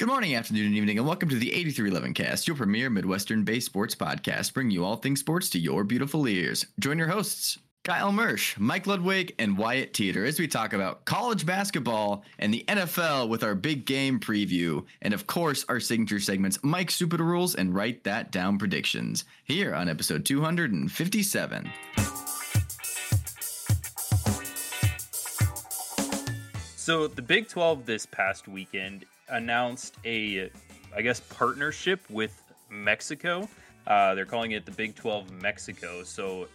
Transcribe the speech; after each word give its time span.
Good 0.00 0.08
morning, 0.08 0.34
afternoon, 0.34 0.64
and 0.68 0.74
evening, 0.76 0.96
and 0.96 1.06
welcome 1.06 1.28
to 1.28 1.36
the 1.36 1.52
8311 1.52 2.14
Cast, 2.14 2.48
your 2.48 2.56
premier 2.56 2.88
Midwestern 2.88 3.44
based 3.44 3.66
sports 3.66 3.94
podcast, 3.94 4.54
bringing 4.54 4.70
you 4.70 4.82
all 4.82 4.96
things 4.96 5.20
sports 5.20 5.50
to 5.50 5.58
your 5.58 5.84
beautiful 5.84 6.26
ears. 6.26 6.64
Join 6.78 6.96
your 6.96 7.08
hosts, 7.08 7.58
Kyle 7.84 8.10
Mersch, 8.10 8.56
Mike 8.56 8.86
Ludwig, 8.86 9.34
and 9.38 9.58
Wyatt 9.58 9.92
Teeter 9.92 10.24
as 10.24 10.38
we 10.38 10.48
talk 10.48 10.72
about 10.72 11.04
college 11.04 11.44
basketball 11.44 12.24
and 12.38 12.54
the 12.54 12.64
NFL 12.66 13.28
with 13.28 13.44
our 13.44 13.54
big 13.54 13.84
game 13.84 14.18
preview, 14.18 14.86
and 15.02 15.12
of 15.12 15.26
course, 15.26 15.66
our 15.68 15.80
signature 15.80 16.18
segments, 16.18 16.58
Mike 16.62 16.90
Stupid 16.90 17.20
Rules 17.20 17.54
and 17.54 17.74
Write 17.74 18.02
That 18.04 18.32
Down 18.32 18.56
Predictions, 18.56 19.26
here 19.44 19.74
on 19.74 19.90
episode 19.90 20.24
257. 20.24 21.70
So 26.74 27.06
the 27.06 27.20
Big 27.20 27.48
12 27.48 27.84
this 27.84 28.06
past 28.06 28.48
weekend 28.48 29.04
announced 29.30 29.96
a, 30.04 30.50
I 30.94 31.02
guess, 31.02 31.20
partnership 31.20 32.00
with 32.10 32.42
Mexico. 32.70 33.48
Uh, 33.86 34.14
they're 34.14 34.26
calling 34.26 34.52
it 34.52 34.64
the 34.64 34.72
Big 34.72 34.94
12 34.94 35.30
Mexico. 35.30 36.02
So, 36.02 36.48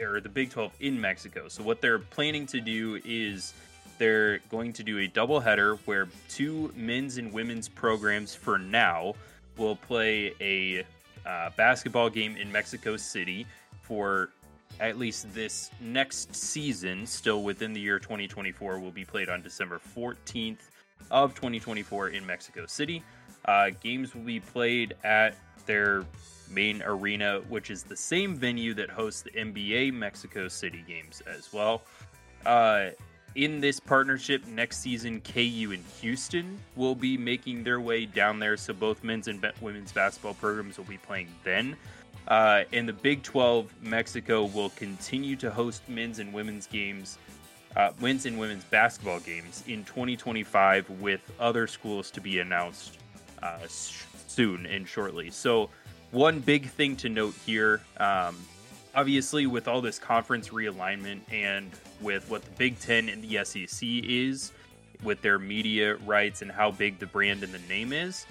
or 0.00 0.20
the 0.20 0.28
Big 0.28 0.50
12 0.50 0.72
in 0.80 1.00
Mexico. 1.00 1.48
So 1.48 1.62
what 1.62 1.80
they're 1.80 1.98
planning 1.98 2.46
to 2.46 2.60
do 2.60 3.00
is 3.04 3.54
they're 3.98 4.38
going 4.50 4.72
to 4.74 4.82
do 4.82 4.98
a 4.98 5.08
doubleheader 5.08 5.78
where 5.84 6.08
two 6.28 6.72
men's 6.74 7.18
and 7.18 7.32
women's 7.32 7.68
programs 7.68 8.34
for 8.34 8.58
now 8.58 9.14
will 9.56 9.76
play 9.76 10.34
a 10.40 10.84
uh, 11.28 11.50
basketball 11.56 12.10
game 12.10 12.36
in 12.36 12.50
Mexico 12.50 12.96
City 12.96 13.46
for 13.82 14.30
at 14.80 14.98
least 14.98 15.32
this 15.34 15.70
next 15.80 16.34
season, 16.34 17.06
still 17.06 17.42
within 17.42 17.72
the 17.72 17.80
year 17.80 17.98
2024, 17.98 18.80
will 18.80 18.90
be 18.90 19.04
played 19.04 19.28
on 19.28 19.42
December 19.42 19.80
14th 19.96 20.71
of 21.10 21.34
2024 21.34 22.10
in 22.10 22.24
Mexico 22.24 22.66
City. 22.66 23.02
Uh, 23.44 23.70
games 23.82 24.14
will 24.14 24.22
be 24.22 24.40
played 24.40 24.94
at 25.04 25.34
their 25.66 26.04
main 26.50 26.82
arena, 26.82 27.40
which 27.48 27.70
is 27.70 27.82
the 27.82 27.96
same 27.96 28.36
venue 28.36 28.74
that 28.74 28.90
hosts 28.90 29.22
the 29.22 29.30
NBA 29.30 29.92
Mexico 29.92 30.48
City 30.48 30.84
games 30.86 31.22
as 31.26 31.52
well. 31.52 31.82
Uh, 32.44 32.90
in 33.34 33.60
this 33.60 33.80
partnership, 33.80 34.46
next 34.46 34.78
season, 34.78 35.20
KU 35.20 35.70
and 35.72 35.84
Houston 36.00 36.58
will 36.76 36.94
be 36.94 37.16
making 37.16 37.64
their 37.64 37.80
way 37.80 38.04
down 38.04 38.38
there. 38.38 38.56
So 38.56 38.74
both 38.74 39.02
men's 39.02 39.28
and 39.28 39.44
women's 39.60 39.92
basketball 39.92 40.34
programs 40.34 40.76
will 40.76 40.84
be 40.84 40.98
playing 40.98 41.28
then. 41.42 41.76
Uh, 42.28 42.64
and 42.72 42.88
the 42.88 42.92
Big 42.92 43.22
12, 43.22 43.72
Mexico 43.82 44.44
will 44.44 44.70
continue 44.70 45.34
to 45.36 45.50
host 45.50 45.88
men's 45.88 46.18
and 46.18 46.32
women's 46.32 46.66
games, 46.66 47.18
uh, 47.76 47.90
men's 48.00 48.26
and 48.26 48.38
women's 48.38 48.64
basketball 48.64 49.20
games 49.20 49.64
in 49.66 49.84
2025 49.84 50.88
with 51.00 51.20
other 51.40 51.66
schools 51.66 52.10
to 52.10 52.20
be 52.20 52.38
announced 52.40 52.98
uh, 53.42 53.58
soon 53.66 54.66
and 54.66 54.86
shortly. 54.86 55.30
So, 55.30 55.70
one 56.10 56.40
big 56.40 56.68
thing 56.68 56.96
to 56.96 57.08
note 57.08 57.34
here 57.46 57.80
um, 57.96 58.36
obviously, 58.94 59.46
with 59.46 59.68
all 59.68 59.80
this 59.80 59.98
conference 59.98 60.50
realignment 60.50 61.20
and 61.30 61.70
with 62.00 62.28
what 62.30 62.44
the 62.44 62.50
Big 62.52 62.78
Ten 62.78 63.08
and 63.08 63.22
the 63.22 63.44
SEC 63.44 63.80
is, 63.82 64.52
with 65.02 65.20
their 65.22 65.38
media 65.38 65.96
rights 66.06 66.42
and 66.42 66.50
how 66.50 66.70
big 66.70 66.98
the 66.98 67.06
brand 67.06 67.42
and 67.42 67.52
the 67.52 67.58
name 67.68 67.92
is, 67.92 68.26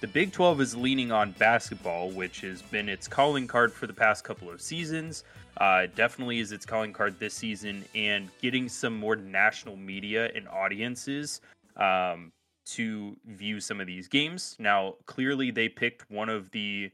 the 0.00 0.06
Big 0.06 0.32
12 0.32 0.60
is 0.60 0.76
leaning 0.76 1.12
on 1.12 1.32
basketball, 1.32 2.10
which 2.10 2.40
has 2.42 2.62
been 2.62 2.88
its 2.88 3.08
calling 3.08 3.46
card 3.46 3.72
for 3.72 3.86
the 3.86 3.92
past 3.92 4.24
couple 4.24 4.50
of 4.50 4.60
seasons. 4.60 5.24
Uh, 5.58 5.86
definitely 5.94 6.40
is 6.40 6.52
its 6.52 6.66
calling 6.66 6.92
card 6.92 7.18
this 7.18 7.34
season, 7.34 7.84
and 7.94 8.28
getting 8.40 8.68
some 8.68 8.96
more 8.96 9.16
national 9.16 9.76
media 9.76 10.30
and 10.34 10.48
audiences 10.48 11.40
um, 11.76 12.32
to 12.66 13.16
view 13.26 13.60
some 13.60 13.80
of 13.80 13.86
these 13.86 14.08
games. 14.08 14.56
Now, 14.58 14.94
clearly, 15.06 15.50
they 15.50 15.68
picked 15.68 16.10
one 16.10 16.28
of 16.28 16.50
the 16.50 16.90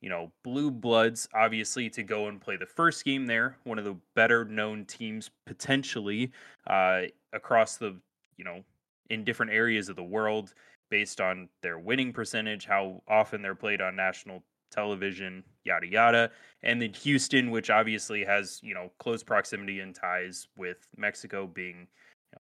you 0.00 0.08
know, 0.08 0.32
blue 0.42 0.70
bloods, 0.70 1.28
obviously, 1.34 1.90
to 1.90 2.02
go 2.02 2.28
and 2.28 2.40
play 2.40 2.56
the 2.56 2.66
first 2.66 3.04
game 3.04 3.26
there. 3.26 3.56
One 3.64 3.78
of 3.78 3.84
the 3.84 3.96
better 4.14 4.44
known 4.44 4.86
teams 4.86 5.30
potentially 5.46 6.32
uh, 6.66 7.02
across 7.32 7.76
the, 7.76 7.96
you 8.36 8.44
know, 8.44 8.64
in 9.10 9.24
different 9.24 9.52
areas 9.52 9.88
of 9.88 9.96
the 9.96 10.02
world 10.02 10.54
based 10.90 11.20
on 11.20 11.48
their 11.62 11.78
winning 11.78 12.12
percentage, 12.12 12.64
how 12.64 13.02
often 13.06 13.42
they're 13.42 13.54
played 13.54 13.80
on 13.80 13.94
national 13.94 14.42
television, 14.70 15.44
yada 15.64 15.86
yada. 15.86 16.30
And 16.62 16.80
then 16.80 16.92
Houston, 16.92 17.50
which 17.50 17.70
obviously 17.70 18.24
has, 18.24 18.60
you 18.62 18.74
know, 18.74 18.90
close 18.98 19.22
proximity 19.22 19.80
and 19.80 19.94
ties 19.94 20.48
with 20.56 20.86
Mexico 20.96 21.46
being 21.46 21.86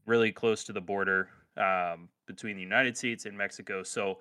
really 0.05 0.31
close 0.31 0.63
to 0.65 0.73
the 0.73 0.81
border 0.81 1.29
um, 1.57 2.07
between 2.25 2.55
the 2.55 2.61
United 2.61 2.97
States 2.97 3.25
and 3.25 3.37
Mexico. 3.37 3.83
So 3.83 4.19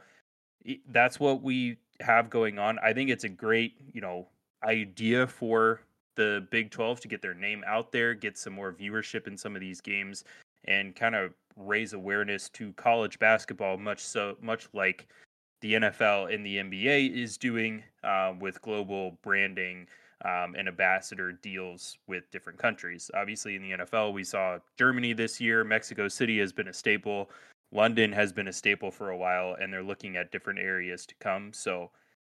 that's 0.88 1.20
what 1.20 1.42
we 1.42 1.78
have 2.00 2.30
going 2.30 2.58
on. 2.58 2.78
I 2.80 2.92
think 2.92 3.10
it's 3.10 3.24
a 3.24 3.28
great, 3.28 3.74
you 3.92 4.00
know, 4.00 4.26
idea 4.64 5.26
for 5.26 5.80
the 6.16 6.46
Big 6.50 6.70
12 6.70 7.00
to 7.00 7.08
get 7.08 7.22
their 7.22 7.34
name 7.34 7.62
out 7.66 7.92
there, 7.92 8.14
get 8.14 8.36
some 8.36 8.54
more 8.54 8.72
viewership 8.72 9.26
in 9.26 9.36
some 9.36 9.54
of 9.54 9.60
these 9.60 9.80
games, 9.80 10.24
and 10.64 10.96
kind 10.96 11.14
of 11.14 11.32
raise 11.56 11.92
awareness 11.92 12.48
to 12.50 12.72
college 12.72 13.18
basketball, 13.18 13.76
much 13.76 14.00
so 14.00 14.36
much 14.40 14.68
like 14.72 15.06
the 15.60 15.74
NFL 15.74 16.32
and 16.34 16.44
the 16.44 16.56
NBA 16.56 17.14
is 17.14 17.36
doing 17.36 17.82
uh, 18.04 18.34
with 18.38 18.60
global 18.62 19.18
branding 19.22 19.86
um, 20.24 20.54
and 20.56 20.68
ambassador 20.68 21.32
deals 21.32 21.98
with 22.06 22.30
different 22.30 22.58
countries. 22.58 23.10
Obviously, 23.14 23.56
in 23.56 23.62
the 23.62 23.84
NFL, 23.84 24.12
we 24.12 24.24
saw 24.24 24.58
Germany 24.78 25.12
this 25.12 25.40
year. 25.40 25.64
Mexico 25.64 26.08
City 26.08 26.38
has 26.38 26.52
been 26.52 26.68
a 26.68 26.72
staple. 26.72 27.30
London 27.72 28.12
has 28.12 28.32
been 28.32 28.48
a 28.48 28.52
staple 28.52 28.90
for 28.90 29.10
a 29.10 29.16
while, 29.16 29.56
and 29.60 29.72
they're 29.72 29.82
looking 29.82 30.16
at 30.16 30.30
different 30.30 30.58
areas 30.58 31.04
to 31.06 31.14
come. 31.20 31.52
So, 31.52 31.90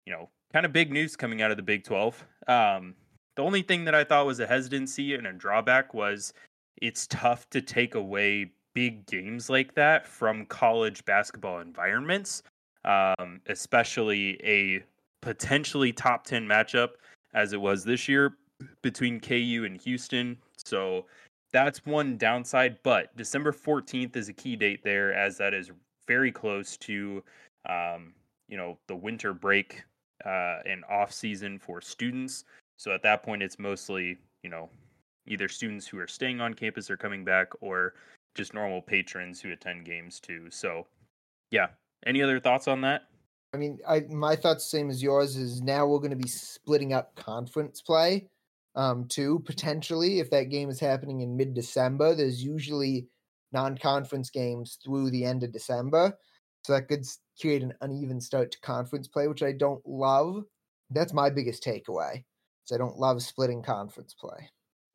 you 0.05 0.13
know, 0.13 0.29
kind 0.53 0.67
of 0.67 0.73
big 0.73 0.93
news 0.93 1.17
coming 1.17 1.41
out 1.41 1.51
of 1.51 1.57
the 1.57 1.63
Big 1.63 1.85
12. 1.85 2.25
Um, 2.49 2.95
the 3.37 3.43
only 3.43 3.63
thing 3.63 3.85
that 3.85 3.95
I 3.95 4.05
thought 4.05 4.27
was 4.27 4.41
a 4.41 4.47
hesitancy 4.47 5.15
and 5.15 5.27
a 5.27 5.33
drawback 5.33 5.95
was 5.95 6.33
it's 6.83 7.07
tough 7.07 7.49
to 7.51 7.63
take 7.63 7.95
away 7.95 8.53
big 8.75 9.07
games 9.07 9.49
like 9.49 9.75
that 9.75 10.07
from 10.07 10.47
college 10.47 11.05
basketball 11.05 11.61
environments, 11.61 12.43
um, 12.85 13.41
especially 13.47 14.41
a 14.45 14.83
potentially 15.21 15.93
top 15.93 16.25
10 16.25 16.47
matchup 16.47 16.91
as 17.35 17.53
it 17.53 17.61
was 17.61 17.85
this 17.85 18.09
year 18.09 18.37
between 18.83 19.21
KU 19.21 19.65
and 19.67 19.81
Houston. 19.81 20.37
So 20.57 21.07
that's 21.53 21.85
one 21.85 22.17
downside, 22.17 22.79
but 22.83 23.15
December 23.17 23.53
14th 23.53 24.17
is 24.17 24.29
a 24.29 24.33
key 24.33 24.57
date 24.57 24.83
there 24.83 25.13
as 25.13 25.37
that 25.39 25.55
is 25.55 25.71
very 26.07 26.33
close 26.33 26.77
to 26.77 27.23
um, 27.69 28.15
you 28.49 28.57
know 28.57 28.79
the 28.89 28.97
winter 28.97 29.33
break 29.33 29.83
uh, 30.25 30.59
and 30.67 30.85
off 30.91 31.13
season 31.13 31.59
for 31.59 31.81
students. 31.81 32.45
So 32.77 32.93
at 32.93 33.03
that 33.03 33.23
point, 33.23 33.43
it's 33.43 33.59
mostly 33.59 34.19
you 34.43 34.51
know 34.51 34.69
either 35.27 35.49
students 35.49 35.87
who 35.87 35.99
are 35.99 36.09
staying 36.09 36.41
on 36.41 36.55
campus 36.55 36.91
or 36.91 36.97
coming 36.97 37.25
back, 37.25 37.49
or 37.61 37.95
just 38.35 38.55
normal 38.55 38.83
patrons 38.83 39.41
who 39.41 39.53
attend 39.53 39.85
games 39.85 40.21
too. 40.21 40.51
So, 40.51 40.87
yeah. 41.51 41.69
Any 42.07 42.23
other 42.23 42.41
thoughts 42.41 42.69
on 42.69 42.81
that? 42.83 43.03
I 43.53 43.57
mean, 43.57 43.79
I 43.87 44.01
my 44.09 44.37
thoughts 44.37 44.71
same 44.71 44.91
as 44.91 45.03
yours. 45.03 45.37
Is 45.37 45.61
now 45.61 45.87
we're 45.87 45.99
going 45.99 46.11
to 46.11 46.17
be 46.17 46.29
splitting 46.29 46.93
up 46.93 47.15
conference 47.17 47.83
play, 47.83 48.29
um, 48.75 49.07
too 49.07 49.41
potentially 49.45 50.21
if 50.21 50.31
that 50.31 50.51
game 50.51 50.71
is 50.71 50.81
happening 50.81 51.21
in 51.21 51.37
mid 51.37 51.55
December. 51.55 52.15
There's 52.15 52.43
usually 52.43 53.09
non-conference 53.53 54.31
games 54.31 54.79
through 54.85 55.11
the 55.11 55.25
end 55.25 55.43
of 55.43 55.53
December, 55.53 56.17
so 56.65 56.73
that 56.73 56.89
could 56.89 57.05
create 57.41 57.63
an 57.63 57.75
uneven 57.81 58.21
start 58.21 58.53
to 58.53 58.61
conference 58.61 59.09
play, 59.09 59.27
which 59.27 59.43
I 59.43 59.53
don't 59.53 59.85
love. 59.85 60.45
That's 60.91 61.13
my 61.13 61.31
biggest 61.31 61.65
takeaway. 61.65 62.23
So 62.65 62.77
I 62.77 62.79
don't 62.79 62.99
love 62.99 63.23
splitting 63.23 63.63
conference 63.63 64.15
play. 64.15 64.49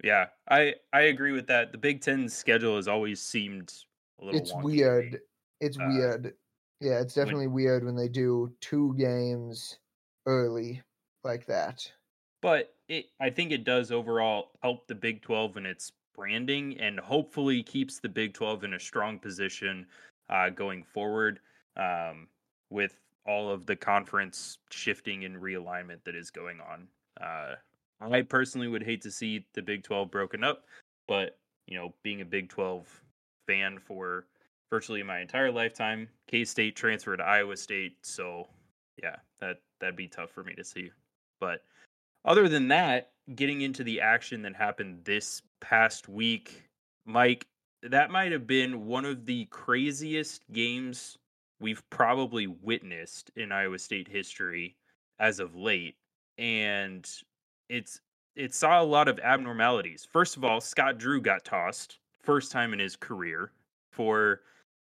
Yeah, 0.03 0.27
I 0.49 0.75
I 0.93 1.03
agree 1.03 1.33
with 1.33 1.47
that. 1.47 1.71
The 1.71 1.77
Big 1.77 2.01
Ten 2.01 2.29
schedule 2.29 2.77
has 2.77 2.87
always 2.87 3.21
seemed 3.21 3.73
a 4.21 4.25
little. 4.25 4.39
It's 4.39 4.53
weird. 4.55 5.19
It's 5.59 5.77
uh, 5.77 5.85
weird. 5.87 6.33
Yeah, 6.81 6.99
it's 6.99 7.13
definitely 7.13 7.47
when, 7.47 7.55
weird 7.55 7.85
when 7.85 7.95
they 7.95 8.09
do 8.09 8.53
two 8.61 8.95
games 8.97 9.77
early 10.25 10.81
like 11.23 11.45
that. 11.47 11.89
But 12.41 12.73
it, 12.87 13.05
I 13.19 13.29
think 13.29 13.51
it 13.51 13.63
does 13.63 13.91
overall 13.91 14.51
help 14.61 14.87
the 14.87 14.95
Big 14.95 15.21
Twelve 15.21 15.57
in 15.57 15.65
its 15.65 15.91
branding, 16.15 16.77
and 16.79 16.99
hopefully 16.99 17.63
keeps 17.63 17.99
the 17.99 18.09
Big 18.09 18.33
Twelve 18.33 18.63
in 18.63 18.73
a 18.73 18.79
strong 18.79 19.19
position 19.19 19.87
uh, 20.29 20.49
going 20.49 20.83
forward. 20.83 21.39
Um, 21.77 22.27
with 22.69 22.97
all 23.25 23.49
of 23.49 23.65
the 23.65 23.75
conference 23.75 24.59
shifting 24.69 25.25
and 25.25 25.37
realignment 25.37 26.03
that 26.03 26.15
is 26.15 26.29
going 26.29 26.59
on. 26.59 26.87
Uh, 27.19 27.55
I 28.01 28.21
personally 28.21 28.67
would 28.67 28.83
hate 28.83 29.01
to 29.01 29.11
see 29.11 29.45
the 29.53 29.61
Big 29.61 29.83
12 29.83 30.11
broken 30.11 30.43
up, 30.43 30.65
but 31.07 31.37
you 31.65 31.77
know, 31.77 31.93
being 32.03 32.21
a 32.21 32.25
Big 32.25 32.49
12 32.49 32.87
fan 33.47 33.79
for 33.79 34.25
virtually 34.69 35.03
my 35.03 35.19
entire 35.19 35.51
lifetime, 35.51 36.07
K 36.27 36.45
State 36.45 36.75
transferred 36.75 37.17
to 37.17 37.23
Iowa 37.23 37.57
State, 37.57 37.97
so 38.03 38.47
yeah, 39.01 39.17
that 39.39 39.61
that'd 39.79 39.95
be 39.95 40.07
tough 40.07 40.31
for 40.31 40.43
me 40.43 40.53
to 40.55 40.63
see. 40.63 40.91
But 41.39 41.63
other 42.23 42.47
than 42.47 42.67
that, 42.69 43.11
getting 43.35 43.61
into 43.61 43.83
the 43.83 44.01
action 44.01 44.41
that 44.43 44.55
happened 44.55 45.01
this 45.03 45.41
past 45.61 46.07
week, 46.07 46.63
Mike, 47.05 47.47
that 47.83 48.11
might 48.11 48.31
have 48.31 48.47
been 48.47 48.85
one 48.85 49.05
of 49.05 49.25
the 49.25 49.45
craziest 49.45 50.43
games 50.51 51.17
we've 51.59 51.87
probably 51.89 52.47
witnessed 52.47 53.31
in 53.35 53.51
Iowa 53.51 53.79
State 53.79 54.07
history 54.07 54.75
as 55.19 55.39
of 55.39 55.55
late. 55.55 55.95
And 56.37 57.09
it's 57.69 58.01
it 58.35 58.53
saw 58.53 58.81
a 58.81 58.83
lot 58.83 59.07
of 59.07 59.19
abnormalities. 59.19 60.07
First 60.11 60.35
of 60.35 60.43
all, 60.43 60.59
Scott 60.59 60.97
Drew 60.97 61.21
got 61.21 61.45
tossed 61.45 61.99
first 62.21 62.51
time 62.51 62.73
in 62.73 62.79
his 62.79 62.95
career 62.95 63.51
for 63.91 64.41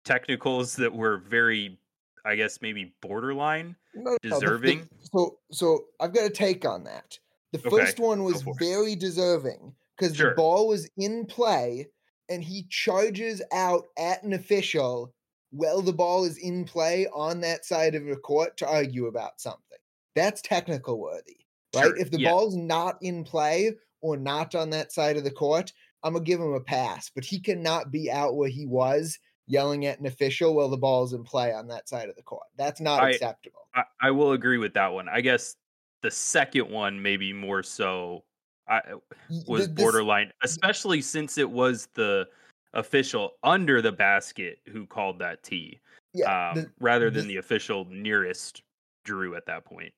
technicals 0.06 0.76
that 0.78 0.94
were 0.94 1.18
very 1.18 1.80
I 2.26 2.36
guess 2.36 2.62
maybe 2.62 2.94
borderline 3.02 3.76
No, 3.96 4.12
no, 4.12 4.18
the- 4.22 4.30
deserving. 4.30 4.90
so 5.14 5.40
so 5.52 5.86
I've 6.00 6.14
got 6.14 6.26
a 6.26 6.30
take 6.30 6.66
on 6.66 6.84
that. 6.84 7.18
The 7.54 7.60
Okay, 7.60 7.70
first 7.70 8.00
one 8.00 8.24
was 8.24 8.44
very 8.60 8.96
deserving 8.96 9.74
because 9.98 10.16
Sure. 10.16 10.30
the 10.32 10.36
ball 10.36 10.68
was 10.68 10.90
in 10.98 11.26
play 11.26 11.88
and 12.28 12.44
he 12.44 12.68
charges 12.70 13.42
out 13.52 13.86
at 13.98 14.22
an 14.24 14.34
official 14.34 15.14
while 15.52 15.82
the 15.82 15.94
ball 15.94 16.26
is 16.26 16.38
in 16.38 16.64
play 16.66 17.08
on 17.08 17.42
that 17.42 17.66
side 17.66 17.96
of 17.96 18.06
the 18.06 18.16
court 18.18 18.56
to 18.58 18.68
argue 18.68 19.08
about 19.08 19.42
something. 19.42 19.80
That's 20.16 20.42
technical 20.42 21.00
worthy. 21.00 21.38
Right? 21.76 21.86
Sure, 21.86 21.98
If 21.98 22.12
the 22.12 22.20
yeah. 22.20 22.30
ball's 22.30 22.56
not 22.56 22.98
in 23.02 23.24
play 23.24 23.74
or 24.02 24.16
not 24.18 24.54
on 24.54 24.70
that 24.72 24.92
side 24.92 25.18
of 25.18 25.24
the 25.24 25.32
court, 25.32 25.74
I'm 26.04 26.14
gonna 26.14 26.24
give 26.26 26.40
him 26.40 26.54
a 26.54 26.60
pass. 26.62 27.10
But 27.10 27.24
he 27.26 27.40
cannot 27.40 27.92
be 27.92 28.12
out 28.12 28.36
where 28.36 28.50
he 28.50 28.66
was 28.68 29.18
yelling 29.50 29.86
at 29.88 30.00
an 30.00 30.06
official 30.06 30.54
while 30.56 30.70
the 30.70 30.78
ball's 30.78 31.12
in 31.14 31.24
play 31.24 31.52
on 31.52 31.68
that 31.68 31.90
side 31.90 32.08
of 32.08 32.16
the 32.16 32.22
court. 32.22 32.46
That's 32.56 32.80
not 32.80 33.04
I- 33.04 33.10
acceptable. 33.12 33.68
I, 33.76 33.84
I 34.02 34.12
will 34.12 34.32
agree 34.32 34.58
with 34.58 34.74
that 34.76 34.88
one. 34.94 35.10
I 35.10 35.22
guess 35.22 35.56
the 36.02 36.10
second 36.12 36.70
one 36.70 37.02
maybe 37.02 37.34
more 37.34 37.62
so 37.64 38.24
I 38.68 38.82
was 38.94 39.02
th- 39.42 39.48
this- 39.48 39.68
borderline, 39.70 40.32
especially 40.44 41.02
since 41.02 41.38
it 41.38 41.50
was 41.50 41.88
the 41.96 42.28
official 42.74 43.32
under 43.44 43.82
the 43.82 43.92
basket 43.92 44.60
who 44.72 44.86
called 44.86 45.18
that 45.20 45.42
tee, 45.44 45.80
Yeah, 46.14 46.50
um, 46.52 46.56
the- 46.56 46.72
rather 46.80 47.10
than 47.10 47.24
the- 47.28 47.34
the 47.34 47.38
official 47.38 47.86
nearest 47.90 48.62
Drew 49.04 49.36
at 49.36 49.46
that 49.48 49.66
point. 49.66 49.94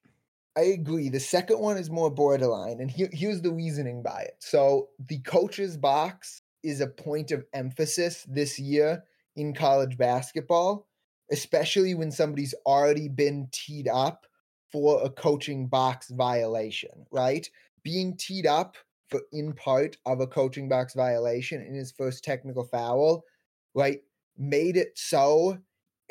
I 0.58 0.62
agree. 0.62 1.10
The 1.10 1.20
second 1.20 1.60
one 1.60 1.78
is 1.78 1.90
more 1.90 2.10
borderline, 2.10 2.80
and 2.82 2.90
here, 2.92 3.10
here's 3.12 3.42
the 3.42 3.52
reasoning 3.52 4.02
by 4.02 4.22
it. 4.24 4.36
So 4.40 4.90
the 5.08 5.20
coach's 5.20 5.76
box 5.78 6.42
is 6.64 6.82
a 6.82 6.88
point 6.88 7.32
of 7.32 7.46
emphasis 7.54 8.24
this 8.30 8.60
year 8.60 9.04
in 9.36 9.54
college 9.54 9.98
basketball, 9.98 10.88
especially 11.32 11.94
when 11.94 12.12
somebody's 12.12 12.56
already 12.66 13.08
been 13.08 13.48
teed 13.52 13.88
up 13.88 14.26
for 14.72 15.04
a 15.04 15.10
coaching 15.10 15.68
box 15.68 16.10
violation, 16.10 17.06
right? 17.12 17.50
Being 17.84 18.18
teed 18.18 18.46
up 18.46 18.78
for 19.10 19.22
in 19.32 19.54
part 19.54 19.98
of 20.06 20.22
a 20.22 20.28
coaching 20.28 20.70
box 20.70 20.94
violation 20.94 21.62
in 21.62 21.74
his 21.74 21.92
first 21.92 22.24
technical 22.24 22.64
foul, 22.64 23.24
right, 23.74 24.02
made 24.38 24.78
it 24.78 24.92
so 24.96 25.58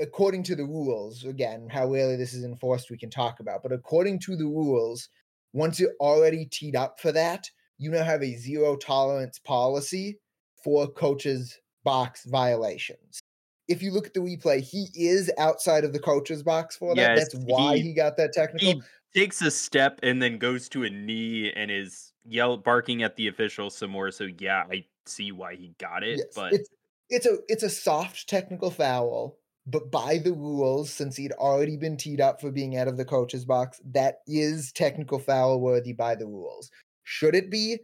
according 0.01 0.43
to 0.45 0.57
the 0.57 0.65
rules, 0.65 1.25
again, 1.25 1.69
how 1.71 1.87
rarely 1.87 2.17
this 2.17 2.33
is 2.33 2.45
enforced, 2.45 2.91
we 2.91 2.97
can 2.97 3.11
talk 3.11 3.39
about, 3.39 3.63
but 3.63 3.73
according 3.73 4.19
to 4.19 4.35
the 4.35 4.47
rules, 4.47 5.09
once 5.53 5.79
you're 5.79 5.95
already 6.01 6.47
teed 6.47 6.75
up 6.75 6.99
for 6.99 7.13
that, 7.13 7.51
you 7.79 7.91
now 7.91 8.03
have 8.03 8.23
a 8.23 8.37
zero 8.37 8.77
tolerance 8.77 9.39
policy 9.39 10.19
for 10.65 10.89
coaches' 10.89 11.59
box 11.85 12.25
violations. 12.25 13.21
If 13.69 13.83
you 13.83 13.93
look 13.93 14.07
at 14.07 14.15
the 14.15 14.21
replay, 14.21 14.61
he 14.61 14.89
is 14.95 15.31
outside 15.39 15.85
of 15.85 15.93
the 15.93 16.01
coach's 16.01 16.43
box 16.43 16.77
for 16.77 16.95
that. 16.95 17.17
Yes, 17.17 17.19
That's 17.33 17.45
why 17.45 17.77
he- 17.77 17.83
he, 17.83 17.95
got 17.95 18.17
that 18.17 18.33
technical. 18.33 18.83
He 19.13 19.21
takes 19.21 19.41
a 19.43 19.51
step 19.51 20.01
and 20.03 20.21
then 20.21 20.39
goes 20.39 20.69
to 20.71 20.85
a 20.85 20.91
knee 20.91 21.53
and 21.55 21.71
is 21.71 22.13
yell 22.25 22.57
barking 22.57 23.03
at 23.03 23.17
the 23.17 23.29
official 23.29 23.71
some 23.71 23.91
more. 23.91 24.11
So 24.11 24.29
yeah, 24.39 24.65
I 24.71 24.85
see 25.07 25.33
why 25.33 25.55
he 25.55 25.73
got 25.79 26.03
it, 26.03 26.19
Yes, 26.19 26.27
but 26.35 26.53
it's 26.53 26.69
it's 27.11 27.27
a 27.27 27.39
it's 27.49 27.63
a 27.63 27.71
soft 27.71 28.29
technical 28.29 28.71
foul, 28.71 29.39
but 29.67 29.91
by 29.91 30.19
the 30.19 30.33
rules, 30.33 30.93
since 30.93 31.17
he'd 31.17 31.33
already 31.33 31.77
been 31.77 31.97
teed 31.97 32.21
up 32.21 32.41
for 32.41 32.51
being 32.51 32.77
out 32.77 32.89
of 32.89 32.97
the 32.97 33.05
coach's 33.05 33.45
box, 33.45 33.81
that 33.93 34.19
is 34.27 34.73
technical 34.73 35.19
foul 35.19 35.61
worthy 35.61 35.93
by 35.93 36.15
the 36.15 36.27
rules. 36.27 36.71
Should 37.05 37.35
it 37.35 37.51
be? 37.51 37.79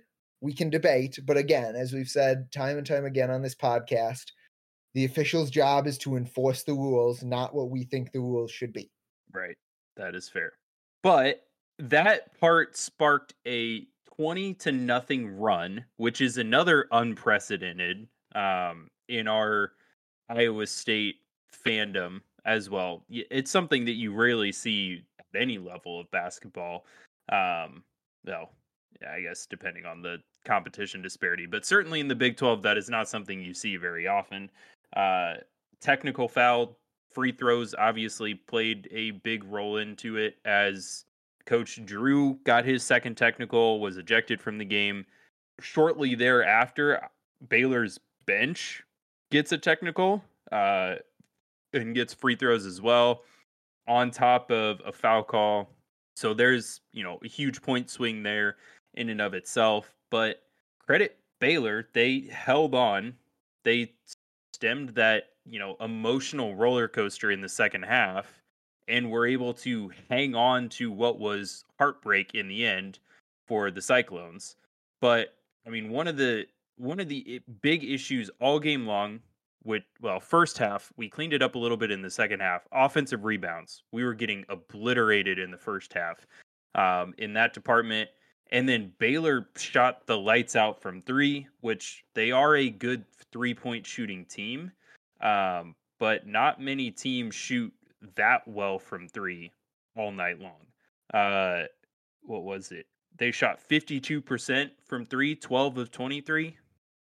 We 0.46 0.52
can 0.52 0.70
debate, 0.70 1.18
but 1.24 1.36
again, 1.36 1.74
as 1.74 1.92
we've 1.92 2.08
said 2.08 2.52
time 2.52 2.78
and 2.78 2.86
time 2.86 3.04
again 3.04 3.32
on 3.32 3.42
this 3.42 3.56
podcast, 3.56 4.26
the 4.94 5.04
official's 5.04 5.50
job 5.50 5.88
is 5.88 5.98
to 5.98 6.14
enforce 6.14 6.62
the 6.62 6.72
rules, 6.72 7.24
not 7.24 7.52
what 7.52 7.68
we 7.68 7.82
think 7.82 8.12
the 8.12 8.20
rules 8.20 8.52
should 8.52 8.72
be. 8.72 8.92
Right. 9.34 9.56
That 9.96 10.14
is 10.14 10.28
fair. 10.28 10.52
But 11.02 11.48
that 11.80 12.38
part 12.38 12.76
sparked 12.76 13.34
a 13.44 13.88
20 14.16 14.54
to 14.54 14.70
nothing 14.70 15.36
run, 15.36 15.84
which 15.96 16.20
is 16.20 16.38
another 16.38 16.86
unprecedented 16.92 18.06
um, 18.36 18.86
in 19.08 19.26
our 19.26 19.72
Iowa 20.28 20.68
State 20.68 21.16
fandom 21.66 22.20
as 22.44 22.70
well. 22.70 23.04
It's 23.10 23.50
something 23.50 23.84
that 23.86 23.94
you 23.94 24.14
rarely 24.14 24.52
see 24.52 25.02
at 25.18 25.42
any 25.42 25.58
level 25.58 25.98
of 25.98 26.08
basketball. 26.12 26.86
Um, 27.32 27.82
yeah 28.24 28.44
I 29.12 29.20
guess 29.20 29.46
depending 29.46 29.84
on 29.84 30.02
the 30.02 30.18
competition 30.46 31.02
disparity, 31.02 31.44
but 31.44 31.66
certainly 31.66 32.00
in 32.00 32.08
the 32.08 32.14
Big 32.14 32.38
12, 32.38 32.62
that 32.62 32.78
is 32.78 32.88
not 32.88 33.08
something 33.08 33.40
you 33.40 33.52
see 33.52 33.76
very 33.76 34.06
often. 34.06 34.50
Uh, 34.96 35.34
technical 35.80 36.28
foul 36.28 36.78
free 37.16 37.32
throws 37.32 37.74
obviously 37.78 38.34
played 38.34 38.88
a 38.92 39.10
big 39.10 39.42
role 39.44 39.78
into 39.78 40.16
it 40.16 40.36
as 40.44 41.04
coach 41.46 41.82
Drew 41.86 42.34
got 42.44 42.64
his 42.64 42.82
second 42.82 43.16
technical 43.16 43.80
was 43.80 43.96
ejected 43.96 44.40
from 44.40 44.58
the 44.58 44.64
game. 44.64 45.06
Shortly 45.60 46.14
thereafter 46.14 47.08
Baylor's 47.48 47.98
bench 48.26 48.82
gets 49.30 49.52
a 49.52 49.58
technical 49.58 50.22
uh 50.52 50.96
and 51.72 51.94
gets 51.94 52.12
free 52.12 52.36
throws 52.36 52.66
as 52.66 52.82
well 52.82 53.22
on 53.88 54.10
top 54.10 54.50
of 54.50 54.80
a 54.84 54.92
foul 54.92 55.22
call. 55.22 55.70
So 56.16 56.34
there's 56.34 56.82
you 56.92 57.02
know 57.02 57.18
a 57.24 57.28
huge 57.28 57.62
point 57.62 57.88
swing 57.88 58.22
there 58.22 58.56
in 58.94 59.08
and 59.08 59.22
of 59.22 59.32
itself 59.32 59.94
but 60.10 60.42
credit 60.84 61.18
Baylor 61.40 61.88
they 61.92 62.20
held 62.30 62.74
on. 62.74 63.14
They 63.64 63.92
stemmed 64.54 64.90
that 64.90 65.30
you 65.44 65.58
know 65.58 65.76
emotional 65.80 66.54
roller 66.54 66.88
coaster 66.88 67.30
in 67.30 67.40
the 67.40 67.48
second 67.48 67.84
half 67.84 68.42
and 68.88 69.10
were 69.10 69.26
able 69.26 69.52
to 69.52 69.90
hang 70.08 70.34
on 70.34 70.68
to 70.68 70.90
what 70.90 71.18
was 71.18 71.64
heartbreak 71.78 72.34
in 72.34 72.48
the 72.48 72.64
end 72.64 72.98
for 73.46 73.70
the 73.70 73.82
cyclones. 73.82 74.56
But 75.00 75.34
i 75.66 75.70
mean 75.70 75.90
one 75.90 76.06
of 76.08 76.16
the 76.16 76.46
one 76.76 77.00
of 77.00 77.08
the 77.08 77.40
big 77.62 77.84
issues 77.84 78.30
all 78.40 78.60
game 78.60 78.86
long 78.86 79.20
with 79.64 79.82
well 80.00 80.20
first 80.20 80.58
half 80.58 80.92
we 80.96 81.08
cleaned 81.08 81.32
it 81.32 81.42
up 81.42 81.54
a 81.54 81.58
little 81.58 81.76
bit 81.76 81.90
in 81.90 82.02
the 82.02 82.10
second 82.10 82.40
half. 82.40 82.66
Offensive 82.72 83.24
rebounds. 83.24 83.82
We 83.92 84.04
were 84.04 84.14
getting 84.14 84.44
obliterated 84.48 85.38
in 85.38 85.50
the 85.50 85.58
first 85.58 85.92
half. 85.92 86.26
Um, 86.74 87.14
in 87.16 87.32
that 87.32 87.54
department 87.54 88.10
and 88.50 88.68
then 88.68 88.92
Baylor 88.98 89.48
shot 89.56 90.06
the 90.06 90.16
lights 90.16 90.54
out 90.54 90.80
from 90.80 91.02
three, 91.02 91.48
which 91.60 92.04
they 92.14 92.30
are 92.30 92.56
a 92.56 92.70
good 92.70 93.04
three 93.32 93.54
point 93.54 93.86
shooting 93.86 94.24
team. 94.24 94.72
Um, 95.20 95.74
but 95.98 96.26
not 96.26 96.60
many 96.60 96.90
teams 96.90 97.34
shoot 97.34 97.72
that 98.16 98.46
well 98.46 98.78
from 98.78 99.08
three 99.08 99.52
all 99.96 100.12
night 100.12 100.38
long. 100.38 100.66
Uh, 101.12 101.64
what 102.22 102.42
was 102.42 102.70
it? 102.70 102.86
They 103.18 103.30
shot 103.30 103.60
52% 103.68 104.70
from 104.86 105.06
three, 105.06 105.34
12 105.34 105.78
of 105.78 105.90
23 105.90 106.56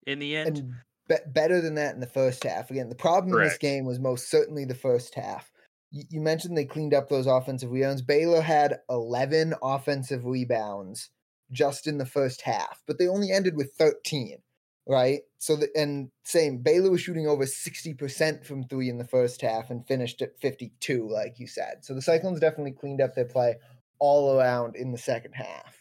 in 0.07 0.19
the 0.19 0.37
end. 0.37 0.59
and 0.59 0.75
be- 1.09 1.33
better 1.33 1.61
than 1.61 1.75
that 1.75 1.95
in 1.95 2.01
the 2.01 2.07
first 2.07 2.45
half. 2.45 2.71
Again, 2.71 2.89
the 2.89 2.95
problem 2.95 3.35
in 3.35 3.43
this 3.43 3.59
game 3.59 3.85
was 3.85 3.99
most 3.99 4.31
certainly 4.31 4.65
the 4.65 4.75
first 4.75 5.15
half. 5.15 5.51
You, 5.91 6.05
you 6.09 6.21
mentioned 6.21 6.57
they 6.57 6.65
cleaned 6.65 6.95
up 6.95 7.09
those 7.09 7.27
offensive 7.27 7.73
rebounds. 7.73 8.03
Baylor 8.03 8.41
had 8.41 8.79
11 8.89 9.55
offensive 9.61 10.25
rebounds 10.25 11.11
just 11.51 11.87
in 11.87 11.99
the 11.99 12.07
first 12.07 12.41
half, 12.43 12.83
but 12.87 12.99
they 12.99 13.09
only 13.09 13.31
ended 13.31 13.57
with 13.57 13.73
13, 13.75 14.39
right? 14.87 15.21
So, 15.39 15.57
the, 15.57 15.69
and 15.77 16.11
same, 16.25 16.59
Baylor 16.59 16.91
was 16.91 17.01
shooting 17.03 17.27
over 17.27 17.45
60% 17.45 18.45
from 18.45 18.65
three 18.65 18.89
in 18.89 18.99
the 18.99 19.05
first 19.07 19.41
half 19.43 19.71
and 19.71 19.87
finished 19.87 20.23
at 20.23 20.39
52, 20.41 21.07
like 21.09 21.39
you 21.39 21.47
said. 21.47 21.85
So 21.85 21.95
the 21.95 22.03
Cyclones 22.03 22.41
definitely 22.41 22.73
cleaned 22.73 23.01
up 23.01 23.15
their 23.15 23.27
play 23.27 23.57
all 23.99 24.39
around 24.39 24.77
in 24.77 24.91
the 24.93 24.99
second 24.99 25.33
half. 25.33 25.77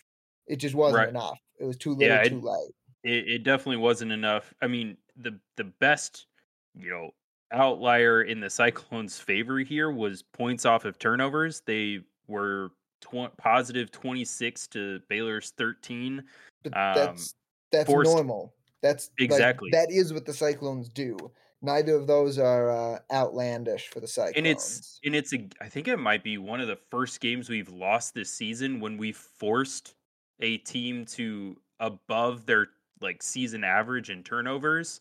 It 0.47 0.57
just 0.57 0.75
wasn't 0.75 0.97
Right. 0.99 1.09
enough. 1.09 1.39
It 1.59 1.65
was 1.65 1.77
too 1.77 1.91
little, 1.91 2.07
Yeah, 2.07 2.21
it- 2.23 2.29
too 2.29 2.41
late. 2.41 2.71
it, 3.03 3.27
it 3.29 3.43
definitely 3.43 3.77
wasn't 3.77 4.11
enough. 4.11 4.53
I 4.61 4.67
mean, 4.67 4.97
the 5.15 5.39
the 5.55 5.63
best, 5.65 6.27
you 6.75 6.89
know, 6.89 7.11
outlier 7.51 8.23
in 8.23 8.39
the 8.39 8.49
Cyclones' 8.49 9.19
favor 9.19 9.59
here 9.59 9.91
was 9.91 10.23
points 10.23 10.65
off 10.65 10.85
of 10.85 10.97
turnovers. 10.99 11.61
They 11.61 12.01
were 12.27 12.71
tw- 13.03 13.35
positive 13.37 13.91
26 13.91 14.67
to 14.67 14.99
Baylor's 15.09 15.51
13. 15.51 16.23
But 16.63 16.77
Um, 16.77 16.95
that's 16.95 17.35
that's 17.71 17.89
forced- 17.89 18.11
normal. 18.13 18.53
That's 18.81 19.09
like, 19.19 19.25
Exactly. 19.31 19.69
that 19.71 19.91
is 19.91 20.13
what 20.13 20.25
the 20.25 20.33
Cyclones 20.33 20.89
do. 20.89 21.17
Neither 21.61 21.95
of 21.95 22.07
those 22.07 22.37
are 22.37 22.69
uh, 22.69 22.99
outlandish 23.11 23.87
for 23.87 24.01
the 24.01 24.07
Cyclones. 24.07 24.35
And 24.37 24.45
it's 24.47 24.99
and 25.05 25.15
it's 25.15 25.33
a 25.33 25.47
I 25.61 25.69
think 25.69 25.87
it 25.87 25.97
might 25.97 26.23
be 26.23 26.37
one 26.37 26.59
of 26.59 26.67
the 26.67 26.75
first 26.91 27.21
games 27.21 27.49
we've 27.49 27.69
lost 27.69 28.13
this 28.13 28.31
season 28.31 28.79
when 28.81 28.97
we 28.97 29.11
forced 29.13 29.95
a 30.41 30.57
team 30.57 31.05
to 31.05 31.55
above 31.79 32.45
their 32.45 32.67
like 33.01 33.23
season 33.23 33.63
average 33.63 34.09
in 34.09 34.23
turnovers 34.23 34.99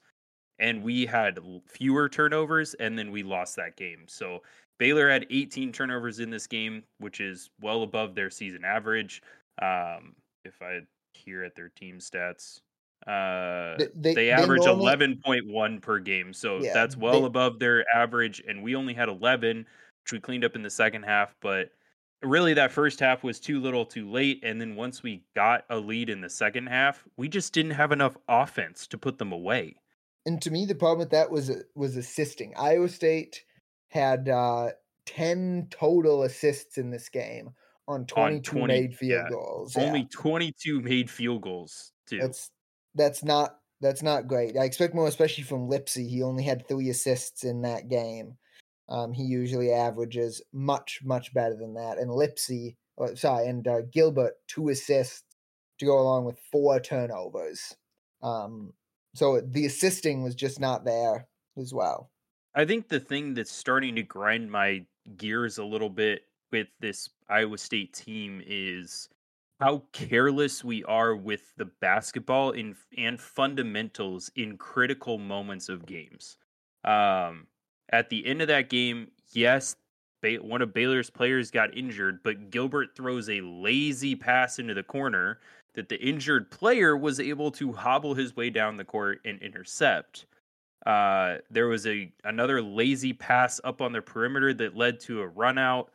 and 0.60 0.82
we 0.82 1.04
had 1.06 1.38
fewer 1.66 2.08
turnovers 2.08 2.74
and 2.74 2.96
then 2.96 3.10
we 3.10 3.24
lost 3.24 3.56
that 3.56 3.76
game. 3.76 4.04
So 4.06 4.42
Baylor 4.78 5.10
had 5.10 5.26
18 5.30 5.72
turnovers 5.72 6.18
in 6.18 6.30
this 6.30 6.46
game, 6.46 6.82
which 6.98 7.20
is 7.20 7.50
well 7.60 7.82
above 7.82 8.14
their 8.14 8.30
season 8.30 8.64
average. 8.64 9.22
Um, 9.60 10.14
if 10.44 10.60
I 10.60 10.80
here 11.12 11.44
at 11.44 11.54
their 11.54 11.68
team 11.68 11.98
stats, 11.98 12.60
uh, 13.06 13.76
they, 13.78 13.88
they, 13.94 14.14
they 14.14 14.30
average 14.30 14.62
11.1 14.62 15.82
per 15.82 15.98
game, 15.98 16.32
so 16.32 16.58
yeah, 16.58 16.72
that's 16.72 16.96
well 16.96 17.20
they, 17.20 17.26
above 17.26 17.58
their 17.58 17.84
average. 17.94 18.42
And 18.46 18.62
we 18.62 18.76
only 18.76 18.94
had 18.94 19.08
11, 19.08 19.58
which 19.58 20.12
we 20.12 20.20
cleaned 20.20 20.44
up 20.44 20.54
in 20.54 20.62
the 20.62 20.70
second 20.70 21.02
half. 21.02 21.34
But 21.40 21.70
really, 22.22 22.54
that 22.54 22.70
first 22.70 23.00
half 23.00 23.24
was 23.24 23.40
too 23.40 23.60
little, 23.60 23.84
too 23.84 24.08
late. 24.08 24.40
And 24.44 24.60
then 24.60 24.76
once 24.76 25.02
we 25.02 25.24
got 25.34 25.64
a 25.68 25.78
lead 25.78 26.10
in 26.10 26.20
the 26.20 26.30
second 26.30 26.68
half, 26.68 27.04
we 27.16 27.28
just 27.28 27.52
didn't 27.52 27.72
have 27.72 27.90
enough 27.92 28.16
offense 28.28 28.86
to 28.88 28.98
put 28.98 29.18
them 29.18 29.32
away. 29.32 29.76
And 30.24 30.40
to 30.42 30.52
me, 30.52 30.64
the 30.64 30.74
problem 30.74 31.00
with 31.00 31.10
that 31.10 31.30
was 31.30 31.50
was 31.74 31.96
assisting. 31.96 32.54
Iowa 32.56 32.88
State 32.88 33.44
had 33.92 34.28
uh, 34.28 34.70
10 35.06 35.68
total 35.70 36.22
assists 36.22 36.78
in 36.78 36.90
this 36.90 37.08
game 37.08 37.50
on 37.86 38.06
22 38.06 38.50
on 38.50 38.58
20, 38.66 38.66
made 38.66 38.96
field 38.96 39.10
yeah. 39.10 39.30
goals. 39.30 39.76
Only 39.76 40.00
yeah. 40.00 40.06
22 40.10 40.80
made 40.80 41.10
field 41.10 41.42
goals, 41.42 41.92
too. 42.08 42.18
That's 42.18 42.50
that's 42.94 43.24
not 43.24 43.56
that's 43.80 44.02
not 44.02 44.28
great. 44.28 44.56
I 44.56 44.64
expect 44.64 44.94
more, 44.94 45.08
especially 45.08 45.44
from 45.44 45.68
Lipsey. 45.68 46.08
He 46.08 46.22
only 46.22 46.44
had 46.44 46.66
three 46.66 46.88
assists 46.88 47.44
in 47.44 47.62
that 47.62 47.88
game. 47.88 48.36
Um, 48.88 49.12
he 49.12 49.24
usually 49.24 49.72
averages 49.72 50.42
much 50.52 51.00
much 51.04 51.34
better 51.34 51.56
than 51.56 51.74
that. 51.74 51.98
And 51.98 52.10
Lipsey, 52.10 52.76
oh, 52.98 53.14
sorry, 53.14 53.48
and 53.48 53.66
uh, 53.66 53.82
Gilbert 53.92 54.34
two 54.48 54.68
assists 54.68 55.24
to 55.78 55.86
go 55.86 55.98
along 55.98 56.24
with 56.24 56.38
four 56.50 56.80
turnovers. 56.80 57.74
Um, 58.22 58.72
so 59.14 59.40
the 59.40 59.66
assisting 59.66 60.22
was 60.22 60.34
just 60.34 60.60
not 60.60 60.84
there 60.84 61.26
as 61.58 61.74
well. 61.74 62.10
I 62.54 62.64
think 62.64 62.88
the 62.88 63.00
thing 63.00 63.34
that's 63.34 63.50
starting 63.50 63.94
to 63.96 64.02
grind 64.02 64.50
my 64.50 64.84
gears 65.16 65.58
a 65.58 65.64
little 65.64 65.88
bit 65.88 66.26
with 66.50 66.68
this 66.80 67.08
Iowa 67.28 67.56
State 67.56 67.94
team 67.94 68.42
is 68.46 69.08
how 69.58 69.84
careless 69.92 70.62
we 70.62 70.84
are 70.84 71.16
with 71.16 71.54
the 71.56 71.64
basketball 71.64 72.50
in, 72.50 72.76
and 72.98 73.18
fundamentals 73.18 74.30
in 74.36 74.58
critical 74.58 75.18
moments 75.18 75.68
of 75.68 75.86
games. 75.86 76.36
Um, 76.84 77.46
at 77.90 78.10
the 78.10 78.26
end 78.26 78.42
of 78.42 78.48
that 78.48 78.68
game, 78.68 79.10
yes, 79.32 79.76
one 80.22 80.62
of 80.62 80.74
Baylor's 80.74 81.10
players 81.10 81.50
got 81.50 81.76
injured, 81.76 82.22
but 82.22 82.50
Gilbert 82.50 82.94
throws 82.94 83.30
a 83.30 83.40
lazy 83.40 84.14
pass 84.14 84.58
into 84.58 84.74
the 84.74 84.82
corner 84.82 85.38
that 85.74 85.88
the 85.88 86.00
injured 86.00 86.50
player 86.50 86.96
was 86.96 87.18
able 87.18 87.50
to 87.52 87.72
hobble 87.72 88.14
his 88.14 88.36
way 88.36 88.50
down 88.50 88.76
the 88.76 88.84
court 88.84 89.20
and 89.24 89.40
intercept. 89.40 90.26
Uh, 90.86 91.38
there 91.50 91.68
was 91.68 91.86
a 91.86 92.12
another 92.24 92.60
lazy 92.60 93.12
pass 93.12 93.60
up 93.64 93.80
on 93.80 93.92
the 93.92 94.02
perimeter 94.02 94.52
that 94.52 94.76
led 94.76 94.98
to 95.00 95.20
a 95.20 95.26
run 95.26 95.58
out 95.58 95.90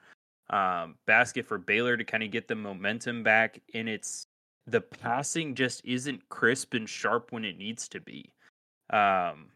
um, 0.50 0.96
basket 1.06 1.46
for 1.46 1.58
Baylor 1.58 1.98
to 1.98 2.04
kind 2.04 2.24
of 2.24 2.32
get 2.32 2.48
the 2.48 2.56
momentum 2.56 3.24
back. 3.24 3.60
And 3.74 3.90
it's 3.90 4.28
the 4.66 4.82
passing 4.82 5.56
just 5.56 5.82
isn't 5.86 6.28
crisp 6.30 6.74
and 6.74 6.88
sharp 6.88 7.32
when 7.32 7.44
it 7.44 7.58
needs 7.58 7.88
to 7.90 8.00
be. 8.00 8.32
Um, 8.92 9.48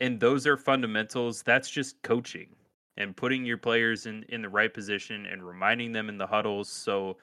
and 0.00 0.18
those 0.18 0.46
are 0.46 0.56
fundamentals. 0.56 1.42
That's 1.42 1.68
just 1.68 2.00
coaching 2.02 2.48
and 2.96 3.16
putting 3.16 3.44
your 3.44 3.58
players 3.58 4.06
in, 4.06 4.24
in 4.28 4.42
the 4.42 4.48
right 4.48 4.72
position 4.72 5.26
and 5.26 5.46
reminding 5.46 5.92
them 5.92 6.08
in 6.08 6.18
the 6.18 6.26
huddles. 6.26 6.68
So 6.68 7.16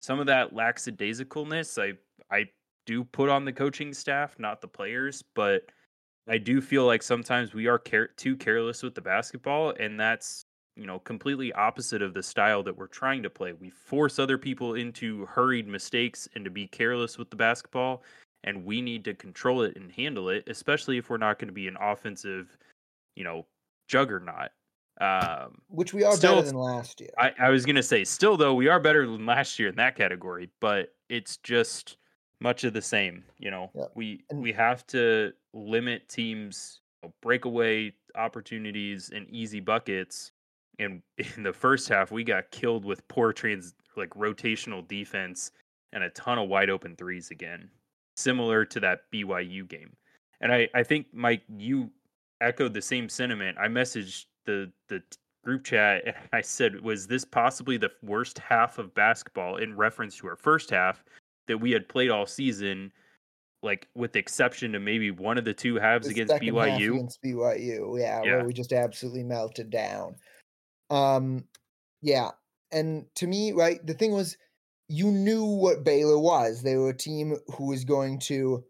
some 0.00 0.20
of 0.20 0.26
that 0.26 0.54
lackadaisicalness, 0.54 1.82
I 1.82 1.94
I 2.34 2.46
do 2.86 3.04
put 3.04 3.28
on 3.28 3.44
the 3.44 3.52
coaching 3.52 3.92
staff, 3.92 4.38
not 4.38 4.60
the 4.60 4.68
players, 4.68 5.22
but 5.34 5.62
I 6.28 6.38
do 6.38 6.60
feel 6.60 6.84
like 6.86 7.02
sometimes 7.02 7.54
we 7.54 7.66
are 7.66 7.78
care- 7.78 8.08
too 8.08 8.36
careless 8.36 8.82
with 8.82 8.94
the 8.94 9.00
basketball, 9.00 9.70
and 9.78 9.98
that's 9.98 10.44
you 10.76 10.86
know 10.86 10.98
completely 11.00 11.52
opposite 11.52 12.02
of 12.02 12.14
the 12.14 12.22
style 12.22 12.62
that 12.62 12.76
we're 12.76 12.86
trying 12.86 13.22
to 13.22 13.30
play. 13.30 13.52
We 13.52 13.70
force 13.70 14.18
other 14.18 14.38
people 14.38 14.74
into 14.74 15.26
hurried 15.26 15.66
mistakes 15.66 16.28
and 16.34 16.44
to 16.44 16.50
be 16.50 16.66
careless 16.66 17.18
with 17.18 17.30
the 17.30 17.36
basketball, 17.36 18.02
and 18.44 18.64
we 18.64 18.80
need 18.80 19.04
to 19.04 19.14
control 19.14 19.62
it 19.62 19.76
and 19.76 19.90
handle 19.90 20.28
it, 20.28 20.44
especially 20.46 20.98
if 20.98 21.10
we're 21.10 21.16
not 21.16 21.38
going 21.38 21.48
to 21.48 21.54
be 21.54 21.68
an 21.68 21.76
offensive, 21.80 22.56
you 23.16 23.24
know, 23.24 23.46
juggernaut. 23.88 24.50
Um, 25.00 25.58
Which 25.68 25.94
we 25.94 26.02
are 26.02 26.16
still, 26.16 26.36
better 26.36 26.46
than 26.46 26.56
last 26.56 27.00
year. 27.00 27.10
I, 27.18 27.32
I 27.38 27.50
was 27.50 27.64
going 27.64 27.76
to 27.76 27.82
say, 27.82 28.04
still 28.04 28.36
though, 28.36 28.54
we 28.54 28.68
are 28.68 28.80
better 28.80 29.06
than 29.06 29.26
last 29.26 29.58
year 29.58 29.68
in 29.68 29.76
that 29.76 29.96
category, 29.96 30.50
but 30.60 30.92
it's 31.08 31.36
just 31.38 31.96
much 32.40 32.64
of 32.64 32.72
the 32.72 32.82
same. 32.82 33.24
You 33.38 33.50
know, 33.50 33.70
yeah. 33.74 33.84
we 33.94 34.24
and, 34.30 34.42
we 34.42 34.52
have 34.52 34.86
to 34.88 35.32
limit 35.58 36.08
teams 36.08 36.80
uh, 37.04 37.08
breakaway 37.22 37.92
opportunities 38.14 39.10
and 39.14 39.28
easy 39.28 39.60
buckets. 39.60 40.32
And 40.78 41.02
in 41.36 41.42
the 41.42 41.52
first 41.52 41.88
half, 41.88 42.10
we 42.10 42.24
got 42.24 42.50
killed 42.50 42.84
with 42.84 43.06
poor 43.08 43.32
trans 43.32 43.74
like 43.96 44.10
rotational 44.10 44.86
defense 44.86 45.50
and 45.92 46.04
a 46.04 46.10
ton 46.10 46.38
of 46.38 46.48
wide 46.48 46.70
open 46.70 46.94
threes 46.96 47.30
again, 47.30 47.68
similar 48.16 48.64
to 48.64 48.80
that 48.80 49.00
BYU 49.12 49.66
game. 49.66 49.96
And 50.40 50.52
I, 50.52 50.68
I 50.74 50.82
think 50.82 51.06
Mike, 51.12 51.42
you 51.56 51.90
echoed 52.40 52.74
the 52.74 52.82
same 52.82 53.08
sentiment. 53.08 53.58
I 53.58 53.66
messaged 53.68 54.26
the 54.44 54.70
the 54.88 55.02
group 55.44 55.64
chat 55.64 56.02
and 56.06 56.14
I 56.32 56.40
said, 56.40 56.80
was 56.80 57.06
this 57.06 57.24
possibly 57.24 57.76
the 57.76 57.90
worst 58.02 58.38
half 58.38 58.78
of 58.78 58.94
basketball 58.94 59.56
in 59.56 59.76
reference 59.76 60.16
to 60.18 60.28
our 60.28 60.36
first 60.36 60.70
half 60.70 61.02
that 61.46 61.58
we 61.58 61.70
had 61.70 61.88
played 61.88 62.10
all 62.10 62.26
season? 62.26 62.92
Like 63.62 63.88
with 63.94 64.12
the 64.12 64.18
exception 64.18 64.72
to 64.72 64.80
maybe 64.80 65.10
one 65.10 65.38
of 65.38 65.44
the 65.44 65.54
two 65.54 65.76
halves 65.76 66.06
the 66.06 66.12
against 66.12 66.34
BYU. 66.34 66.94
against 66.94 67.22
BYU, 67.22 67.98
yeah, 67.98 68.22
yeah, 68.22 68.36
where 68.36 68.44
we 68.44 68.52
just 68.52 68.72
absolutely 68.72 69.24
melted 69.24 69.70
down. 69.70 70.16
Um, 70.90 71.44
yeah, 72.00 72.30
and 72.70 73.06
to 73.16 73.26
me, 73.26 73.52
right, 73.52 73.84
the 73.84 73.94
thing 73.94 74.12
was, 74.12 74.36
you 74.88 75.10
knew 75.10 75.44
what 75.44 75.84
Baylor 75.84 76.18
was. 76.18 76.62
They 76.62 76.76
were 76.76 76.90
a 76.90 76.96
team 76.96 77.36
who 77.56 77.66
was 77.66 77.84
going 77.84 78.20
to 78.20 78.64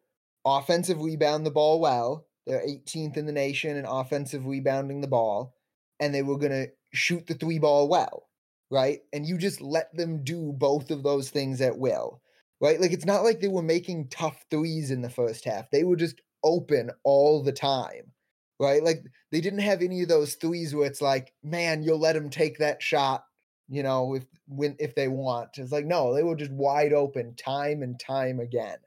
offensive 0.45 1.03
rebound 1.03 1.45
the 1.45 1.51
ball 1.51 1.81
well. 1.81 2.27
They're 2.47 2.67
18th 2.67 3.17
in 3.19 3.27
the 3.27 3.33
nation 3.33 3.77
in 3.77 3.85
offensive 3.85 4.47
rebounding 4.47 5.01
the 5.01 5.07
ball, 5.07 5.55
and 6.01 6.15
they 6.15 6.23
were 6.23 6.39
going 6.39 6.53
to 6.53 6.69
shoot 6.95 7.27
the 7.27 7.35
three 7.35 7.59
ball 7.59 7.89
well, 7.89 8.27
right? 8.71 9.01
And 9.13 9.27
you 9.27 9.37
just 9.37 9.61
let 9.61 9.95
them 9.95 10.25
do 10.25 10.53
both 10.57 10.91
of 10.91 11.03
those 11.03 11.29
things 11.29 11.61
at 11.61 11.79
will 11.79 12.23
right? 12.61 12.81
Like 12.81 12.93
it's 12.93 13.07
not 13.07 13.25
like 13.25 13.41
they 13.41 13.49
were 13.49 13.63
making 13.63 14.09
tough 14.09 14.45
threes 14.51 14.91
in 14.91 15.03
the 15.03 15.11
first 15.11 15.45
half. 15.45 15.71
They 15.71 15.85
were 15.85 15.97
just 15.97 16.21
open 16.45 16.91
all 17.05 17.43
the 17.43 17.53
time, 17.53 18.13
right? 18.59 18.83
Like 18.83 19.05
they 19.33 19.41
didn't 19.41 19.61
have 19.61 19.83
any 19.83 20.03
of 20.03 20.09
those 20.09 20.35
threes 20.35 20.75
where 20.75 20.87
it's 20.87 21.03
like, 21.03 21.33
man, 21.43 21.83
you'll 21.83 21.99
let 21.99 22.15
them 22.15 22.31
take 22.31 22.59
that 22.59 22.83
shot, 22.83 23.25
you 23.69 23.83
know, 23.83 24.15
if 24.15 24.25
when 24.49 24.77
if 24.79 24.95
they 24.95 25.09
want. 25.09 25.59
It's 25.59 25.73
like 25.73 25.87
no, 25.87 26.15
they 26.15 26.23
were 26.23 26.37
just 26.37 26.53
wide 26.53 26.93
open 26.93 27.35
time 27.37 27.83
and 27.83 27.99
time 27.99 28.41
again. 28.41 28.79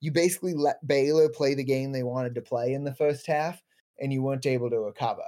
You 0.00 0.12
basically 0.12 0.54
let 0.54 0.86
Baylor 0.86 1.28
play 1.28 1.54
the 1.54 1.64
game 1.64 1.90
they 1.92 2.02
wanted 2.02 2.34
to 2.34 2.42
play 2.42 2.74
in 2.74 2.84
the 2.84 2.94
first 2.94 3.26
half, 3.26 3.62
and 3.98 4.12
you 4.12 4.22
weren't 4.22 4.46
able 4.46 4.70
to 4.70 4.78
recover. 4.78 5.24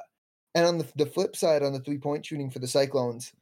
And 0.54 0.66
on 0.66 0.78
the, 0.78 0.86
the 0.96 1.06
flip 1.06 1.36
side, 1.36 1.62
on 1.62 1.72
the 1.72 1.80
three 1.80 1.98
point 1.98 2.26
shooting 2.26 2.50
for 2.50 2.58
the 2.58 2.66
Cyclones, 2.66 3.32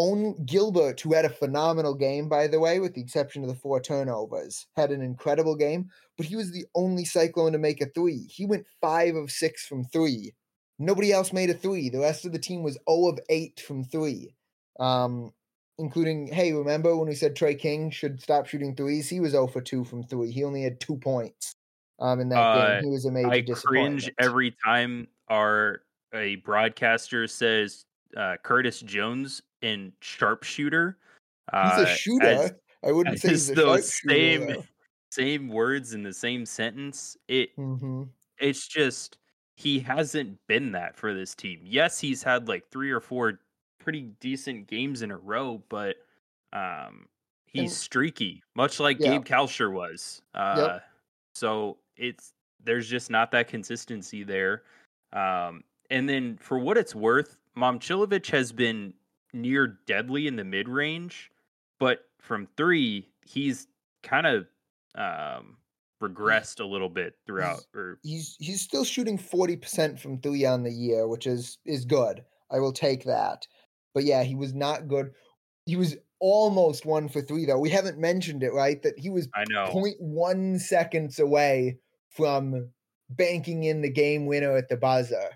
own 0.00 0.46
Gilbert, 0.46 0.98
who 0.98 1.12
had 1.12 1.26
a 1.26 1.30
phenomenal 1.30 1.94
game, 1.94 2.26
by 2.26 2.46
the 2.46 2.58
way, 2.58 2.80
with 2.80 2.94
the 2.94 3.02
exception 3.02 3.42
of 3.42 3.50
the 3.50 3.54
four 3.54 3.80
turnovers, 3.80 4.66
had 4.74 4.90
an 4.90 5.02
incredible 5.02 5.54
game, 5.54 5.90
but 6.16 6.24
he 6.24 6.36
was 6.36 6.52
the 6.52 6.64
only 6.74 7.04
Cyclone 7.04 7.52
to 7.52 7.58
make 7.58 7.82
a 7.82 7.86
three. 7.86 8.26
He 8.26 8.46
went 8.46 8.66
five 8.80 9.14
of 9.14 9.30
six 9.30 9.66
from 9.66 9.84
three. 9.84 10.32
Nobody 10.78 11.12
else 11.12 11.34
made 11.34 11.50
a 11.50 11.54
three. 11.54 11.90
The 11.90 12.00
rest 12.00 12.24
of 12.24 12.32
the 12.32 12.38
team 12.38 12.62
was 12.62 12.78
0 12.88 13.08
of 13.08 13.20
8 13.28 13.60
from 13.60 13.84
three. 13.84 14.34
Um, 14.78 15.34
including, 15.78 16.28
hey, 16.28 16.54
remember 16.54 16.96
when 16.96 17.08
we 17.08 17.14
said 17.14 17.36
Tre 17.36 17.54
King 17.54 17.90
should 17.90 18.22
stop 18.22 18.46
shooting 18.46 18.74
threes? 18.74 19.06
He 19.06 19.20
was 19.20 19.32
0 19.32 19.48
for 19.48 19.60
2 19.60 19.84
from 19.84 20.04
three. 20.04 20.30
He 20.30 20.42
only 20.42 20.62
had 20.62 20.80
two 20.80 20.96
points 20.96 21.54
um, 21.98 22.20
in 22.20 22.30
that 22.30 22.38
uh, 22.40 22.80
game. 22.80 22.84
He 22.84 22.90
was 22.90 23.04
a 23.04 23.10
major 23.10 23.54
I 23.54 23.60
cringe 23.60 24.10
every 24.18 24.56
time 24.64 25.08
our 25.28 25.82
a 26.14 26.36
broadcaster 26.36 27.26
says 27.26 27.84
uh, 28.16 28.36
Curtis 28.42 28.80
Jones 28.80 29.42
in 29.62 29.92
sharpshooter. 30.00 30.98
Uh, 31.52 31.70
he's 31.70 31.88
a 31.88 31.90
uh, 31.90 31.94
shooter. 31.94 32.26
As, 32.26 32.52
I 32.84 32.92
wouldn't 32.92 33.18
say 33.20 33.30
he's 33.30 33.48
those 33.48 33.92
same 33.92 34.64
same 35.10 35.48
words 35.48 35.92
in 35.92 36.02
the 36.02 36.12
same 36.12 36.46
sentence. 36.46 37.16
It 37.28 37.56
mm-hmm. 37.56 38.04
it's 38.38 38.66
just 38.66 39.18
he 39.56 39.78
hasn't 39.80 40.38
been 40.46 40.72
that 40.72 40.96
for 40.96 41.12
this 41.14 41.34
team. 41.34 41.60
Yes, 41.64 41.98
he's 41.98 42.22
had 42.22 42.48
like 42.48 42.68
three 42.70 42.90
or 42.90 43.00
four 43.00 43.40
pretty 43.78 44.10
decent 44.20 44.66
games 44.66 45.02
in 45.02 45.10
a 45.10 45.16
row, 45.16 45.62
but 45.68 45.96
um, 46.52 47.06
he's 47.46 47.62
and, 47.62 47.70
streaky, 47.70 48.42
much 48.54 48.80
like 48.80 48.98
yeah. 49.00 49.12
Gabe 49.12 49.24
Kalscheur 49.24 49.72
was. 49.72 50.22
Uh, 50.34 50.54
yep. 50.56 50.84
So 51.34 51.78
it's 51.96 52.32
there's 52.64 52.88
just 52.88 53.10
not 53.10 53.30
that 53.32 53.48
consistency 53.48 54.22
there. 54.22 54.62
Um, 55.12 55.64
and 55.90 56.08
then 56.08 56.38
for 56.40 56.58
what 56.58 56.78
it's 56.78 56.94
worth, 56.94 57.36
Momcilovic 57.56 58.30
has 58.30 58.52
been 58.52 58.94
near 59.32 59.78
deadly 59.86 60.26
in 60.26 60.36
the 60.36 60.44
mid 60.44 60.68
range, 60.68 61.30
but 61.78 62.00
from 62.20 62.48
three, 62.56 63.08
he's 63.24 63.66
kind 64.02 64.26
of 64.26 64.46
um, 64.94 65.56
regressed 66.02 66.60
a 66.60 66.64
little 66.64 66.88
bit 66.88 67.14
throughout. 67.26 67.56
He's, 67.56 67.66
or 67.74 67.98
he's 68.02 68.36
he's 68.38 68.60
still 68.60 68.84
shooting 68.84 69.18
forty 69.18 69.56
percent 69.56 69.98
from 69.98 70.20
three 70.20 70.44
on 70.44 70.62
the 70.62 70.72
year, 70.72 71.08
which 71.08 71.26
is 71.26 71.58
is 71.64 71.84
good. 71.84 72.24
I 72.50 72.58
will 72.58 72.72
take 72.72 73.04
that. 73.04 73.46
But 73.94 74.04
yeah, 74.04 74.22
he 74.22 74.34
was 74.34 74.54
not 74.54 74.88
good. 74.88 75.12
He 75.66 75.76
was 75.76 75.96
almost 76.20 76.84
one 76.84 77.08
for 77.08 77.20
three 77.20 77.46
though. 77.46 77.58
We 77.58 77.70
haven't 77.70 77.98
mentioned 77.98 78.42
it, 78.42 78.52
right? 78.52 78.82
That 78.82 78.98
he 78.98 79.10
was 79.10 79.28
I 79.34 79.44
know. 79.48 79.70
0.1 79.72 80.60
seconds 80.60 81.18
away 81.18 81.78
from 82.08 82.70
banking 83.08 83.64
in 83.64 83.82
the 83.82 83.90
game 83.90 84.26
winner 84.26 84.56
at 84.56 84.68
the 84.68 84.76
buzzer. 84.76 85.30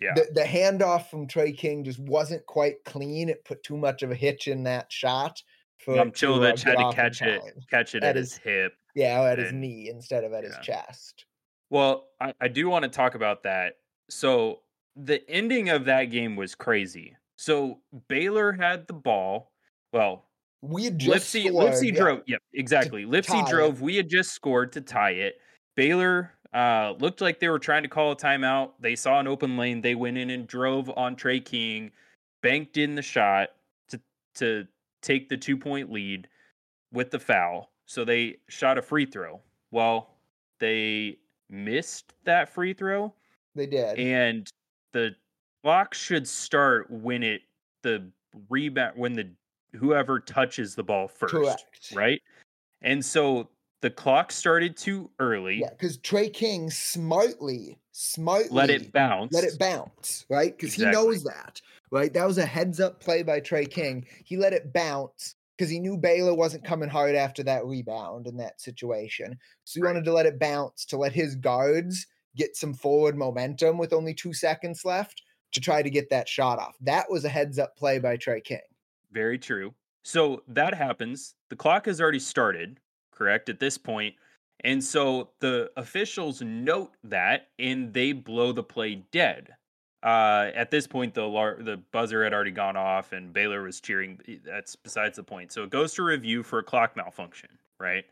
Yeah. 0.00 0.14
The, 0.14 0.26
the 0.34 0.42
handoff 0.42 1.08
from 1.08 1.26
Tre 1.26 1.52
King 1.52 1.84
just 1.84 1.98
wasn't 1.98 2.44
quite 2.46 2.84
clean. 2.84 3.28
It 3.28 3.44
put 3.44 3.62
too 3.62 3.76
much 3.76 4.02
of 4.02 4.10
a 4.10 4.14
hitch 4.14 4.46
in 4.48 4.62
that 4.64 4.92
shot. 4.92 5.42
For 5.78 5.98
Um, 5.98 6.08
had 6.08 6.16
to 6.16 6.90
catch 6.94 7.22
it, 7.22 7.42
catch 7.70 7.94
it 7.94 8.02
At 8.02 8.10
at 8.10 8.16
his 8.16 8.32
his- 8.34 8.42
hip. 8.42 8.72
Yeah, 8.94 9.22
at 9.24 9.38
his 9.38 9.52
knee 9.52 9.90
instead 9.90 10.24
of 10.24 10.32
at 10.32 10.42
his 10.42 10.56
chest. 10.62 11.26
Well, 11.68 12.06
I, 12.20 12.32
I 12.40 12.48
do 12.48 12.68
want 12.68 12.84
to 12.84 12.88
talk 12.88 13.14
about 13.14 13.42
that. 13.42 13.74
So 14.08 14.60
the 14.96 15.28
ending 15.28 15.68
of 15.68 15.84
that 15.84 16.04
game 16.04 16.34
was 16.36 16.54
crazy. 16.54 17.14
So 17.36 17.80
Baylor 18.08 18.52
had 18.52 18.86
the 18.86 18.94
ball. 18.94 19.52
Well, 19.92 20.24
We 20.62 20.84
had 20.84 20.98
just 20.98 21.10
Lipsey, 21.34 21.48
scored, 21.48 21.72
Lipsey 21.74 21.92
yeah. 21.92 22.00
drove. 22.00 22.20
Yep, 22.26 22.42
exactly. 22.54 23.04
tie 23.04 23.10
Lipsey 23.10 23.42
it. 23.42 23.50
drove. 23.50 23.82
We 23.82 23.96
had 23.96 24.08
just 24.08 24.32
scored 24.32 24.72
to 24.72 24.80
tie 24.80 25.10
it. 25.10 25.34
Baylor 25.74 26.32
uh, 26.54 26.94
looked 26.98 27.20
like 27.20 27.40
they 27.40 27.48
were 27.48 27.58
trying 27.58 27.82
to 27.82 27.88
call 27.88 28.12
a 28.12 28.16
timeout. 28.16 28.72
They 28.80 28.96
saw 28.96 29.20
an 29.20 29.26
open 29.26 29.56
lane. 29.56 29.80
They 29.80 29.94
went 29.94 30.18
in 30.18 30.30
and 30.30 30.46
drove 30.46 30.90
on 30.96 31.16
Tre 31.16 31.40
King, 31.40 31.90
banked 32.42 32.76
in 32.76 32.94
the 32.94 33.02
shot 33.02 33.50
to 33.88 34.00
to 34.36 34.66
take 35.02 35.28
the 35.28 35.36
two 35.36 35.56
point 35.56 35.90
lead 35.92 36.28
with 36.92 37.10
the 37.10 37.18
foul. 37.18 37.70
So 37.86 38.04
they 38.04 38.38
shot 38.48 38.78
a 38.78 38.82
free 38.82 39.06
throw. 39.06 39.40
Well, 39.70 40.16
they 40.58 41.18
missed 41.48 42.12
that 42.24 42.48
free 42.48 42.72
throw 42.72 43.14
They 43.54 43.66
did. 43.66 43.98
and 43.98 44.50
the 44.92 45.14
clock 45.62 45.94
should 45.94 46.26
start 46.26 46.90
when 46.90 47.22
it 47.22 47.42
the 47.82 48.10
rebound 48.48 48.96
when 48.96 49.12
the 49.12 49.28
whoever 49.74 50.18
touches 50.18 50.74
the 50.74 50.82
ball 50.82 51.06
first 51.06 51.32
Correct. 51.32 51.92
right 51.94 52.20
and 52.82 53.04
so 53.04 53.48
the 53.80 53.90
clock 53.90 54.32
started 54.32 54.76
too 54.76 55.10
early 55.18 55.56
Yeah, 55.56 55.70
because 55.70 55.96
Tre 55.98 56.28
King 56.28 56.70
smartly, 56.70 57.78
smartly 57.92 58.50
let 58.50 58.70
it 58.70 58.92
bounce 58.92 59.30
let 59.30 59.44
it 59.44 59.58
bounce, 59.58 60.24
right? 60.30 60.52
Because 60.56 60.72
Exactly. 60.72 60.74
he 60.74 60.86
knows 60.86 61.24
that, 61.24 61.60
right? 61.90 62.12
That 62.12 62.26
was 62.26 62.38
a 62.38 62.46
heads 62.46 62.78
up 62.78 63.00
play 63.00 63.22
by 63.22 63.40
Tre 63.40 63.66
King. 63.66 64.06
He 64.24 64.36
let 64.36 64.52
it 64.52 64.72
bounce 64.72 65.34
because 65.56 65.70
he 65.70 65.80
knew 65.80 65.96
Baylor 65.96 66.34
wasn't 66.34 66.64
coming 66.64 66.90
hard 66.90 67.14
after 67.16 67.42
that 67.44 67.64
rebound 67.64 68.26
in 68.26 68.36
that 68.36 68.60
situation. 68.60 69.38
So 69.64 69.80
he 69.80 69.82
Right. 69.82 69.86
wanted 69.86 70.04
to 70.04 70.12
let 70.12 70.26
it 70.26 70.38
bounce 70.38 70.84
to 70.86 70.98
let 70.98 71.12
his 71.12 71.34
guards 71.34 72.06
get 72.36 72.54
some 72.56 72.74
forward 72.74 73.16
momentum 73.16 73.78
with 73.78 73.92
only 73.94 74.14
two 74.14 74.34
seconds 74.34 74.84
left 74.84 75.22
to 75.52 75.60
try 75.60 75.82
to 75.82 75.88
get 75.90 76.10
that 76.10 76.28
shot 76.28 76.58
off. 76.58 76.76
That 76.82 77.10
was 77.10 77.24
a 77.24 77.30
heads 77.30 77.58
up 77.58 77.76
play 77.76 77.98
by 77.98 78.16
Tre 78.18 78.42
King. 78.42 78.60
very 79.10 79.38
true 79.38 79.74
so 80.04 80.42
that 80.46 80.74
happens 80.74 81.34
the 81.50 81.56
clock 81.56 81.86
has 81.86 82.00
already 82.00 82.18
started 82.18 82.78
correct 83.16 83.48
at 83.48 83.58
this 83.60 83.78
point 83.78 84.14
and 84.64 84.82
so 84.82 85.30
the 85.40 85.70
officials 85.76 86.42
note 86.42 86.92
that 87.04 87.48
and 87.58 87.92
they 87.92 88.12
blow 88.12 88.52
the 88.52 88.62
play 88.62 89.02
dead 89.12 89.54
uh, 90.02 90.52
at 90.54 90.70
this 90.70 90.86
point, 90.86 91.14
the 91.14 91.24
lar- 91.24 91.56
the 91.60 91.78
buzzer 91.90 92.22
had 92.22 92.32
already 92.32 92.52
gone 92.52 92.76
off, 92.76 93.12
and 93.12 93.32
Baylor 93.32 93.62
was 93.62 93.80
cheering. 93.80 94.20
eh, 94.28 94.36
That's 94.44 94.76
besides 94.76 95.16
the 95.16 95.24
point. 95.24 95.50
So 95.50 95.64
it 95.64 95.70
goes 95.70 95.94
to 95.94 96.04
review 96.04 96.44
for 96.44 96.60
a 96.60 96.62
clock 96.62 96.96
malfunction, 96.96 97.48
right? 97.80 98.04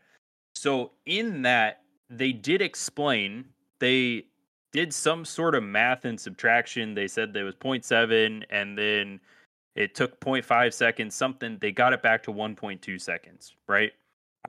So 0.55 0.91
in 1.05 1.41
that, 1.43 1.83
they 2.09 2.33
did 2.33 2.61
explain 2.61 3.45
they 3.79 4.25
did 4.73 4.93
some 4.93 5.23
sort 5.23 5.55
of 5.55 5.63
math 5.63 6.03
and 6.03 6.19
subtraction. 6.19 6.95
They 6.95 7.07
said 7.07 7.31
there 7.31 7.45
was 7.45 7.55
0.7, 7.55 8.43
and 8.49 8.77
then 8.77 9.21
it 9.75 9.95
took 9.95 10.19
0.5 10.19 10.73
seconds, 10.73 11.15
something. 11.15 11.57
They 11.61 11.71
got 11.71 11.93
it 11.93 12.01
back 12.01 12.23
to 12.23 12.31
1.2 12.33 12.99
seconds, 12.99 13.55
right? 13.67 13.93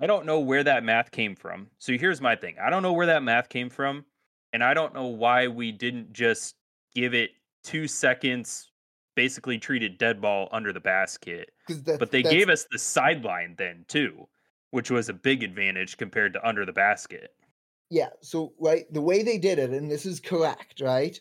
I 0.00 0.07
don't 0.07 0.26
know 0.26 0.40
where 0.40 0.64
that 0.64 0.85
math 0.85 1.11
came 1.11 1.35
from. 1.35 1.68
So 1.79 1.92
here's 1.94 2.20
my 2.20 2.37
thing 2.37 2.57
I 2.62 2.70
don't 2.70 2.83
know 2.83 2.92
where 2.92 3.07
that 3.07 3.23
math 3.23 3.49
came 3.49 3.70
from, 3.70 4.05
and 4.53 4.62
I 4.62 4.75
don't 4.75 4.94
know 4.94 5.07
why 5.07 5.49
we 5.49 5.73
didn't 5.73 6.12
just 6.12 6.55
give 6.94 7.14
it 7.14 7.31
two 7.62 7.88
seconds, 7.88 8.70
basically 9.14 9.59
treat 9.59 9.83
it 9.83 9.99
dead 9.99 10.20
ball 10.20 10.49
under 10.53 10.73
the 10.73 10.81
basket. 10.81 11.51
But 11.85 12.11
they 12.11 12.23
gave 12.23 12.49
us 12.49 12.66
the 12.70 12.79
sideline 12.79 13.55
then 13.59 13.85
too, 13.88 14.29
which 14.70 14.90
was 14.90 15.09
a 15.09 15.14
big 15.14 15.42
advantage 15.42 15.97
compared 15.97 16.33
to 16.35 16.47
under 16.47 16.64
the 16.64 16.73
basket. 16.73 17.33
Yeah, 17.90 18.11
so 18.20 18.53
right, 18.59 18.92
the 18.92 19.03
way 19.03 19.23
they 19.23 19.38
did 19.38 19.59
it, 19.59 19.70
and 19.70 19.90
this 19.90 20.07
is 20.07 20.20
correct, 20.20 20.81
right? 20.81 21.18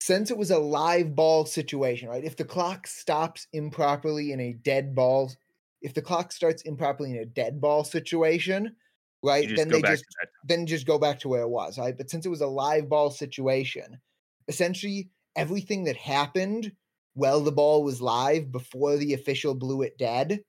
Since 0.00 0.30
it 0.30 0.36
was 0.36 0.50
a 0.50 0.58
live 0.58 1.14
ball 1.14 1.46
situation, 1.46 2.08
right? 2.08 2.24
If 2.24 2.36
the 2.36 2.44
clock 2.44 2.86
stops 2.86 3.46
improperly 3.52 4.32
in 4.32 4.40
a 4.40 4.52
dead 4.52 4.94
ball, 4.94 5.32
if 5.82 5.94
the 5.94 6.02
clock 6.02 6.32
starts 6.32 6.62
improperly 6.62 7.10
in 7.10 7.18
a 7.18 7.26
dead 7.26 7.60
ball 7.60 7.84
situation, 7.84 8.76
right, 9.22 9.48
then 9.56 9.68
they 9.68 9.82
just 9.82 10.04
then 10.44 10.66
just 10.66 10.86
go 10.86 10.98
back 10.98 11.20
to 11.20 11.28
where 11.28 11.42
it 11.42 11.48
was, 11.48 11.78
right? 11.78 11.96
But 11.96 12.10
since 12.10 12.26
it 12.26 12.30
was 12.30 12.40
a 12.40 12.46
live 12.46 12.88
ball 12.88 13.10
situation, 13.10 14.00
essentially 14.48 15.10
everything 15.36 15.84
that 15.84 15.96
happened 15.96 16.72
while 17.14 17.40
the 17.40 17.52
ball 17.52 17.82
was 17.82 18.00
live 18.00 18.52
before 18.52 18.96
the 18.96 19.14
official 19.14 19.54
blew 19.54 19.82
it 19.82 19.98
dead, 19.98 20.40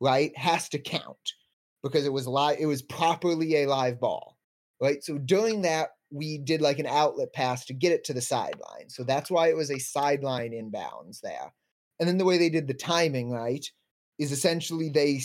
right, 0.00 0.36
has 0.36 0.68
to 0.70 0.78
count 0.78 1.34
because 1.82 2.06
it 2.06 2.12
was 2.12 2.26
live. 2.26 2.58
It 2.58 2.66
was 2.66 2.82
properly 2.82 3.62
a 3.62 3.68
live 3.68 4.00
ball, 4.00 4.36
right? 4.80 5.02
So 5.02 5.18
during 5.18 5.62
that, 5.62 5.90
we 6.10 6.38
did 6.38 6.60
like 6.60 6.78
an 6.78 6.86
outlet 6.86 7.32
pass 7.32 7.64
to 7.66 7.74
get 7.74 7.92
it 7.92 8.04
to 8.04 8.12
the 8.12 8.20
sideline. 8.20 8.88
So 8.88 9.04
that's 9.04 9.30
why 9.30 9.48
it 9.48 9.56
was 9.56 9.70
a 9.70 9.78
sideline 9.78 10.52
inbounds 10.52 11.20
there. 11.20 11.52
And 11.98 12.08
then 12.08 12.18
the 12.18 12.24
way 12.24 12.38
they 12.38 12.50
did 12.50 12.68
the 12.68 12.74
timing, 12.74 13.30
right, 13.30 13.66
is 14.18 14.32
essentially 14.32 14.88
they 14.88 15.20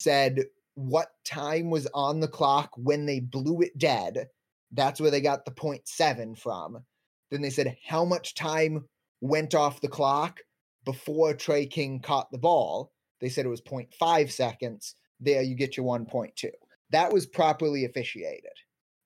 said 0.00 0.44
what 0.74 1.08
time 1.24 1.70
was 1.70 1.86
on 1.94 2.20
the 2.20 2.28
clock 2.28 2.70
when 2.76 3.04
they 3.06 3.20
blew 3.20 3.60
it 3.62 3.76
dead. 3.78 4.28
That's 4.72 5.00
where 5.00 5.10
they 5.10 5.20
got 5.20 5.44
the 5.44 5.50
0.7 5.50 6.38
from. 6.38 6.84
Then 7.30 7.42
they 7.42 7.50
said 7.50 7.76
how 7.86 8.04
much 8.04 8.34
time 8.34 8.84
went 9.20 9.54
off 9.54 9.80
the 9.80 9.88
clock 9.88 10.40
before 10.84 11.34
Tre 11.34 11.66
King 11.66 12.00
caught 12.00 12.30
the 12.30 12.38
ball. 12.38 12.92
They 13.20 13.28
said 13.28 13.44
it 13.44 13.48
was 13.50 13.60
0.5 13.60 14.30
seconds. 14.30 14.94
There 15.20 15.42
you 15.42 15.56
get 15.56 15.76
your 15.76 15.84
1.2. 15.86 16.50
That 16.90 17.12
was 17.12 17.26
properly 17.26 17.84
officiated. 17.84 18.44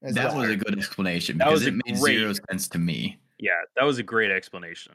as 0.02 0.14
That 0.14 0.32
well. 0.34 0.42
was 0.42 0.50
a 0.50 0.56
good 0.56 0.76
explanation 0.76 1.38
That 1.38 1.46
because 1.46 1.60
was 1.60 1.66
it 1.68 1.74
made 1.86 1.98
great- 2.00 2.18
zero 2.18 2.32
sense 2.50 2.68
to 2.68 2.78
me. 2.78 3.18
Yeah, 3.38 3.50
that 3.76 3.84
was 3.84 3.98
a 3.98 4.02
great 4.02 4.30
explanation. 4.30 4.92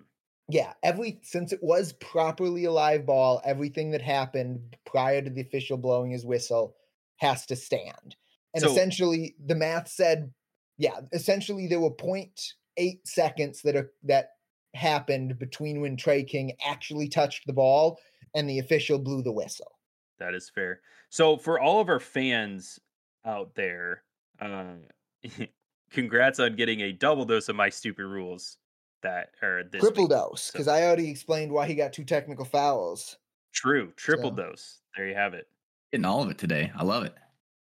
Yeah, 0.49 0.73
every 0.81 1.19
since 1.23 1.51
it 1.51 1.61
was 1.61 1.93
properly 1.93 2.65
a 2.65 2.71
live 2.71 3.05
ball, 3.05 3.41
everything 3.43 3.91
that 3.91 4.01
happened 4.01 4.77
prior 4.85 5.21
to 5.21 5.29
the 5.29 5.41
official 5.41 5.77
blowing 5.77 6.11
his 6.11 6.25
whistle 6.25 6.75
has 7.17 7.45
to 7.47 7.55
stand. 7.55 8.15
And 8.53 8.63
So- 8.63 8.71
essentially, 8.71 9.35
the 9.43 9.55
math 9.55 9.89
said, 9.89 10.33
yeah, 10.77 11.01
essentially 11.11 11.67
there 11.67 11.81
were 11.81 11.91
0.8 11.91 13.05
seconds 13.05 13.61
that 13.63 13.75
are 13.75 13.91
that 14.03 14.31
happened 14.73 15.39
between 15.39 15.81
when 15.81 15.97
Tre 15.97 16.23
King 16.23 16.53
actually 16.63 17.09
touched 17.09 17.47
the 17.47 17.53
ball 17.53 17.99
and 18.35 18.49
the 18.49 18.59
official 18.59 18.99
blew 18.99 19.23
the 19.23 19.31
whistle. 19.31 19.71
That 20.19 20.33
is 20.33 20.49
fair. 20.49 20.81
So 21.09 21.37
for 21.37 21.59
all 21.59 21.79
of 21.79 21.89
our 21.89 21.99
fans 21.99 22.79
out 23.25 23.55
there, 23.55 24.03
uh, 24.39 24.75
congrats 25.91 26.39
on 26.39 26.55
getting 26.55 26.81
a 26.81 26.91
double 26.91 27.25
dose 27.25 27.49
of 27.49 27.55
my 27.55 27.69
stupid 27.69 28.05
rules 28.05 28.57
that 29.03 29.29
or 29.41 29.63
this 29.71 29.81
Triple 29.81 30.03
week. 30.05 30.11
dose, 30.11 30.43
So- 30.43 30.51
because 30.53 30.67
I 30.67 30.83
already 30.83 31.09
explained 31.09 31.51
why 31.51 31.67
he 31.67 31.75
got 31.75 31.93
two 31.93 32.03
technical 32.05 32.45
fouls. 32.45 33.17
True, 33.53 33.91
triple 33.95 34.29
So- 34.31 34.35
dose. 34.35 34.79
There 34.95 35.07
you 35.07 35.15
have 35.15 35.33
it. 35.33 35.47
Getting 35.91 36.05
all 36.05 36.23
of 36.23 36.29
it 36.29 36.37
today. 36.37 36.71
I 36.75 36.83
love 36.83 37.03
it. 37.05 37.13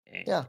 Eh, 0.08 0.24
Yeah. 0.26 0.46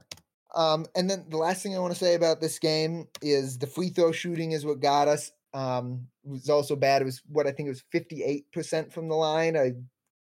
Um, 0.55 0.87
and 0.95 1.11
then 1.11 1.27
the 1.29 1.37
last 1.37 1.63
thing 1.63 1.75
I 1.77 1.81
want 1.81 1.93
to 1.93 1.99
say 1.99 2.15
about 2.15 2.41
this 2.41 2.59
game 2.59 3.09
is 3.21 3.59
the 3.59 3.67
free 3.67 3.91
throw 3.91 4.13
shooting 4.13 4.53
is 4.53 4.65
what 4.65 4.81
got 4.81 5.07
us. 5.09 5.33
Um, 5.53 6.09
it 6.25 6.31
was 6.31 6.49
also 6.49 6.77
bad. 6.77 7.03
It 7.03 7.07
was 7.07 7.23
what 7.29 7.47
I 7.47 7.51
think 7.53 7.67
it 7.67 7.71
was 7.71 7.83
58% 7.93 8.93
from 8.93 9.09
the 9.09 9.15
line. 9.17 9.57
I 9.57 9.75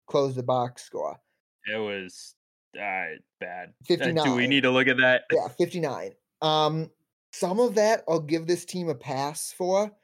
closed 0.07 0.37
the 0.37 0.42
box 0.42 0.83
score. 0.85 1.20
It 1.66 1.77
was 1.77 2.35
uh, 2.75 3.16
bad. 3.40 3.75
Fifty 3.85 4.12
nine. 4.12 4.25
Do 4.25 4.35
we 4.35 4.46
need 4.46 4.62
to 4.62 4.70
look 4.70 4.88
at 4.88 4.96
that? 4.96 5.25
Yeah, 5.31 5.48
59. 5.48 6.14
Um, 6.40 6.90
some 7.33 7.61
of 7.61 7.75
that 7.75 8.03
I'll 8.09 8.18
give 8.20 8.46
this 8.46 8.64
team 8.64 8.88
a 8.88 8.94
pass 8.94 9.53
for 9.53 9.94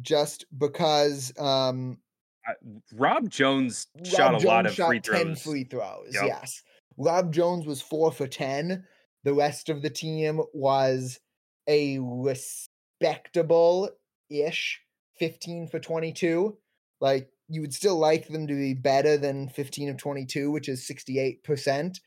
just 0.00 0.44
because 0.56 1.32
um 1.38 1.98
I- 2.46 2.54
Rob 2.92 3.30
Jones 3.30 3.86
Rob 3.96 4.06
shot 4.06 4.34
a 4.34 4.46
lot 4.46 4.66
of 4.66 4.74
shot 4.74 4.88
free 4.88 5.00
10 5.00 5.36
free 5.36 5.64
throws. 5.64 6.12
Yep. 6.12 6.24
Yes. 6.26 6.62
Rob 6.96 7.32
Jones 7.32 7.66
was 7.66 7.80
4 7.82 8.12
for 8.12 8.26
10. 8.26 8.84
The 9.24 9.34
rest 9.34 9.68
of 9.68 9.82
the 9.82 9.90
team 9.90 10.40
was 10.52 11.18
a 11.66 11.98
respectable 12.00 13.90
ish 14.30 14.80
15 15.18 15.68
for 15.68 15.78
22. 15.80 16.56
Like 17.00 17.30
you 17.48 17.60
would 17.60 17.74
still 17.74 17.96
like 17.98 18.28
them 18.28 18.46
to 18.46 18.54
be 18.54 18.74
better 18.74 19.16
than 19.16 19.48
15 19.48 19.90
of 19.90 19.96
22, 19.96 20.50
which 20.50 20.68
is 20.68 20.86
68%, 20.88 21.98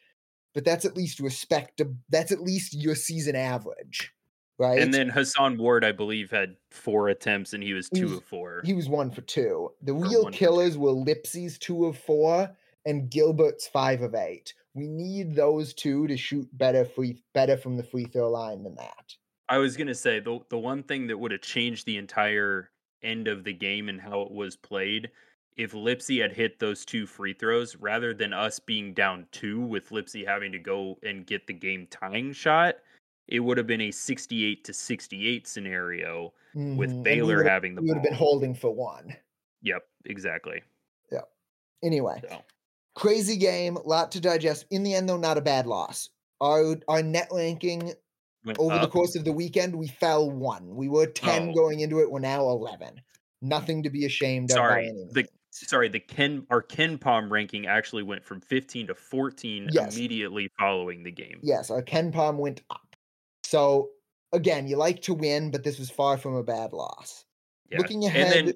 but 0.53 0.65
that's 0.65 0.85
at 0.85 0.95
least 0.97 1.19
respectable. 1.19 1.95
That's 2.09 2.31
at 2.31 2.41
least 2.41 2.73
your 2.73 2.95
season 2.95 3.35
average. 3.35 4.11
Right? 4.59 4.79
And 4.79 4.91
then 4.93 5.09
Hason 5.09 5.57
Ward, 5.57 5.85
I 5.85 5.91
believe, 5.91 6.31
had 6.31 6.55
four 6.71 7.09
attempts 7.09 7.53
and 7.53 7.61
he 7.61 7.73
was 7.73 7.89
He 7.93 7.99
two 7.99 8.05
was- 8.09 8.17
of 8.17 8.23
four. 8.25 8.61
he 8.65 8.73
was 8.73 8.89
one 8.89 9.11
for 9.11 9.21
two. 9.21 9.71
The 9.83 9.91
Or 9.93 10.01
real 10.03 10.23
one 10.23 10.31
for 10.33 10.37
two. 10.39 10.45
killers 10.45 10.77
were 10.77 10.91
Lipsey's 10.91 11.57
two 11.59 11.85
of 11.85 11.97
four 11.97 12.49
and 12.85 13.09
Gilbert's 13.09 13.67
five 13.67 14.01
of 14.01 14.15
eight. 14.15 14.53
We 14.73 14.87
need 14.87 15.35
those 15.35 15.73
two 15.73 16.07
to 16.07 16.17
shoot 16.17 16.47
better 16.57 16.85
free 16.85 17.21
better 17.33 17.57
from 17.57 17.77
the 17.77 17.83
free 17.83 18.05
throw 18.05 18.29
line 18.31 18.63
than 18.63 18.75
that. 18.75 19.15
I 19.49 19.59
was 19.59 19.77
gonna 19.77 19.95
say 19.95 20.19
the 20.19 20.39
the 20.49 20.57
one 20.57 20.83
thing 20.83 21.07
that 21.07 21.17
would 21.17 21.31
have 21.31 21.41
changed 21.41 21.85
the 21.85 21.97
entire 21.97 22.71
end 23.03 23.27
of 23.27 23.43
the 23.43 23.53
game 23.53 23.89
and 23.89 24.01
how 24.01 24.21
it 24.21 24.31
was 24.31 24.55
played 24.55 25.09
if 25.55 25.71
Lipsey 25.73 26.19
had 26.21 26.33
hit 26.33 26.59
those 26.59 26.83
two 26.85 27.05
free 27.07 27.33
throws 27.33 27.75
rather 27.77 28.13
than 28.13 28.33
us 28.33 28.59
being 28.59 28.93
down 28.93 29.27
two 29.31 29.59
with 29.61 29.89
Lipsey 29.89 30.25
having 30.25 30.51
to 30.51 30.59
go 30.59 30.97
and 31.03 31.25
get 31.25 31.47
the 31.47 31.53
game 31.53 31.87
tying 31.89 32.31
shot, 32.33 32.75
it 33.27 33.39
would 33.41 33.57
have 33.57 33.67
been 33.67 33.81
a 33.81 33.91
68 33.91 34.63
to 34.65 34.73
68 34.73 35.47
scenario 35.47 36.33
Mhm, 36.55 36.77
with 36.77 37.03
Baylor 37.03 37.43
having 37.43 37.75
the 37.75 37.81
we 37.81 37.89
would 37.89 37.97
have 37.97 38.03
been 38.03 38.13
holding 38.13 38.53
for 38.55 38.73
one. 38.73 39.15
Yep, 39.61 39.83
exactly. 40.05 40.61
Yeah. 41.11 41.21
Anyway, 41.83 42.21
So 42.29 42.41
crazy 42.95 43.37
game, 43.37 43.77
lot 43.85 44.11
to 44.13 44.19
digest. 44.21 44.65
In 44.71 44.83
the 44.83 44.93
end, 44.93 45.07
though, 45.09 45.17
not 45.17 45.37
a 45.37 45.41
bad 45.41 45.67
loss. 45.67 46.09
Our 46.41 46.77
our 46.87 47.01
net 47.03 47.27
ranking 47.31 47.93
went 48.45 48.59
over 48.59 48.79
the 48.79 48.87
course 48.87 49.15
of 49.15 49.25
the 49.25 49.31
weekend, 49.33 49.75
we 49.75 49.87
fell 49.87 50.29
one. 50.31 50.75
We 50.75 50.87
were 50.89 51.07
10 51.07 51.49
Oh. 51.49 51.53
going 51.53 51.79
into 51.81 51.99
it. 51.99 52.09
We're 52.11 52.19
now 52.19 52.41
11. 52.49 53.01
Nothing 53.41 53.83
to 53.83 53.89
be 53.89 54.05
ashamed 54.05 54.51
of 54.51 54.55
by 54.57 54.61
Sorry, 54.61 54.87
any 54.87 55.05
the 55.11 55.27
sorry, 55.51 55.89
the 55.89 55.99
Ken 55.99 56.45
our 56.49 56.61
KenPom 56.63 57.29
ranking 57.31 57.67
actually 57.67 58.03
went 58.03 58.23
from 58.23 58.39
15 58.41 58.87
to 58.87 58.95
14 58.95 59.69
Yes. 59.71 59.95
immediately 59.95 60.49
following 60.59 61.03
the 61.03 61.11
game. 61.11 61.39
Yes, 61.43 61.69
our 61.71 61.83
KenPom 61.83 62.37
went 62.37 62.61
up. 62.69 62.86
So 63.47 63.91
again, 64.33 64.67
you 64.67 64.75
like 64.75 65.01
to 65.03 65.13
win, 65.13 65.51
but 65.51 65.63
this 65.63 65.79
was 65.79 65.89
far 65.89 66.17
from 66.17 66.35
a 66.35 66.43
bad 66.43 66.73
loss. 66.73 67.23
Yeah. 67.71 67.77
Looking 67.77 68.05
and 68.05 68.15
ahead, 68.15 68.33
then 68.33 68.53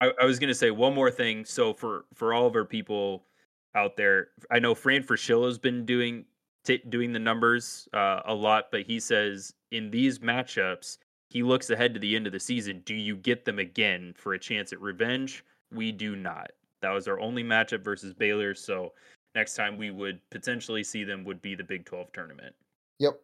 I, 0.00 0.12
I 0.22 0.24
was 0.24 0.38
going 0.38 0.48
to 0.48 0.54
say 0.54 0.70
one 0.70 0.94
more 0.94 1.10
thing. 1.10 1.44
So 1.44 1.74
for 1.74 2.06
for 2.14 2.32
all 2.32 2.46
of 2.46 2.56
our 2.56 2.64
people 2.64 3.26
out 3.74 3.98
there, 3.98 4.28
I 4.50 4.58
know 4.58 4.74
Fran 4.74 5.02
Fraschilla 5.02 5.44
has 5.46 5.58
been 5.58 5.84
doing 5.84 6.24
t- 6.64 6.82
doing 6.88 7.12
the 7.12 7.18
numbers 7.18 7.86
uh, 7.92 8.20
a 8.24 8.34
lot, 8.34 8.66
but 8.72 8.82
he 8.82 8.98
says 8.98 9.52
in 9.72 9.90
these 9.90 10.20
matchups, 10.20 10.96
he 11.28 11.42
looks 11.42 11.68
ahead 11.68 11.92
to 11.92 12.00
the 12.00 12.16
end 12.16 12.26
of 12.26 12.32
the 12.32 12.40
season. 12.40 12.80
Do 12.86 12.94
you 12.94 13.16
get 13.16 13.44
them 13.44 13.58
again 13.58 14.14
for 14.16 14.32
a 14.32 14.38
chance 14.38 14.72
at 14.72 14.80
revenge? 14.80 15.44
We 15.70 15.92
do 15.92 16.16
not. 16.16 16.50
That 16.80 16.92
was 16.92 17.06
our 17.08 17.20
only 17.20 17.44
matchup 17.44 17.84
versus 17.84 18.14
Baylor. 18.14 18.54
So 18.54 18.94
next 19.34 19.54
time 19.54 19.76
we 19.76 19.90
would 19.90 20.18
potentially 20.30 20.82
see 20.82 21.04
them 21.04 21.24
would 21.24 21.42
be 21.42 21.54
the 21.54 21.62
Big 21.62 21.84
12 21.84 22.10
tournament. 22.12 22.54
Yep. 22.98 23.20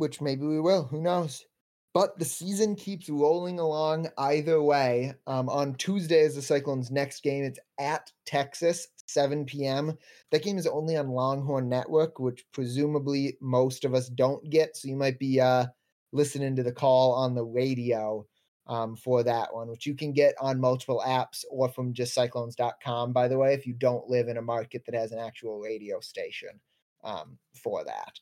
Which 0.00 0.22
maybe 0.22 0.46
we 0.46 0.60
will. 0.60 0.84
Who 0.84 1.02
knows? 1.02 1.44
But 1.92 2.18
the 2.18 2.24
season 2.24 2.74
keeps 2.74 3.10
rolling 3.10 3.58
along 3.58 4.08
either 4.16 4.62
way. 4.62 5.12
Um, 5.26 5.50
on 5.50 5.74
Tuesday 5.74 6.20
is 6.20 6.36
the 6.36 6.40
Cyclones' 6.40 6.90
next 6.90 7.22
game. 7.22 7.44
It's 7.44 7.58
at 7.78 8.10
Texas, 8.24 8.88
7 9.08 9.44
p.m. 9.44 9.98
That 10.30 10.42
game 10.42 10.56
is 10.56 10.66
only 10.66 10.96
on 10.96 11.10
Longhorn 11.10 11.68
Network, 11.68 12.18
which 12.18 12.46
presumably 12.50 13.36
most 13.42 13.84
of 13.84 13.92
us 13.92 14.08
don't 14.08 14.48
get. 14.48 14.74
So 14.74 14.88
you 14.88 14.96
might 14.96 15.18
be 15.18 15.38
uh, 15.38 15.66
listening 16.12 16.56
to 16.56 16.62
the 16.62 16.72
call 16.72 17.12
on 17.12 17.34
the 17.34 17.44
radio 17.44 18.24
um, 18.68 18.96
for 18.96 19.22
that 19.24 19.52
one, 19.52 19.68
which 19.68 19.84
you 19.84 19.94
can 19.94 20.14
get 20.14 20.34
on 20.40 20.58
multiple 20.58 21.02
apps 21.06 21.44
or 21.50 21.68
from 21.68 21.92
just 21.92 22.14
cyclones.com, 22.14 23.12
by 23.12 23.28
the 23.28 23.36
way, 23.36 23.52
if 23.52 23.66
you 23.66 23.74
don't 23.74 24.08
live 24.08 24.28
in 24.28 24.38
a 24.38 24.42
market 24.42 24.86
that 24.86 24.94
has 24.94 25.12
an 25.12 25.18
actual 25.18 25.60
radio 25.60 26.00
station 26.00 26.58
um, 27.04 27.36
for 27.52 27.84
that. 27.84 28.18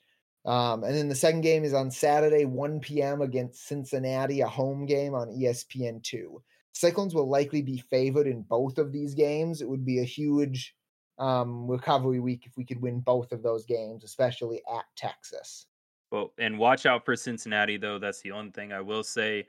Um, 0.49 0.83
and 0.83 0.95
then 0.95 1.09
the 1.11 1.15
second 1.15 1.43
game 1.43 1.63
is 1.63 1.75
on 1.75 1.91
Saturday, 1.91 2.47
1 2.47 2.81
p.m. 2.81 3.21
against 3.21 3.67
Cincinnati, 3.67 4.41
a 4.41 4.49
home 4.49 4.87
game 4.87 5.15
on 5.15 5.31
E 5.31 5.45
ESPN2. 5.45 6.41
Cyclones 6.73 7.15
will 7.15 7.29
likely 7.29 7.61
be 7.61 7.77
favored 7.91 8.27
in 8.27 8.41
both 8.41 8.79
of 8.79 8.91
these 8.91 9.13
games. 9.13 9.61
It 9.61 9.69
would 9.69 9.85
be 9.85 10.01
a 10.01 10.05
huge 10.05 10.75
um, 11.19 11.69
recovery 11.69 12.19
week 12.19 12.47
if 12.47 12.57
we 12.57 12.65
could 12.65 12.81
win 12.81 13.01
both 13.01 13.31
of 13.33 13.43
those 13.43 13.67
games, 13.67 14.05
especially 14.05 14.63
at 14.75 14.87
Texas. 14.97 15.67
Well, 16.11 16.33
and 16.39 16.59
watch 16.59 16.87
out 16.87 17.05
for 17.05 17.15
Cincinnati, 17.15 17.77
though. 17.77 17.99
That's 17.99 18.23
the 18.23 18.31
only 18.31 18.53
thing 18.53 18.73
I 18.73 18.81
will 18.81 19.05
say. 19.05 19.49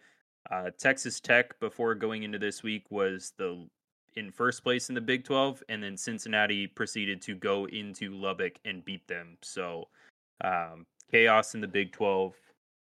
Uh, 0.52 0.72
Texas 0.78 1.22
Tech, 1.22 1.58
before 1.62 1.96
going 1.96 2.24
into 2.24 2.40
this 2.40 2.62
week, 2.62 2.84
was 2.90 3.32
the 3.38 3.70
in 4.18 4.32
first 4.32 4.64
place 4.64 4.90
in 4.90 4.96
the 4.96 5.02
Big 5.02 5.24
12, 5.24 5.64
and 5.70 5.82
then 5.82 5.96
Cincinnati 5.96 6.68
proceeded 6.68 7.22
to 7.22 7.36
go 7.36 7.68
into 7.68 8.12
Lubbock 8.12 8.60
and 8.66 8.84
beat 8.84 9.08
them. 9.08 9.38
So 9.42 9.88
um, 10.44 10.86
chaos 11.12 11.56
in 11.56 11.62
the 11.62 11.68
Big 11.68 11.92
12 11.92 12.34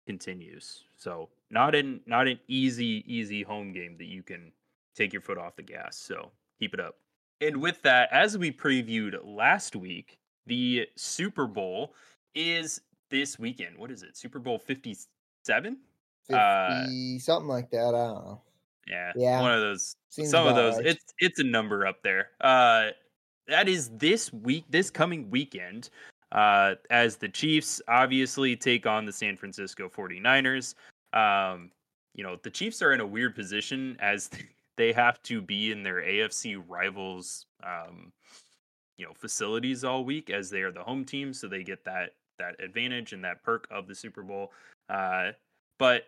continues. 0.05 0.83
So 0.97 1.29
not 1.51 1.75
an 1.75 2.01
not 2.05 2.27
an 2.27 2.39
easy 2.47 3.03
easy 3.07 3.41
home 3.43 3.71
game 3.73 3.95
that 3.97 4.05
you 4.07 4.23
can 4.23 4.51
take 4.95 5.13
your 5.13 5.21
foot 5.21 5.37
off 5.37 5.55
the 5.55 5.63
gas. 5.63 5.97
So 5.97 6.31
keep 6.59 6.73
it 6.73 6.79
up. 6.79 6.95
And 7.41 7.61
with 7.61 7.81
that, 7.83 8.09
as 8.11 8.37
we 8.37 8.51
previewed 8.51 9.17
last 9.23 9.75
week, 9.75 10.17
the 10.45 10.87
Super 10.95 11.47
Bowl 11.47 11.93
is 12.35 12.81
this 13.09 13.39
weekend. 13.39 13.77
What 13.77 13.91
is 13.91 14.03
it? 14.03 14.17
Super 14.17 14.39
Bowl 14.39 14.59
57? 14.59 15.77
50, 16.27 16.33
Uh, 16.35 17.19
something 17.19 17.47
like 17.47 17.69
that. 17.71 17.87
I 17.87 17.91
don't 17.91 18.25
know. 18.25 18.41
Yeah. 18.87 19.11
Yeah, 19.15 19.41
One 19.41 19.53
of 19.53 19.61
those 19.61 19.95
seems 20.09 20.31
some 20.31 20.47
of 20.47 20.55
those 20.55 20.77
right. 20.77 20.87
it's 20.87 21.05
it's 21.19 21.39
a 21.39 21.43
number 21.43 21.85
up 21.85 22.01
there. 22.03 22.31
Uh 22.41 22.89
that 23.47 23.67
is 23.69 23.89
this 23.97 24.33
week 24.33 24.65
this 24.69 24.89
coming 24.89 25.29
weekend. 25.29 25.89
Uh 26.31 26.75
as 26.89 27.17
the 27.17 27.29
Chiefs 27.29 27.81
obviously 27.87 28.55
take 28.55 28.85
on 28.85 29.05
the 29.05 29.13
San 29.13 29.35
Francisco 29.35 29.89
49ers. 29.89 30.75
Um 31.13 31.71
you 32.15 32.23
know, 32.23 32.37
the 32.43 32.49
Chiefs 32.49 32.81
are 32.81 32.91
in 32.91 33.01
a 33.01 33.07
weird 33.07 33.35
position 33.35 33.97
as 33.99 34.29
they 34.77 34.93
have 34.93 35.21
to 35.23 35.41
be 35.41 35.71
in 35.71 35.83
their 35.83 36.01
AFC 36.01 36.61
rivals 36.67 37.45
um 37.63 38.11
you 38.97 39.05
know 39.05 39.13
facilities 39.13 39.83
all 39.83 40.03
week 40.03 40.29
as 40.29 40.49
they 40.49 40.61
are 40.61 40.71
the 40.71 40.83
home 40.83 41.05
team 41.05 41.33
so 41.33 41.47
they 41.47 41.63
get 41.63 41.83
that 41.85 42.15
that 42.37 42.55
advantage 42.63 43.13
and 43.13 43.23
that 43.23 43.43
perk 43.43 43.67
of 43.71 43.87
the 43.87 43.95
Super 43.95 44.23
Bowl. 44.23 44.51
Uh 44.89 45.31
but 45.77 46.03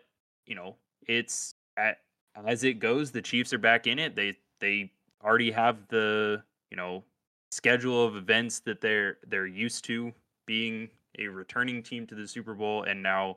you 0.46 0.54
know, 0.54 0.76
it's 1.06 1.54
at 1.76 1.98
as 2.46 2.64
it 2.64 2.74
goes, 2.74 3.10
the 3.10 3.22
Chiefs 3.22 3.52
are 3.52 3.58
back 3.58 3.86
in 3.86 3.98
it. 3.98 4.14
They 4.14 4.36
they 4.60 4.90
already 5.22 5.50
have 5.50 5.86
the 5.88 6.42
you 6.70 6.76
know 6.76 7.04
schedule 7.52 8.02
of 8.02 8.16
events 8.16 8.60
that 8.60 8.80
they're 8.80 9.18
they're 9.28 9.46
used 9.46 9.84
to 9.84 10.10
being 10.46 10.88
a 11.18 11.26
returning 11.26 11.82
team 11.82 12.06
to 12.06 12.14
the 12.14 12.26
Super 12.26 12.54
Bowl, 12.54 12.84
and 12.84 13.02
now 13.02 13.36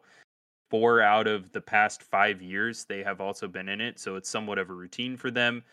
four 0.71 1.01
out 1.01 1.27
of 1.27 1.51
the 1.51 1.61
past 1.61 2.01
five 2.01 2.41
years 2.41 2.85
they 2.85 3.03
have 3.03 3.21
also 3.21 3.47
been 3.47 3.69
in 3.69 3.81
it. 3.81 3.99
So 3.99 4.15
it's 4.15 4.29
somewhat 4.29 4.57
of 4.57 4.69
a 4.69 4.73
routine 4.73 5.17
for 5.17 5.29
them. 5.29 5.63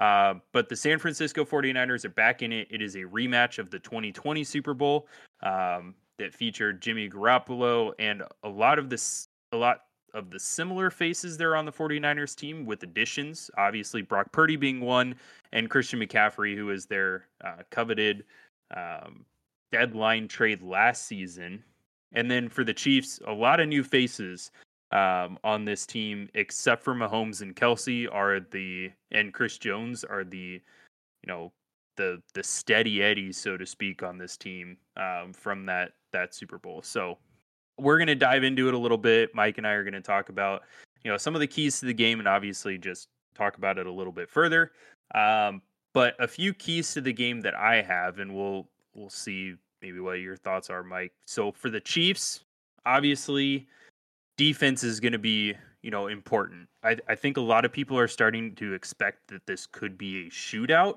Uh, 0.00 0.34
but 0.52 0.68
the 0.68 0.76
San 0.76 0.98
Francisco 0.98 1.44
49ers 1.44 2.04
are 2.04 2.10
back 2.10 2.42
in 2.42 2.52
it. 2.52 2.66
It 2.70 2.82
is 2.82 2.96
a 2.96 3.02
rematch 3.02 3.58
of 3.58 3.70
the 3.70 3.78
2020 3.78 4.42
Super 4.42 4.74
Bowl 4.74 5.06
um, 5.42 5.94
that 6.18 6.34
featured 6.34 6.80
Jimmy 6.80 7.08
Garoppolo 7.08 7.92
and 7.98 8.22
a 8.42 8.48
lot 8.48 8.78
of 8.78 8.90
this, 8.90 9.28
a 9.52 9.56
lot 9.56 9.82
of 10.14 10.30
the 10.30 10.38
similar 10.38 10.90
faces 10.90 11.36
there 11.36 11.56
on 11.56 11.64
the 11.64 11.72
49ers 11.72 12.34
team 12.36 12.66
with 12.66 12.82
additions. 12.82 13.50
Obviously, 13.56 14.02
Brock 14.02 14.30
Purdy 14.32 14.56
being 14.56 14.80
one, 14.80 15.14
and 15.52 15.70
Christian 15.70 16.00
McCaffrey, 16.00 16.56
who 16.56 16.70
is 16.70 16.86
their 16.86 17.26
uh, 17.44 17.62
coveted 17.70 18.24
um, 18.76 19.24
deadline 19.70 20.28
trade 20.28 20.62
last 20.62 21.06
season. 21.06 21.62
And 22.12 22.30
then 22.30 22.48
for 22.48 22.64
the 22.64 22.74
Chiefs, 22.74 23.20
a 23.26 23.32
lot 23.32 23.60
of 23.60 23.68
new 23.68 23.82
faces 23.82 24.50
um, 24.92 25.38
on 25.42 25.64
this 25.64 25.86
team, 25.86 26.28
except 26.34 26.82
for 26.82 26.94
Mahomes 26.94 27.40
and 27.40 27.56
Kelce, 27.56 28.06
are 28.12 28.40
the 28.40 28.90
and 29.10 29.32
Chris 29.32 29.56
Jones 29.56 30.04
are 30.04 30.24
the, 30.24 30.60
you 31.22 31.26
know, 31.26 31.52
the 31.96 32.22
the 32.34 32.42
steady 32.42 33.02
eddies, 33.02 33.38
so 33.38 33.56
to 33.56 33.66
speak, 33.66 34.02
on 34.02 34.18
this 34.18 34.36
team 34.36 34.76
um, 34.96 35.32
from 35.32 35.64
that 35.66 35.92
that 36.12 36.34
Super 36.34 36.58
Bowl. 36.58 36.82
So 36.82 37.18
we're 37.82 37.98
going 37.98 38.06
to 38.06 38.14
dive 38.14 38.44
into 38.44 38.68
it 38.68 38.74
a 38.74 38.78
little 38.78 38.98
bit. 38.98 39.34
Mike 39.34 39.58
and 39.58 39.66
I 39.66 39.72
are 39.72 39.82
going 39.82 39.92
to 39.94 40.00
talk 40.00 40.28
about, 40.28 40.62
you 41.04 41.10
know, 41.10 41.16
some 41.16 41.34
of 41.34 41.40
the 41.40 41.46
keys 41.46 41.80
to 41.80 41.86
the 41.86 41.94
game 41.94 42.18
and 42.18 42.28
obviously 42.28 42.78
just 42.78 43.08
talk 43.34 43.56
about 43.56 43.78
it 43.78 43.86
a 43.86 43.92
little 43.92 44.12
bit 44.12 44.30
further. 44.30 44.72
Um, 45.14 45.62
but 45.92 46.14
a 46.18 46.28
few 46.28 46.54
keys 46.54 46.92
to 46.94 47.00
the 47.00 47.12
game 47.12 47.40
that 47.42 47.54
I 47.54 47.82
have, 47.82 48.18
and 48.18 48.34
we'll 48.34 48.68
we'll 48.94 49.10
see 49.10 49.54
maybe 49.82 50.00
what 50.00 50.14
your 50.14 50.36
thoughts 50.36 50.70
are, 50.70 50.82
Mike. 50.82 51.12
So 51.26 51.52
for 51.52 51.68
the 51.68 51.80
Chiefs, 51.80 52.44
obviously, 52.86 53.66
defense 54.36 54.82
is 54.84 55.00
going 55.00 55.12
to 55.12 55.18
be 55.18 55.54
you 55.82 55.90
know 55.90 56.06
important. 56.06 56.68
I, 56.82 56.96
I 57.08 57.14
think 57.14 57.36
a 57.36 57.42
lot 57.42 57.64
of 57.64 57.72
people 57.72 57.98
are 57.98 58.08
starting 58.08 58.54
to 58.56 58.72
expect 58.72 59.28
that 59.28 59.46
this 59.46 59.66
could 59.66 59.98
be 59.98 60.26
a 60.26 60.30
shootout. 60.30 60.96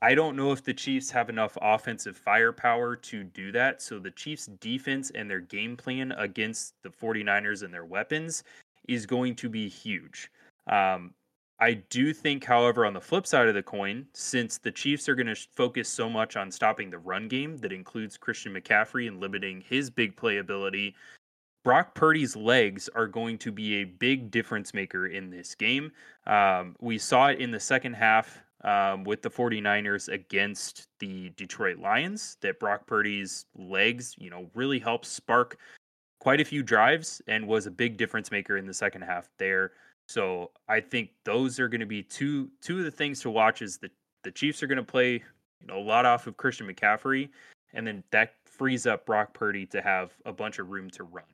I 0.00 0.14
don't 0.14 0.36
know 0.36 0.52
if 0.52 0.62
the 0.62 0.74
Chiefs 0.74 1.10
have 1.10 1.28
enough 1.28 1.58
offensive 1.60 2.16
firepower 2.16 2.94
to 2.96 3.24
do 3.24 3.50
that. 3.52 3.82
So 3.82 3.98
the 3.98 4.12
Chiefs' 4.12 4.46
defense 4.60 5.10
and 5.10 5.28
their 5.28 5.40
game 5.40 5.76
plan 5.76 6.12
against 6.12 6.74
the 6.82 6.90
49ers 6.90 7.62
and 7.64 7.74
their 7.74 7.84
weapons 7.84 8.44
is 8.86 9.06
going 9.06 9.34
to 9.36 9.48
be 9.48 9.68
huge. 9.68 10.30
Um, 10.68 11.14
I 11.60 11.74
do 11.74 12.14
think, 12.14 12.44
however, 12.44 12.86
on 12.86 12.92
the 12.92 13.00
flip 13.00 13.26
side 13.26 13.48
of 13.48 13.54
the 13.54 13.62
coin, 13.62 14.06
since 14.12 14.58
the 14.58 14.70
Chiefs 14.70 15.08
are 15.08 15.16
going 15.16 15.26
to 15.26 15.48
focus 15.56 15.88
so 15.88 16.08
much 16.08 16.36
on 16.36 16.52
stopping 16.52 16.90
the 16.90 16.98
run 16.98 17.26
game 17.26 17.56
that 17.58 17.72
includes 17.72 18.16
Christian 18.16 18.54
McCaffrey 18.54 19.08
and 19.08 19.18
limiting 19.18 19.60
his 19.60 19.90
big 19.90 20.16
play 20.16 20.36
ability, 20.36 20.94
Brock 21.64 21.96
Purdy's 21.96 22.36
legs 22.36 22.88
are 22.94 23.08
going 23.08 23.38
to 23.38 23.50
be 23.50 23.76
a 23.76 23.84
big 23.84 24.30
difference 24.30 24.72
maker 24.72 25.08
in 25.08 25.30
this 25.30 25.56
game. 25.56 25.90
Um, 26.26 26.76
we 26.80 26.96
saw 26.96 27.26
it 27.26 27.40
in 27.40 27.50
the 27.50 27.58
second 27.58 27.94
half 27.94 28.38
um, 28.64 29.04
with 29.04 29.22
the 29.22 29.30
49ers 29.30 30.08
against 30.08 30.88
the 30.98 31.30
Detroit 31.30 31.78
Lions 31.78 32.36
that 32.40 32.58
Brock 32.58 32.86
Purdy's 32.86 33.46
legs, 33.56 34.14
you 34.18 34.30
know, 34.30 34.50
really 34.54 34.78
helped 34.78 35.06
spark 35.06 35.58
quite 36.20 36.40
a 36.40 36.44
few 36.44 36.62
drives 36.62 37.22
and 37.28 37.46
was 37.46 37.66
a 37.66 37.70
big 37.70 37.96
difference 37.96 38.30
maker 38.30 38.56
in 38.56 38.66
the 38.66 38.74
second 38.74 39.02
half 39.02 39.28
there. 39.38 39.72
So 40.08 40.50
I 40.68 40.80
think 40.80 41.10
those 41.24 41.60
are 41.60 41.68
going 41.68 41.80
to 41.80 41.86
be 41.86 42.02
two 42.02 42.50
two 42.60 42.78
of 42.78 42.84
the 42.84 42.90
things 42.90 43.20
to 43.20 43.30
watch 43.30 43.62
is 43.62 43.78
the 43.78 43.90
the 44.24 44.30
Chiefs 44.30 44.62
are 44.62 44.66
going 44.66 44.76
to 44.76 44.82
play 44.82 45.12
you 45.60 45.66
know 45.66 45.78
a 45.78 45.80
lot 45.80 46.06
off 46.06 46.26
of 46.26 46.36
Christian 46.36 46.66
McCaffrey 46.66 47.28
and 47.74 47.86
then 47.86 48.02
that 48.10 48.34
frees 48.44 48.86
up 48.86 49.06
Brock 49.06 49.34
Purdy 49.34 49.66
to 49.66 49.80
have 49.80 50.12
a 50.24 50.32
bunch 50.32 50.58
of 50.58 50.70
room 50.70 50.90
to 50.90 51.04
run. 51.04 51.24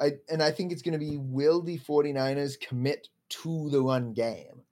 I 0.00 0.12
and 0.28 0.42
I 0.42 0.50
think 0.50 0.72
it's 0.72 0.82
going 0.82 0.92
to 0.92 0.98
be 0.98 1.16
will 1.16 1.60
the 1.62 1.78
49ers 1.78 2.60
commit 2.60 3.08
to 3.30 3.68
the 3.70 3.82
run 3.82 4.12
game? 4.12 4.62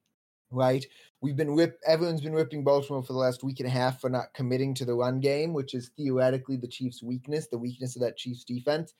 Right? 0.57 0.85
We've 1.21 1.37
been 1.37 1.55
rip 1.55 1.79
everyone's 1.87 2.23
been 2.23 2.33
ripping 2.33 2.65
Baltimore 2.65 3.03
for 3.03 3.13
the 3.13 3.19
last 3.19 3.45
week 3.45 3.61
and 3.61 3.69
a 3.69 3.73
half 3.73 4.01
for 4.01 4.11
not 4.11 4.35
committing 4.35 4.75
to 4.75 4.85
the 4.85 4.95
run 4.95 5.21
game, 5.21 5.53
which 5.53 5.75
is 5.75 5.91
theoretically 5.97 6.57
the 6.57 6.69
Chiefs' 6.69 7.03
weakness, 7.03 7.49
the 7.49 7.59
weakness 7.59 7.97
of 7.97 8.03
that 8.03 8.17
Chiefs 8.17 8.45
defense. 8.45 8.95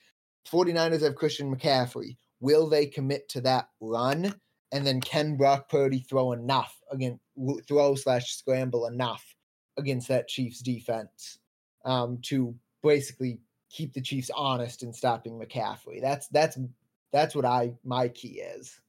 49ers 0.51 1.03
have 1.03 1.17
Christian 1.17 1.55
McCaffrey. 1.55 2.17
Will 2.41 2.69
they 2.69 2.87
commit 2.87 3.29
to 3.31 3.41
that 3.43 3.69
run? 3.81 4.35
And 4.73 4.87
then 4.87 5.01
can 5.01 5.37
Brock 5.37 5.69
Purdy 5.69 6.01
throw 6.01 6.33
enough 6.33 6.77
again 6.91 7.19
throw 7.67 7.95
slash 7.95 8.35
scramble 8.35 8.87
enough 8.87 9.25
against 9.77 10.09
that 10.09 10.29
Chiefs 10.29 10.61
defense 10.61 11.39
um, 11.85 12.19
to 12.23 12.55
basically 12.83 13.39
keep 13.71 13.93
the 13.93 14.01
Chiefs 14.01 14.31
honest 14.35 14.83
in 14.83 14.93
stopping 14.93 15.39
McCaffrey. 15.39 16.01
That's 16.01 16.29
that's 16.29 16.59
that's 17.13 17.35
what 17.35 17.45
I 17.45 17.75
my 17.85 18.09
key 18.09 18.41
is. 18.41 18.81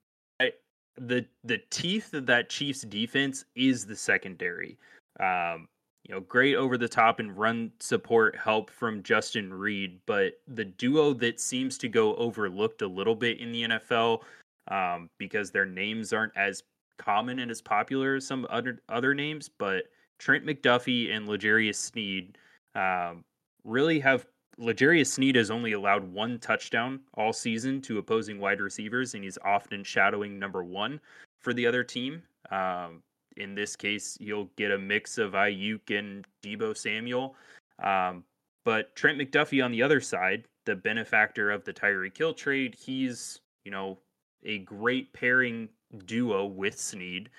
The 0.97 1.25
the 1.43 1.59
teeth 1.69 2.13
of 2.13 2.25
that 2.25 2.49
Chiefs 2.49 2.81
defense 2.81 3.45
is 3.55 3.85
the 3.85 3.95
secondary. 3.95 4.77
Um, 5.19 5.67
you 6.03 6.15
know, 6.15 6.21
great 6.21 6.55
over 6.55 6.77
the 6.77 6.87
top 6.87 7.19
and 7.19 7.37
run 7.37 7.71
support 7.79 8.35
help 8.35 8.69
from 8.69 9.03
Justin 9.03 9.53
Reid, 9.53 9.99
but 10.05 10.39
the 10.47 10.65
duo 10.65 11.13
that 11.15 11.39
seems 11.39 11.77
to 11.79 11.89
go 11.89 12.15
overlooked 12.15 12.81
a 12.81 12.87
little 12.87 13.15
bit 13.15 13.39
in 13.39 13.51
the 13.51 13.63
NFL 13.63 14.21
um, 14.69 15.09
because 15.17 15.51
their 15.51 15.65
names 15.65 16.13
aren't 16.13 16.35
as 16.37 16.63
common 16.97 17.39
and 17.39 17.51
as 17.51 17.61
popular 17.61 18.15
as 18.15 18.25
some 18.25 18.47
other 18.49 18.81
other 18.89 19.13
names, 19.13 19.49
but 19.49 19.85
Trent 20.17 20.45
McDuffie 20.45 21.13
and 21.15 21.27
L'Jarius 21.27 21.75
Sneed 21.75 22.37
um, 22.75 23.23
really 23.63 23.99
have 23.99 24.25
L'Jarius 24.57 25.11
Sneed 25.11 25.35
has 25.35 25.51
only 25.51 25.73
allowed 25.73 26.03
one 26.11 26.39
touchdown 26.39 26.99
all 27.13 27.31
season 27.31 27.79
to 27.81 27.99
opposing 27.99 28.39
wide 28.39 28.59
receivers, 28.59 29.13
and 29.13 29.23
he's 29.23 29.37
often 29.45 29.83
shadowing 29.83 30.39
number 30.39 30.63
one 30.63 30.99
for 31.39 31.53
the 31.53 31.65
other 31.65 31.83
team. 31.83 32.23
Um, 32.49 33.03
in 33.37 33.53
this 33.53 33.75
case, 33.75 34.17
you'll 34.19 34.49
get 34.55 34.71
a 34.71 34.77
mix 34.77 35.17
of 35.17 35.33
Aiyuk 35.33 35.97
and 35.97 36.25
Deebo 36.43 36.75
Samuel. 36.75 37.35
Um, 37.83 38.23
but 38.65 38.95
Trent 38.95 39.19
McDuffie 39.19 39.63
on 39.63 39.71
the 39.71 39.83
other 39.83 40.01
side, 40.01 40.45
the 40.65 40.75
benefactor 40.75 41.51
of 41.51 41.63
the 41.63 41.73
Tyreek 41.73 42.17
Hill 42.17 42.33
trade, 42.33 42.75
he's, 42.75 43.39
you 43.63 43.71
know, 43.71 43.99
a 44.43 44.59
great 44.59 45.13
pairing 45.13 45.69
duo 46.05 46.45
with 46.45 46.79
Sneed. 46.79 47.29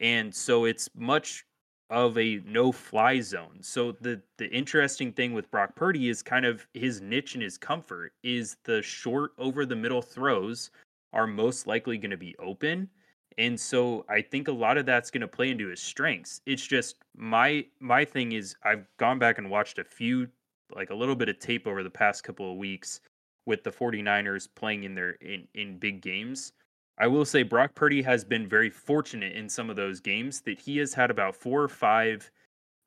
And 0.00 0.34
so 0.34 0.66
it's 0.66 0.88
much 0.94 1.44
of 1.90 2.16
a 2.16 2.40
no 2.46 2.70
fly 2.70 3.20
zone. 3.20 3.58
So 3.60 3.92
the 4.00 4.22
the 4.38 4.48
interesting 4.48 5.12
thing 5.12 5.32
with 5.32 5.50
Brock 5.50 5.74
Purdy 5.74 6.08
is 6.08 6.22
kind 6.22 6.46
of 6.46 6.66
his 6.72 7.00
niche 7.00 7.34
and 7.34 7.42
his 7.42 7.58
comfort 7.58 8.12
is 8.22 8.56
the 8.64 8.80
short 8.80 9.32
over 9.38 9.66
the 9.66 9.76
middle 9.76 10.02
throws 10.02 10.70
are 11.12 11.26
most 11.26 11.66
likely 11.66 11.98
going 11.98 12.12
to 12.12 12.16
be 12.16 12.36
open. 12.38 12.88
And 13.38 13.58
so 13.58 14.04
I 14.08 14.22
think 14.22 14.48
a 14.48 14.52
lot 14.52 14.78
of 14.78 14.86
that's 14.86 15.10
going 15.10 15.22
to 15.22 15.28
play 15.28 15.50
into 15.50 15.68
his 15.68 15.80
strengths. 15.80 16.40
It's 16.46 16.66
just 16.66 16.96
my 17.16 17.66
my 17.80 18.04
thing 18.04 18.32
is 18.32 18.54
I've 18.64 18.86
gone 18.98 19.18
back 19.18 19.38
and 19.38 19.50
watched 19.50 19.78
a 19.78 19.84
few 19.84 20.28
like 20.74 20.90
a 20.90 20.94
little 20.94 21.16
bit 21.16 21.28
of 21.28 21.40
tape 21.40 21.66
over 21.66 21.82
the 21.82 21.90
past 21.90 22.22
couple 22.22 22.50
of 22.50 22.56
weeks 22.56 23.00
with 23.46 23.64
the 23.64 23.70
49ers 23.70 24.48
playing 24.54 24.84
in 24.84 24.94
their 24.94 25.12
in 25.12 25.48
in 25.54 25.78
big 25.78 26.00
games 26.02 26.52
I 27.00 27.06
will 27.06 27.24
say 27.24 27.42
Brock 27.42 27.74
Purdy 27.74 28.02
has 28.02 28.24
been 28.24 28.46
very 28.46 28.68
fortunate 28.68 29.32
in 29.32 29.48
some 29.48 29.70
of 29.70 29.76
those 29.76 30.00
games 30.00 30.42
that 30.42 30.60
he 30.60 30.76
has 30.78 30.92
had 30.92 31.10
about 31.10 31.34
four 31.34 31.62
or 31.62 31.68
five 31.68 32.30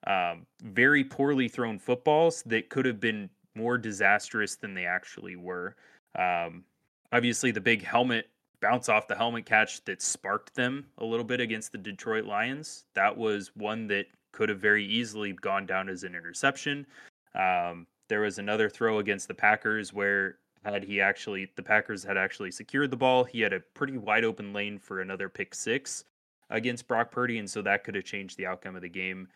um, 0.05 0.45
very 0.61 1.03
poorly 1.03 1.47
thrown 1.47 1.79
footballs 1.79 2.43
that 2.43 2.69
could 2.69 2.85
have 2.85 2.99
been 2.99 3.27
more 3.55 3.77
disastrous 3.77 4.55
than 4.55 4.75
they 4.75 4.85
actually 4.85 5.35
were. 5.35 5.75
Um, 6.17 6.63
obviously, 7.11 7.49
the 7.49 7.61
big 7.61 7.83
helmet 7.83 8.29
bounce 8.61 8.87
off 8.87 9.07
the 9.07 9.15
helmet 9.15 9.47
catch 9.47 9.83
that 9.85 10.01
sparked 10.01 10.53
them 10.53 10.85
a 10.99 11.05
little 11.05 11.25
bit 11.25 11.39
against 11.39 11.71
the 11.71 11.77
Detroit 11.79 12.25
Lions. 12.25 12.85
That 12.93 13.17
was 13.17 13.51
one 13.55 13.87
that 13.87 14.05
could 14.31 14.49
have 14.49 14.59
very 14.59 14.85
easily 14.85 15.33
gone 15.33 15.65
down 15.65 15.89
as 15.89 16.03
an 16.03 16.15
interception. 16.15 16.85
Um, 17.33 17.87
there 18.09 18.21
was 18.21 18.37
another 18.37 18.69
throw 18.69 18.99
against 18.99 19.27
the 19.27 19.33
Packers 19.33 19.91
where 19.91 20.37
had 20.63 20.83
he 20.83 21.01
actually 21.01 21.51
the 21.55 21.63
Packers 21.63 22.03
had 22.03 22.17
actually 22.17 22.51
secured 22.51 22.91
the 22.91 22.97
ball, 22.97 23.23
he 23.23 23.41
had 23.41 23.53
a 23.53 23.59
pretty 23.59 23.97
wide 23.97 24.23
open 24.23 24.53
lane 24.53 24.79
for 24.79 25.01
another 25.01 25.29
pick 25.29 25.53
six 25.53 26.05
against 26.49 26.87
Brock 26.87 27.11
Purdy, 27.11 27.39
and 27.39 27.49
so 27.49 27.61
that 27.61 27.83
could 27.83 27.95
have 27.95 28.03
changed 28.03 28.37
the 28.37 28.45
outcome 28.45 28.75
of 28.75 28.81
the 28.81 28.89
game. 28.89 29.27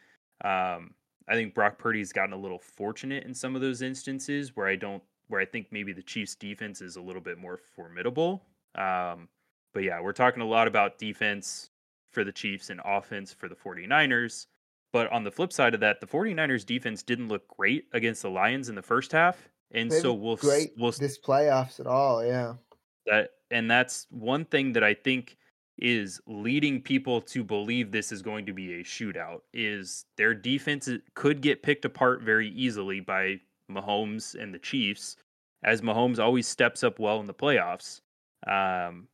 Um, 0.44 0.94
I 1.28 1.34
think 1.34 1.54
Brock 1.54 1.78
Purdy's 1.78 2.14
gotten 2.14 2.34
a 2.34 2.38
little 2.38 2.60
fortunate 2.60 3.26
in 3.26 3.34
some 3.34 3.56
of 3.56 3.62
those 3.62 3.82
instances 3.82 4.56
where 4.56 4.68
I 4.68 4.76
don't 4.76 5.04
where 5.28 5.42
I 5.42 5.46
think 5.46 5.68
maybe 5.72 5.92
the 5.92 6.02
Chiefs 6.02 6.36
defense 6.36 6.82
is 6.82 6.96
a 6.96 7.02
little 7.02 7.22
bit 7.22 7.38
more 7.38 7.58
formidable. 7.58 8.44
Um, 8.76 9.28
but 9.74 9.84
yeah, 9.84 10.00
we're 10.00 10.14
talking 10.14 10.42
a 10.42 10.48
lot 10.48 10.68
about 10.68 10.98
defense 10.98 11.70
for 12.12 12.24
the 12.24 12.32
Chiefs 12.32 12.70
and 12.70 12.80
offense 12.86 13.34
for 13.34 13.50
the 13.50 13.56
49ers. 13.56 14.46
But 14.94 15.12
on 15.12 15.24
the 15.24 15.32
flip 15.32 15.52
side 15.52 15.74
of 15.74 15.82
that, 15.82 16.00
the 16.00 16.08
49ers 16.08 16.66
defense 16.66 17.04
didn't 17.04 17.28
look 17.28 17.46
great 17.50 17.88
against 17.92 18.22
the 18.22 18.30
Lions 18.30 18.70
in 18.70 18.76
the 18.76 18.82
first 18.82 19.12
half. 19.12 19.50
And 19.72 19.92
They've 19.92 20.02
so 20.02 20.14
we'll 20.14 20.38
great 20.38 20.72
we'll 20.78 20.92
this 20.92 21.20
playoffs 21.20 21.80
at 21.80 21.88
all. 21.88 22.26
Yeah. 22.26 22.54
that 23.06 23.32
and 23.52 23.70
that's 23.70 24.08
one 24.10 24.46
thing 24.46 24.74
that 24.74 24.84
I 24.84 24.94
think 24.94 25.38
is 25.78 26.20
leading 26.26 26.82
people 26.82 27.22
to 27.22 27.44
believe 27.44 27.92
this 27.92 28.12
is 28.12 28.22
going 28.22 28.46
to 28.46 28.54
be 28.54 28.76
a 28.76 28.84
shootout 28.84 29.42
is 29.54 30.06
their 30.18 30.34
defense 30.34 30.90
could 31.14 31.42
get 31.42 31.62
picked 31.62 31.86
apart 31.86 32.22
very 32.22 32.50
easily 32.50 33.00
by 33.00 33.40
Mahomes 33.72 34.36
and 34.42 34.54
the 34.54 34.60
Chiefs 34.60 35.18
as 35.64 35.82
Mahomes 35.82 36.20
always 36.20 36.48
steps 36.48 36.84
up 36.84 36.98
well 37.00 37.20
in 37.20 37.28
the 37.28 37.34
playoffs. 37.34 38.02
Um 38.48 39.08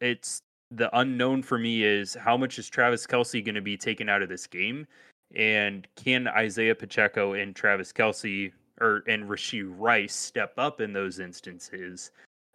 it's 0.00 0.42
the 0.72 0.96
unknown 0.98 1.42
for 1.42 1.58
me 1.58 1.84
is 1.84 2.14
how 2.14 2.36
much 2.36 2.58
is 2.58 2.68
Travis 2.68 3.06
Kelce 3.06 3.44
going 3.44 3.54
to 3.54 3.60
be 3.60 3.76
taken 3.76 4.08
out 4.08 4.22
of 4.22 4.28
this 4.28 4.46
game 4.46 4.86
and 5.34 5.86
can 5.96 6.28
Isaiah 6.28 6.74
Pacheco 6.74 7.34
and 7.34 7.54
Travis 7.54 7.92
Kelce 7.92 8.52
or 8.80 9.02
and 9.08 9.24
Rashee 9.24 9.66
Rice 9.66 10.14
step 10.14 10.54
up 10.58 10.80
in 10.80 10.92
those 10.92 11.18
instances, 11.18 12.10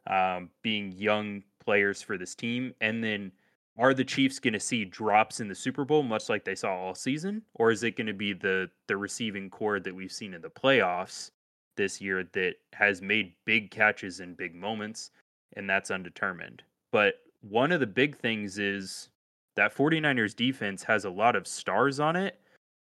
um, 0.07 0.49
being 0.61 0.91
young 0.91 1.43
players 1.63 2.01
for 2.01 2.17
this 2.17 2.35
team, 2.35 2.73
and 2.81 3.03
then 3.03 3.31
are 3.77 3.93
the 3.93 4.03
Chiefs 4.03 4.39
going 4.39 4.53
to 4.53 4.59
see 4.59 4.83
drops 4.83 5.39
in 5.39 5.47
the 5.47 5.55
Super 5.55 5.85
Bowl, 5.85 6.03
much 6.03 6.29
like 6.29 6.43
they 6.43 6.55
saw 6.55 6.75
all 6.75 6.95
season, 6.95 7.41
or 7.55 7.71
is 7.71 7.83
it 7.83 7.95
going 7.95 8.07
to 8.07 8.13
be 8.13 8.33
the 8.33 8.69
the 8.87 8.97
receiving 8.97 9.49
corps 9.49 9.79
that 9.79 9.95
we've 9.95 10.11
seen 10.11 10.33
in 10.33 10.41
the 10.41 10.49
playoffs 10.49 11.31
this 11.77 12.01
year 12.01 12.27
that 12.33 12.55
has 12.73 13.01
made 13.01 13.33
big 13.45 13.71
catches 13.71 14.19
in 14.19 14.33
big 14.35 14.53
moments, 14.55 15.11
and 15.55 15.69
that's 15.69 15.91
undetermined. 15.91 16.63
But 16.91 17.15
one 17.41 17.71
of 17.71 17.79
the 17.79 17.87
big 17.87 18.17
things 18.17 18.59
is 18.59 19.09
that 19.55 19.75
49ers 19.75 20.35
defense 20.35 20.83
has 20.83 21.05
a 21.05 21.09
lot 21.09 21.35
of 21.35 21.47
stars 21.47 21.99
on 21.99 22.15
it 22.15 22.40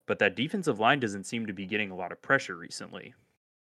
but 0.07 0.19
that 0.19 0.35
defensive 0.35 0.79
line 0.79 0.99
doesn't 0.99 1.25
seem 1.25 1.45
to 1.45 1.53
be 1.53 1.65
getting 1.65 1.91
a 1.91 1.95
lot 1.95 2.11
of 2.11 2.21
pressure 2.21 2.55
recently. 2.55 3.13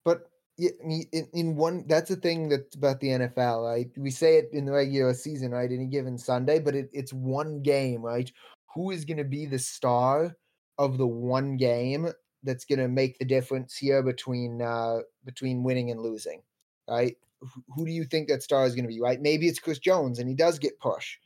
But 0.05 0.31
in, 0.59 1.57
one, 1.57 1.85
that's 1.89 2.11
the 2.11 2.17
thing 2.17 2.49
that's 2.49 2.77
about 2.77 3.01
the 3.01 3.09
NFL, 3.09 3.65
right? 3.65 3.91
We 3.97 4.11
say 4.11 4.37
it 4.37 4.51
in 4.53 4.67
the 4.67 4.73
regular 4.73 5.15
season, 5.15 5.51
right? 5.51 5.71
Any 5.71 5.87
given 5.87 6.17
Sunday, 6.17 6.61
but 6.61 6.77
it, 6.77 6.91
it's 6.93 7.13
one 7.13 7.63
game, 7.63 8.03
right? 8.03 8.31
Who 8.75 8.91
is 8.91 9.05
going 9.05 9.17
to 9.17 9.25
be 9.25 9.47
the 9.47 9.59
star 9.59 10.37
of 10.79 10.99
the 10.99 11.07
one 11.07 11.57
game 11.57 12.09
that's 12.43 12.65
going 12.65 12.79
to 12.79 12.89
make 12.89 13.19
the 13.19 13.25
difference 13.25 13.77
here 13.77 14.03
between 14.03 14.61
uh 14.61 14.99
between 15.25 15.63
winning 15.63 15.91
and 15.91 16.01
losing, 16.01 16.43
right? 16.89 17.17
Who, 17.41 17.65
who 17.75 17.87
do 17.87 17.93
you 17.93 18.05
think 18.05 18.29
that 18.29 18.43
star 18.43 18.67
is 18.67 18.75
going 18.75 18.85
to 18.85 18.93
be, 18.93 19.01
right? 19.01 19.21
Maybe 19.21 19.49
it's 19.49 19.59
Chris 19.59 19.79
Jones, 19.79 20.19
and 20.19 20.29
he 20.29 20.35
does 20.35 20.59
get 20.59 20.79
push, 20.79 21.17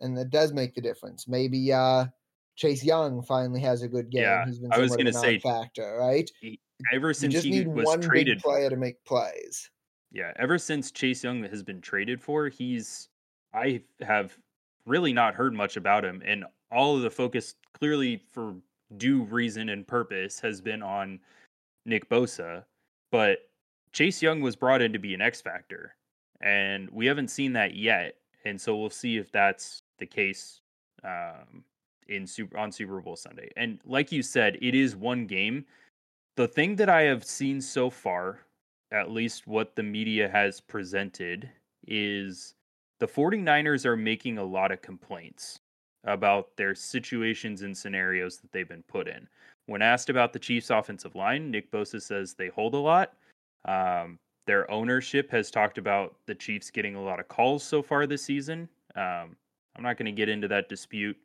and 0.00 0.16
that 0.16 0.30
does 0.30 0.52
make 0.52 0.74
the 0.74 0.80
difference. 0.80 1.28
Maybe 1.28 1.72
uh 1.72 2.06
Chase 2.62 2.84
Young 2.84 3.22
finally 3.22 3.60
has 3.60 3.82
a 3.82 3.88
good 3.88 4.08
game. 4.08 4.22
Yeah, 4.22 4.44
He's 4.46 4.60
been 4.60 4.72
I 4.72 4.78
was 4.78 4.94
gonna 4.94 5.10
a 5.10 5.12
say- 5.12 5.40
factor, 5.40 5.96
right? 5.98 6.30
Ever 6.92 7.08
You 7.08 7.14
since 7.14 7.34
just 7.34 7.44
he 7.44 7.50
need 7.50 7.66
was 7.66 7.86
one 7.86 8.00
traded, 8.00 8.36
big 8.38 8.42
player 8.44 8.70
to 8.70 8.76
make 8.76 9.04
plays. 9.04 9.68
yeah, 10.12 10.32
ever 10.36 10.58
since 10.58 10.92
Chase 10.92 11.24
Young 11.24 11.42
has 11.42 11.64
been 11.64 11.80
traded 11.80 12.20
for, 12.22 12.48
he's 12.48 13.08
I 13.52 13.82
have 14.00 14.38
really 14.86 15.12
not 15.12 15.34
heard 15.34 15.54
much 15.54 15.76
about 15.76 16.04
him, 16.04 16.22
and 16.24 16.44
all 16.70 16.94
of 16.96 17.02
the 17.02 17.10
focus, 17.10 17.56
clearly 17.74 18.22
for 18.30 18.54
due 18.96 19.24
reason 19.24 19.68
and 19.70 19.84
purpose, 19.84 20.38
has 20.38 20.60
been 20.60 20.82
on 20.84 21.18
Nick 21.84 22.08
Bosa. 22.08 22.64
But 23.10 23.50
Chase 23.92 24.22
Young 24.22 24.40
was 24.40 24.54
brought 24.54 24.82
in 24.82 24.92
to 24.92 25.00
be 25.00 25.14
an 25.14 25.20
X 25.20 25.40
factor, 25.40 25.96
and 26.40 26.88
we 26.90 27.06
haven't 27.06 27.28
seen 27.28 27.52
that 27.54 27.74
yet. 27.74 28.14
And 28.44 28.60
so 28.60 28.76
we'll 28.76 28.88
see 28.90 29.16
if 29.16 29.32
that's 29.32 29.82
the 29.98 30.06
case 30.06 30.60
um, 31.04 31.64
in 32.12 32.26
super 32.26 32.56
on 32.58 32.70
Super 32.70 33.00
Bowl 33.00 33.16
Sunday. 33.16 33.50
And 33.56 33.80
like 33.84 34.12
you 34.12 34.22
said, 34.22 34.58
it 34.60 34.74
is 34.74 34.94
one 34.94 35.26
game. 35.26 35.64
The 36.36 36.48
thing 36.48 36.76
that 36.76 36.88
I 36.88 37.02
have 37.02 37.24
seen 37.24 37.60
so 37.60 37.90
far, 37.90 38.40
at 38.90 39.10
least 39.10 39.46
what 39.46 39.74
the 39.76 39.82
media 39.82 40.28
has 40.28 40.60
presented, 40.60 41.50
is 41.86 42.54
the 43.00 43.06
49ers 43.06 43.84
are 43.84 43.96
making 43.96 44.38
a 44.38 44.44
lot 44.44 44.72
of 44.72 44.82
complaints 44.82 45.58
about 46.04 46.56
their 46.56 46.74
situations 46.74 47.62
and 47.62 47.76
scenarios 47.76 48.38
that 48.38 48.52
they've 48.52 48.68
been 48.68 48.84
put 48.84 49.08
in. 49.08 49.28
When 49.66 49.82
asked 49.82 50.10
about 50.10 50.32
the 50.32 50.38
Chiefs' 50.38 50.70
offensive 50.70 51.14
line, 51.14 51.50
Nick 51.50 51.70
Bosa 51.70 52.02
says 52.02 52.34
they 52.34 52.48
hold 52.48 52.74
a 52.74 52.78
lot. 52.78 53.14
Um, 53.64 54.18
their 54.46 54.68
ownership 54.70 55.30
has 55.30 55.50
talked 55.50 55.78
about 55.78 56.16
the 56.26 56.34
Chiefs 56.34 56.70
getting 56.70 56.96
a 56.96 57.02
lot 57.02 57.20
of 57.20 57.28
calls 57.28 57.62
so 57.62 57.82
far 57.82 58.06
this 58.06 58.22
season. 58.24 58.68
Um, 58.96 59.36
I'm 59.76 59.82
not 59.82 59.96
going 59.96 60.06
to 60.06 60.12
get 60.12 60.28
into 60.28 60.48
that 60.48 60.68
dispute. 60.68 61.16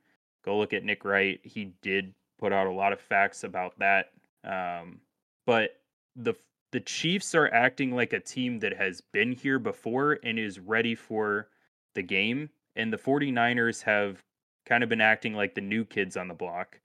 Go 0.48 0.58
look 0.58 0.72
at 0.72 0.86
Nick 0.86 1.04
Wright. 1.04 1.42
He 1.44 1.74
did 1.82 2.14
put 2.40 2.54
out 2.54 2.68
a 2.68 2.72
lot 2.72 2.94
of 2.94 3.02
facts 3.02 3.44
about 3.44 3.78
that. 3.80 4.12
Um, 4.46 5.02
but 5.46 5.82
the 6.16 6.36
the 6.72 6.80
Chiefs 6.80 7.36
are 7.36 7.54
acting 7.54 7.92
like 7.92 8.14
a 8.14 8.22
team 8.22 8.60
that 8.60 8.78
has 8.78 9.02
been 9.02 9.34
here 9.34 9.60
before 9.60 10.20
and 10.24 10.40
is 10.40 10.58
ready 10.58 10.96
for 10.96 11.50
the 11.96 12.02
game. 12.02 12.50
And 12.78 12.94
the 12.94 12.98
49ers 12.98 13.84
have 13.84 14.24
kind 14.66 14.84
of 14.84 14.90
been 14.90 15.02
acting 15.02 15.34
like 15.34 15.54
the 15.54 15.60
new 15.60 15.84
kids 15.84 16.16
on 16.16 16.30
the 16.30 16.34
block. 16.34 16.80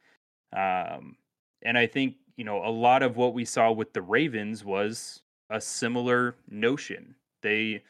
Um, 0.53 1.15
and 1.63 1.79
I 1.79 1.87
think, 1.87 2.17
you 2.37 2.43
know, 2.43 2.65
a 2.65 2.71
lot 2.71 3.05
of 3.05 3.17
what 3.17 3.33
we 3.33 3.45
saw 3.45 3.71
with 3.71 3.93
the 3.93 4.03
Ravens 4.03 4.65
was 4.65 5.23
a 5.51 5.61
similar 5.61 6.35
notion. 6.51 7.15
They 7.43 7.85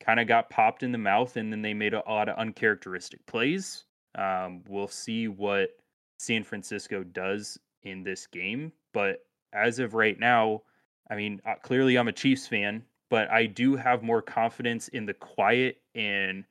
kind 0.00 0.18
of 0.18 0.26
got 0.26 0.50
popped 0.50 0.82
in 0.82 0.90
the 0.90 0.98
mouth 0.98 1.36
and 1.36 1.52
then 1.52 1.62
they 1.62 1.74
made 1.74 1.94
a, 1.94 2.08
a 2.08 2.10
lot 2.10 2.28
of 2.28 2.38
uncharacteristic 2.38 3.24
plays. 3.26 3.84
Um, 4.14 4.62
we'll 4.68 4.88
see 4.88 5.28
what 5.28 5.70
San 6.18 6.44
Francisco 6.44 7.02
does 7.02 7.58
in 7.82 8.02
this 8.02 8.26
game. 8.26 8.72
But 8.92 9.24
as 9.52 9.78
of 9.78 9.94
right 9.94 10.18
now, 10.18 10.62
I 11.10 11.16
mean, 11.16 11.40
uh, 11.46 11.54
clearly 11.62 11.96
I'm 11.96 12.08
a 12.08 12.12
Chiefs 12.12 12.46
fan, 12.46 12.82
but 13.10 13.30
I 13.30 13.46
do 13.46 13.76
have 13.76 14.02
more 14.02 14.22
confidence 14.22 14.88
in 14.88 15.04
the 15.04 15.14
quiet 15.14 15.80
and, 15.94 16.44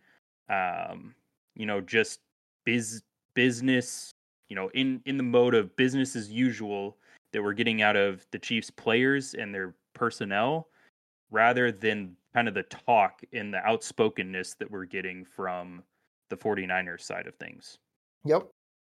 um, 0.49 1.15
you 1.55 1.65
know, 1.65 1.81
just 1.81 2.19
biz 2.65 3.01
business, 3.33 4.11
you 4.49 4.55
know, 4.55 4.69
in 4.73 5.01
in 5.05 5.17
the 5.17 5.23
mode 5.23 5.55
of 5.55 5.75
business 5.75 6.15
as 6.15 6.29
usual 6.29 6.97
that 7.31 7.41
we're 7.41 7.53
getting 7.53 7.81
out 7.81 7.95
of 7.95 8.25
the 8.31 8.39
Chiefs 8.39 8.69
players 8.69 9.33
and 9.33 9.53
their 9.55 9.73
personnel 9.93 10.67
rather 11.31 11.71
than 11.71 12.15
kind 12.33 12.47
of 12.47 12.53
the 12.53 12.63
talk 12.63 13.21
and 13.33 13.53
the 13.53 13.65
outspokenness 13.65 14.55
that 14.55 14.69
we're 14.69 14.85
getting 14.85 15.23
from 15.23 15.81
the 16.31 16.37
49ers 16.37 17.01
side 17.01 17.27
of 17.27 17.35
things. 17.35 17.77
Yep. 18.25 18.47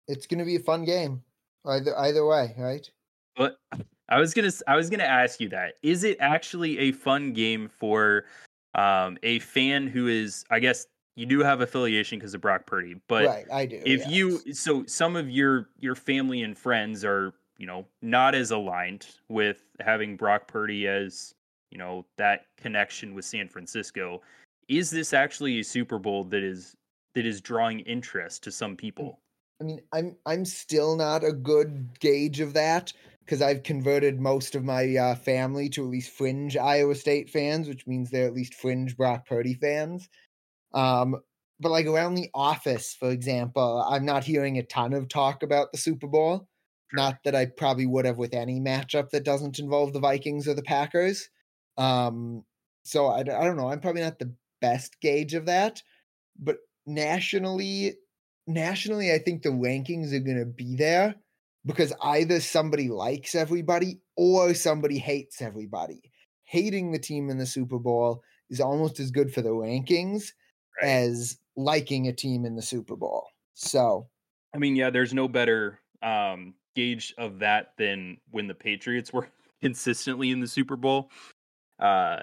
It's 0.07 0.29
going 0.29 0.39
to 0.39 0.45
be 0.45 0.57
a 0.57 0.61
fun 0.61 0.85
game. 0.85 1.23
Either 1.67 1.97
either 1.99 2.25
way, 2.25 2.55
right? 2.57 2.89
But 3.37 3.59
I 4.09 4.19
was 4.19 4.33
going 4.33 4.51
to 4.51 4.65
I 4.67 4.77
was 4.77 4.89
going 4.89 5.01
to 5.01 5.09
ask 5.09 5.41
you 5.41 5.49
that. 5.51 5.75
Is 5.83 6.05
it 6.05 6.17
actually 6.21 6.79
a 6.79 6.93
fun 6.93 7.33
game 7.33 7.69
for 7.69 8.25
um, 8.75 9.19
a 9.23 9.41
fan 9.41 9.87
who 9.87 10.09
is 10.09 10.45
I 10.51 10.59
guess 10.59 10.87
you 11.17 11.27
do 11.27 11.41
have 11.41 11.61
affiliation 11.61 12.19
because 12.19 12.35
of 12.35 12.41
Brock 12.41 12.67
Purdy, 12.67 12.97
but 13.09 13.27
right, 13.27 13.47
I 13.53 13.67
do. 13.67 13.83
If 13.85 14.01
yes. 14.01 14.11
you 14.11 14.55
so 14.55 14.85
some 14.87 15.17
of 15.17 15.29
your 15.29 15.69
your 15.79 15.95
family 15.95 16.43
and 16.43 16.57
friends 16.57 17.05
are 17.05 17.35
you 17.59 17.67
know 17.67 17.87
not 18.01 18.35
as 18.35 18.51
aligned 18.51 19.07
with 19.29 19.63
having 19.81 20.17
Brock 20.17 20.49
Purdy 20.49 20.89
as 20.89 21.35
you 21.71 21.79
know 21.79 22.07
that 22.17 22.47
connection 22.57 23.15
with 23.15 23.25
San 23.25 23.49
Francisco. 23.49 24.23
Is 24.69 24.91
this 24.91 25.13
actually 25.13 25.61
a 25.61 25.65
Super 25.65 25.99
Bowl 25.99 26.25
that 26.25 26.43
is 26.43 26.77
that 27.15 27.27
is 27.27 27.41
drawing 27.41 27.81
interest 27.81 28.45
to 28.45 28.53
some 28.53 28.77
people? 28.77 29.21
I 29.61 29.65
mean, 29.65 29.81
I'm 29.93 30.17
I'm 30.27 30.45
still 30.45 30.97
not 30.97 31.25
a 31.25 31.33
good 31.33 31.99
gauge 32.01 32.41
of 32.41 32.55
that 32.55 32.93
because 33.21 33.43
I've 33.43 33.63
converted 33.63 34.21
most 34.21 34.55
of 34.55 34.65
my 34.65 34.97
uh, 34.97 35.15
family 35.15 35.69
to 35.71 35.85
at 35.85 35.91
least 35.91 36.13
fringe 36.13 36.57
Iowa 36.57 36.95
State 36.95 37.31
fans, 37.31 37.69
which 37.69 37.87
means 37.87 38.11
they're 38.11 38.27
at 38.27 38.35
least 38.35 38.55
fringe 38.55 38.97
Brock 38.97 39.27
Purdy 39.27 39.55
fans. 39.55 40.09
Um, 40.73 41.17
but 41.61 41.71
like 41.71 41.87
around 41.87 42.15
the 42.15 42.31
office, 42.35 42.97
for 42.99 43.11
example, 43.11 43.87
I'm 43.89 44.05
not 44.05 44.25
hearing 44.25 44.59
a 44.59 44.63
ton 44.63 44.95
of 44.95 45.09
talk 45.09 45.43
about 45.43 45.73
the 45.73 45.79
Super 45.79 46.07
Bowl. 46.07 46.49
Not 46.93 47.19
that 47.25 47.37
I 47.37 47.47
probably 47.47 47.87
would 47.87 48.07
have 48.07 48.19
with 48.19 48.35
any 48.35 48.59
matchup 48.59 49.11
that 49.11 49.25
doesn't 49.25 49.59
involve 49.59 49.93
the 49.93 50.01
Vikings 50.01 50.49
or 50.49 50.55
the 50.55 50.63
Packers. 50.63 51.29
Um, 51.77 52.45
so 52.85 53.07
I, 53.07 53.21
I 53.21 53.23
don't 53.23 53.57
know. 53.57 53.69
I'm 53.69 53.81
probably 53.81 54.03
not 54.03 54.19
the 54.19 54.35
best 54.61 54.99
gauge 55.01 55.35
of 55.35 55.47
that, 55.47 55.83
but 56.39 56.57
nationally, 56.87 57.95
nationally, 58.47 59.13
I 59.13 59.19
think 59.19 59.43
the 59.43 59.51
rankings 59.51 60.13
are 60.13 60.21
going 60.21 60.39
to 60.39 60.47
be 60.47 60.77
there 60.77 61.15
because 61.65 61.93
either 62.03 62.41
somebody 62.41 62.89
likes 62.89 63.35
everybody 63.35 64.01
or 64.17 64.55
somebody 64.55 64.99
hates 64.99 65.43
everybody. 65.43 66.03
Hating 66.45 66.93
the 66.93 66.99
team 66.99 67.31
in 67.31 67.39
the 67.39 67.47
Super 67.47 67.79
Bowl 67.79 68.23
is 68.49 68.61
almost 68.61 68.99
as 68.99 69.11
good 69.11 69.33
for 69.33 69.43
the 69.43 69.51
rankings 69.51 70.33
right. 70.81 70.89
as 70.89 71.39
liking 71.57 72.09
a 72.09 72.13
team 72.13 72.45
in 72.45 72.57
the 72.57 72.63
Super 72.63 72.97
Bowl. 72.97 73.29
So, 73.55 74.09
I 74.55 74.59
mean, 74.59 74.75
yeah, 74.75 74.91
there's 74.91 75.15
no 75.15 75.29
better 75.29 75.79
um, 76.03 76.55
gauge 76.75 77.15
of 77.19 77.39
that 77.41 77.75
than 77.79 78.19
when 78.31 78.47
the 78.47 78.55
Patriots 78.55 79.13
were 79.13 79.29
consistently 79.61 80.31
in 80.31 80.41
the 80.41 80.49
Super 80.49 80.77
Bowl. 80.77 81.11
Uh, 81.79 82.21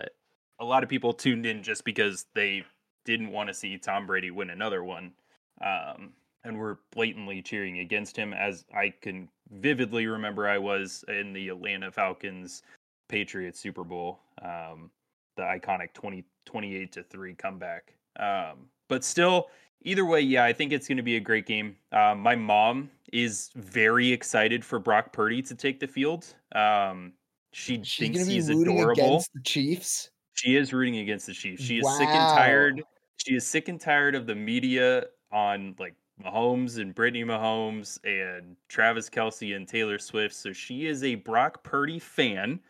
a 0.59 0.65
lot 0.65 0.83
of 0.83 0.89
people 0.89 1.13
tuned 1.13 1.45
in 1.45 1.63
just 1.63 1.83
because 1.85 2.25
they 2.35 2.63
didn't 3.07 3.31
want 3.31 3.47
to 3.47 3.53
see 3.53 3.77
Tom 3.77 4.05
Brady 4.05 4.29
win 4.29 4.51
another 4.51 4.83
one. 4.83 5.13
Um, 5.61 6.11
and 6.43 6.57
were 6.57 6.79
blatantly 6.91 7.41
cheering 7.41 7.79
against 7.79 8.15
him, 8.15 8.33
as 8.33 8.63
I 8.73 8.93
can 9.01 9.27
vividly 9.51 10.07
remember 10.07 10.47
I 10.47 10.57
was 10.57 11.03
in 11.07 11.33
the 11.33 11.49
Atlanta 11.49 11.91
Falcons 11.91 12.63
Patriots 13.09 13.59
Super 13.59 13.83
Bowl, 13.83 14.19
um, 14.41 14.89
the 15.35 15.43
iconic 15.43 15.93
20, 15.93 16.23
28 16.45 16.91
to 16.93 17.03
3 17.03 17.33
comeback. 17.35 17.93
Um, 18.19 18.69
but 18.87 19.03
still, 19.03 19.47
either 19.81 20.05
way, 20.05 20.21
yeah, 20.21 20.45
I 20.45 20.53
think 20.53 20.71
it's 20.71 20.87
going 20.87 20.97
to 20.97 21.03
be 21.03 21.17
a 21.17 21.21
great 21.21 21.45
game. 21.45 21.75
Um, 21.91 22.19
my 22.19 22.35
mom 22.35 22.89
is 23.11 23.49
very 23.55 24.11
excited 24.11 24.63
for 24.63 24.79
Brock 24.79 25.11
Purdy 25.13 25.41
to 25.43 25.55
take 25.55 25.79
the 25.79 25.87
field. 25.87 26.25
Um, 26.55 27.13
she 27.51 27.81
She's 27.83 27.97
thinks 27.97 28.25
he's 28.25 28.49
adorable. 28.49 29.23
the 29.33 29.41
Chiefs. 29.41 30.11
She 30.33 30.55
is 30.55 30.71
rooting 30.71 30.97
against 30.97 31.25
the 31.25 31.33
Chiefs. 31.33 31.63
She 31.63 31.79
is 31.79 31.83
wow. 31.83 31.97
sick 31.97 32.07
and 32.07 32.37
tired. 32.37 32.83
She 33.27 33.35
is 33.35 33.45
sick 33.45 33.67
and 33.67 33.79
tired 33.79 34.15
of 34.15 34.25
the 34.25 34.35
media 34.35 35.03
on 35.33 35.75
like 35.77 35.95
Mahomes 36.23 36.79
and 36.79 36.95
Brittany 36.95 37.25
Mahomes 37.25 37.99
and 38.05 38.55
Travis 38.69 39.09
Kelce 39.09 39.53
and 39.53 39.67
Taylor 39.67 39.99
Swift. 39.99 40.33
So 40.33 40.53
she 40.53 40.85
is 40.85 41.03
a 41.03 41.15
Brock 41.15 41.61
Purdy 41.61 41.99
fan. 41.99 42.61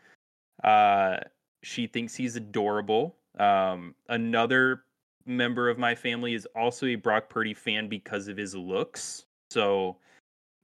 Uh, 0.64 1.18
she 1.62 1.86
thinks 1.86 2.16
he's 2.16 2.34
adorable. 2.34 3.14
Um, 3.38 3.94
another 4.08 4.82
member 5.26 5.68
of 5.68 5.78
my 5.78 5.94
family 5.94 6.34
is 6.34 6.44
also 6.56 6.86
a 6.86 6.96
Brock 6.96 7.28
Purdy 7.28 7.54
fan 7.54 7.88
because 7.88 8.26
of 8.26 8.36
his 8.36 8.56
looks. 8.56 9.26
So 9.50 9.96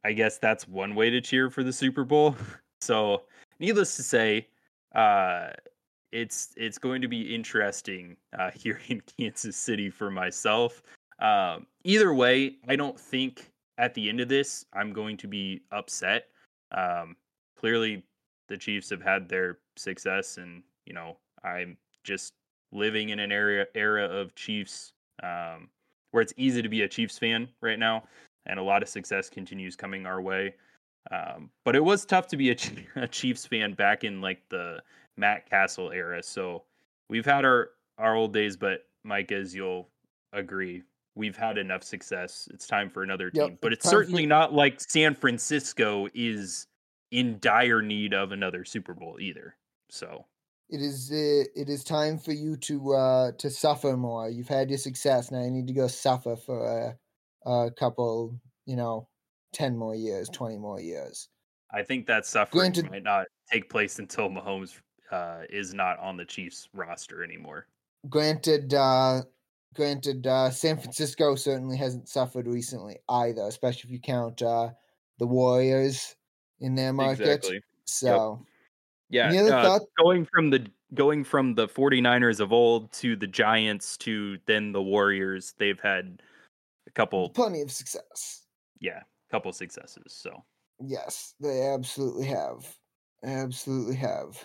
I 0.05 0.13
guess 0.13 0.39
that's 0.39 0.67
one 0.67 0.97
way 0.97 1.09
to 1.11 1.21
cheer 1.21 1.51
for 1.51 1.63
the 1.63 1.73
Super 1.73 2.03
Bowl. 2.03 2.35
so 2.81 3.23
needless 3.61 3.95
to 3.95 4.03
say, 4.03 4.49
uh, 4.93 5.51
it's 6.15 6.55
it's 6.57 6.79
going 6.79 7.03
to 7.03 7.09
be 7.09 7.35
interesting 7.35 8.17
uh, 8.39 8.51
here 8.55 8.81
in 8.89 9.03
Kansas 9.19 9.57
City 9.57 9.91
for 9.91 10.11
myself. 10.11 10.83
Um, 11.19 11.67
either 11.83 12.15
way, 12.15 12.57
I 12.69 12.77
don't 12.77 12.99
think 12.99 13.51
at 13.77 13.93
the 13.95 14.09
end 14.09 14.21
of 14.21 14.29
this 14.29 14.65
I'm 14.73 14.93
going 14.93 15.17
to 15.19 15.29
be 15.29 15.63
upset. 15.73 16.29
Um, 16.73 17.17
clearly, 17.59 18.05
the 18.49 18.57
Chiefs 18.57 18.89
have 18.91 19.03
had 19.03 19.29
their 19.29 19.59
success, 19.77 20.39
and 20.39 20.63
you 20.87 20.95
know 20.95 21.19
I'm 21.43 21.77
just 22.05 22.33
living 22.73 23.11
in 23.11 23.19
an 23.19 23.33
area 23.33 23.67
era 23.75 24.05
of 24.05 24.35
Chiefs 24.35 24.93
um, 25.23 25.69
where 26.13 26.23
it's 26.23 26.35
easy 26.37 26.63
to 26.63 26.69
be 26.69 26.83
a 26.83 26.89
Chiefs 26.89 27.19
fan 27.19 27.49
right 27.61 27.79
now, 27.79 28.05
and 28.47 28.61
a 28.61 28.63
lot 28.63 28.83
of 28.83 28.89
success 28.89 29.29
continues 29.29 29.75
coming 29.75 30.07
our 30.07 30.23
way. 30.23 30.55
Um, 31.11 31.51
but 31.65 31.77
it 31.77 31.85
was 31.85 32.07
tough 32.07 32.29
to 32.29 32.37
be 32.37 32.51
a, 32.51 32.57
a, 32.97 33.09
Chiefs 33.09 33.47
fan 33.47 33.75
back 33.75 34.05
in 34.05 34.21
like 34.21 34.41
the 34.49 34.81
Matt 35.17 35.49
Cassel 35.49 35.91
era. 35.93 36.23
So 36.23 36.65
we've 37.09 37.27
had 37.27 37.45
our 37.45 37.71
our 37.99 38.17
old 38.17 38.33
days, 38.33 38.57
but 38.57 38.87
Mike, 39.05 39.33
as 39.33 39.55
you'll 39.55 39.89
agree, 40.33 40.83
we've 41.15 41.37
had 41.37 41.59
enough 41.59 41.83
success. 41.83 42.49
It's 42.53 42.67
time 42.67 42.91
for 42.91 43.03
another 43.03 43.31
team. 43.31 43.51
Yep, 43.51 43.59
but 43.61 43.73
it's 43.73 43.89
certainly 43.89 44.25
for... 44.25 44.29
not 44.29 44.53
like 44.53 44.81
San 44.81 45.15
Francisco 45.15 46.09
is 46.15 46.67
in 47.11 47.39
dire 47.41 47.83
need 47.83 48.15
of 48.15 48.33
another 48.33 48.65
Super 48.65 48.95
Bowl 48.95 49.19
either. 49.21 49.55
So 49.91 50.25
it 50.69 50.81
is 50.81 51.13
uh, 51.13 51.45
it 51.55 51.69
is 51.69 51.85
time 51.85 52.19
for 52.19 52.33
you 52.33 52.57
to 52.57 52.95
uh 52.95 53.33
to 53.39 53.51
suffer 53.51 53.97
more. 53.97 54.29
You've 54.29 54.49
had 54.49 54.71
your 54.71 54.79
success 54.79 55.31
now. 55.31 55.43
You 55.43 55.51
need 55.51 55.69
to 55.69 55.75
go 55.75 55.87
suffer 55.87 56.35
for 56.35 56.97
a, 57.47 57.49
a 57.49 57.71
couple, 57.71 58.41
you 58.67 58.75
know, 58.75 59.07
ten 59.53 59.77
more 59.77 59.95
years, 59.95 60.29
twenty 60.29 60.57
more 60.57 60.81
years. 60.81 61.29
I 61.71 61.83
think 61.83 62.07
that 62.07 62.27
suffering 62.27 62.73
to... 62.73 62.83
might 62.91 63.03
not 63.05 63.27
take 63.53 63.69
place 63.69 63.99
until 63.99 64.31
Mahomes 64.31 64.81
uh, 65.15 65.43
is 65.49 65.73
not 65.73 65.99
on 66.01 66.17
the 66.17 66.25
Chiefs 66.25 66.69
roster 66.75 67.23
anymore. 67.23 67.67
granted, 68.09 68.75
uh, 68.75 69.23
granted, 69.75 70.27
uh, 70.27 70.51
San 70.51 70.77
Francisco 70.77 71.37
certainly 71.37 71.77
hasn't 71.77 72.09
suffered 72.09 72.47
recently 72.47 72.99
either, 73.09 73.43
especially 73.43 73.89
if 73.89 73.93
you 73.93 74.01
count 74.01 74.43
uh, 74.43 74.71
the 75.19 75.27
Warriors 75.27 76.17
in 76.61 76.75
their 76.75 76.93
market. 76.93 77.23
Exactly. 77.23 77.61
So, 77.85 78.45
Yeah, 79.11 79.29
Any 79.29 79.39
other 79.39 79.55
uh, 79.55 79.79
going 79.99 80.27
from 80.27 80.51
the 80.51 80.67
going 80.95 81.25
from 81.25 81.55
the 81.55 81.69
49ers 81.69 82.41
of 82.41 82.53
old 82.53 82.93
to 82.93 83.17
the 83.17 83.27
Giants 83.27 83.97
to 83.99 84.39
then 84.47 84.73
the 84.73 84.83
Warriors, 84.83 85.55
they've 85.59 85.81
had 85.81 86.23
a 86.87 86.91
couple 86.91 87.29
plenty 87.31 87.61
of 87.63 87.71
success. 87.71 88.47
yeah, 88.81 88.99
a 88.99 89.31
couple 89.31 89.53
successes. 89.53 90.13
So 90.13 90.43
Yes, 90.81 91.35
they 91.41 91.63
absolutely 91.63 92.27
have. 92.27 92.67
Absolutely 93.23 93.97
have. 93.97 94.45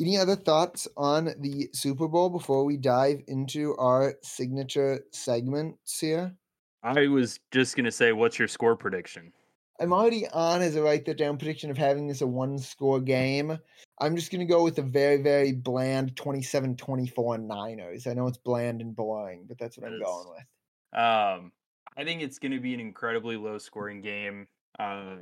Any 0.00 0.16
other 0.16 0.36
thoughts 0.36 0.88
on 0.96 1.34
the 1.40 1.68
Super 1.74 2.08
Bowl 2.08 2.30
before 2.30 2.64
we 2.64 2.76
dive 2.76 3.22
into 3.28 3.76
our 3.76 4.14
signature 4.22 5.04
segments 5.12 6.00
here? 6.00 6.34
I 6.82 7.06
was 7.06 7.38
just 7.50 7.76
gonna 7.76 7.92
say, 7.92 8.12
what's 8.12 8.38
your 8.38 8.48
score 8.48 8.76
prediction? 8.76 9.32
I'm 9.80 9.94
already 9.94 10.28
on 10.28 10.60
as 10.60 10.76
a 10.76 10.82
write 10.82 11.06
that 11.06 11.16
down 11.16 11.38
prediction 11.38 11.70
of 11.70 11.78
having 11.78 12.06
this 12.06 12.20
a 12.20 12.26
one 12.26 12.58
score 12.58 13.00
game. 13.00 13.58
I'm 13.98 14.14
just 14.14 14.30
going 14.30 14.40
to 14.40 14.44
go 14.46 14.62
with 14.62 14.78
a 14.78 14.82
very, 14.82 15.22
very 15.22 15.52
bland 15.52 16.16
27 16.16 16.76
24 16.76 17.38
Niners. 17.38 18.06
I 18.06 18.12
know 18.12 18.26
it's 18.26 18.36
bland 18.36 18.82
and 18.82 18.94
boring, 18.94 19.46
but 19.48 19.58
that's 19.58 19.78
what 19.78 19.86
I'm 19.86 19.94
It 19.94 20.04
going 20.04 20.28
with. 20.28 21.00
Um, 21.00 21.52
I 21.96 22.04
think 22.04 22.20
it's 22.20 22.38
going 22.38 22.52
to 22.52 22.60
be 22.60 22.74
an 22.74 22.80
incredibly 22.80 23.36
low 23.36 23.56
scoring 23.56 24.02
game. 24.02 24.48
Uh, 24.78 25.16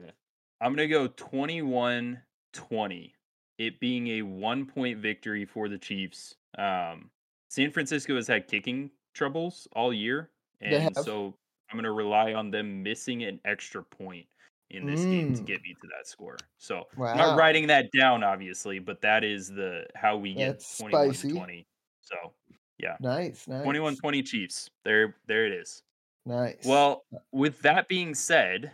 I'm 0.60 0.74
going 0.74 0.76
to 0.76 0.88
go 0.88 1.06
21 1.06 2.20
20, 2.52 3.14
it 3.58 3.80
being 3.80 4.08
a 4.08 4.22
one 4.22 4.66
point 4.66 4.98
victory 4.98 5.44
for 5.44 5.68
the 5.68 5.78
Chiefs. 5.78 6.36
Um, 6.56 7.10
San 7.50 7.70
Francisco 7.70 8.14
has 8.16 8.26
had 8.26 8.46
kicking 8.48 8.90
troubles 9.14 9.68
all 9.72 9.92
year. 9.92 10.30
And 10.60 10.94
so 10.96 11.34
I'm 11.70 11.76
going 11.76 11.84
to 11.84 11.92
rely 11.92 12.34
on 12.34 12.50
them 12.50 12.82
missing 12.82 13.22
an 13.24 13.40
extra 13.44 13.82
point 13.84 14.26
in 14.70 14.84
this 14.86 15.06
game 15.06 15.32
to 15.34 15.42
Mm. 15.42 15.44
get 15.44 15.62
me 15.62 15.74
to 15.80 15.88
that 15.96 16.06
score. 16.06 16.46
So 16.58 16.78
I'm 16.78 16.84
Wow. 16.96 17.14
not 17.18 17.34
writing 17.34 17.66
that 17.68 17.86
down, 17.98 18.22
obviously, 18.24 18.78
but 18.80 19.00
that 19.02 19.24
is 19.24 19.48
the 19.48 19.86
how 19.94 20.16
we 20.18 20.34
get 20.34 20.56
That's 20.56 20.76
21 20.78 21.16
spicy. 21.16 21.28
to 21.28 21.38
20. 21.38 21.66
So 22.02 22.34
yeah, 22.78 22.98
Nice, 23.00 23.46
nice. 23.48 23.64
21 23.64 23.96
20 23.96 24.22
Chiefs. 24.22 24.70
There, 24.84 25.16
there 25.26 25.46
it 25.46 25.52
is. 25.52 25.82
Nice. 26.24 26.64
Well, 26.64 27.04
with 27.32 27.60
that 27.62 27.88
being 27.88 28.14
said, 28.14 28.72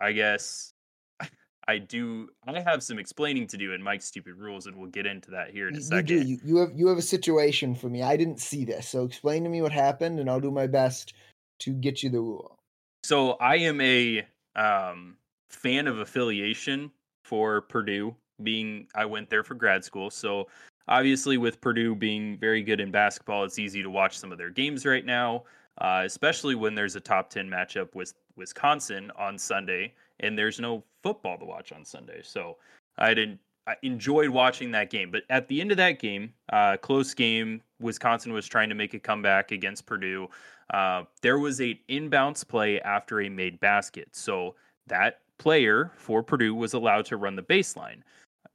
I 0.00 0.12
guess 0.12 0.72
I 1.70 1.78
do. 1.78 2.28
I 2.48 2.58
have 2.58 2.82
some 2.82 2.98
explaining 2.98 3.46
to 3.46 3.56
do 3.56 3.72
in 3.74 3.80
Mike's 3.80 4.06
stupid 4.06 4.34
rules, 4.34 4.66
and 4.66 4.74
we'll 4.74 4.90
get 4.90 5.06
into 5.06 5.30
that 5.30 5.50
here 5.50 5.68
in 5.68 5.74
a 5.74 5.76
you, 5.76 5.82
you 5.82 5.86
second. 5.86 6.06
do. 6.06 6.22
You, 6.22 6.38
you 6.44 6.56
have 6.56 6.72
you 6.74 6.88
have 6.88 6.98
a 6.98 7.02
situation 7.02 7.76
for 7.76 7.88
me. 7.88 8.02
I 8.02 8.16
didn't 8.16 8.40
see 8.40 8.64
this, 8.64 8.88
so 8.88 9.04
explain 9.04 9.44
to 9.44 9.50
me 9.50 9.62
what 9.62 9.70
happened, 9.70 10.18
and 10.18 10.28
I'll 10.28 10.40
do 10.40 10.50
my 10.50 10.66
best 10.66 11.14
to 11.60 11.72
get 11.72 12.02
you 12.02 12.10
the 12.10 12.20
rule. 12.20 12.58
So 13.04 13.32
I 13.34 13.56
am 13.56 13.80
a 13.80 14.26
um, 14.56 15.16
fan 15.48 15.86
of 15.86 16.00
affiliation 16.00 16.90
for 17.24 17.60
Purdue. 17.60 18.16
Being 18.42 18.88
I 18.96 19.04
went 19.04 19.30
there 19.30 19.44
for 19.44 19.54
grad 19.54 19.84
school, 19.84 20.10
so 20.10 20.48
obviously 20.88 21.38
with 21.38 21.60
Purdue 21.60 21.94
being 21.94 22.36
very 22.36 22.64
good 22.64 22.80
in 22.80 22.90
basketball, 22.90 23.44
it's 23.44 23.60
easy 23.60 23.80
to 23.80 23.90
watch 23.90 24.18
some 24.18 24.32
of 24.32 24.38
their 24.38 24.50
games 24.50 24.84
right 24.84 25.06
now. 25.06 25.44
Uh, 25.80 26.02
especially 26.04 26.56
when 26.56 26.74
there's 26.74 26.96
a 26.96 27.00
top 27.00 27.30
ten 27.30 27.48
matchup 27.48 27.94
with 27.94 28.14
Wisconsin 28.34 29.12
on 29.16 29.38
Sunday, 29.38 29.94
and 30.20 30.38
there's 30.38 30.60
no 30.60 30.84
football 31.02 31.38
to 31.38 31.44
watch 31.44 31.72
on 31.72 31.84
Sunday. 31.84 32.20
So 32.22 32.56
I 32.98 33.14
didn't. 33.14 33.38
I 33.66 33.76
enjoyed 33.82 34.30
watching 34.30 34.70
that 34.72 34.90
game, 34.90 35.10
but 35.10 35.22
at 35.28 35.46
the 35.46 35.60
end 35.60 35.70
of 35.70 35.76
that 35.76 35.98
game, 36.00 36.32
uh, 36.52 36.76
close 36.78 37.12
game, 37.14 37.60
Wisconsin 37.78 38.32
was 38.32 38.46
trying 38.46 38.68
to 38.70 38.74
make 38.74 38.94
a 38.94 38.98
comeback 38.98 39.52
against 39.52 39.86
Purdue. 39.86 40.28
Uh, 40.72 41.04
there 41.20 41.38
was 41.38 41.60
a 41.60 41.78
inbounds 41.88 42.46
play 42.46 42.80
after 42.80 43.20
a 43.20 43.28
made 43.28 43.60
basket. 43.60 44.08
So 44.12 44.54
that 44.86 45.20
player 45.38 45.92
for 45.96 46.22
Purdue 46.22 46.54
was 46.54 46.72
allowed 46.72 47.04
to 47.06 47.16
run 47.16 47.36
the 47.36 47.42
baseline. 47.42 48.00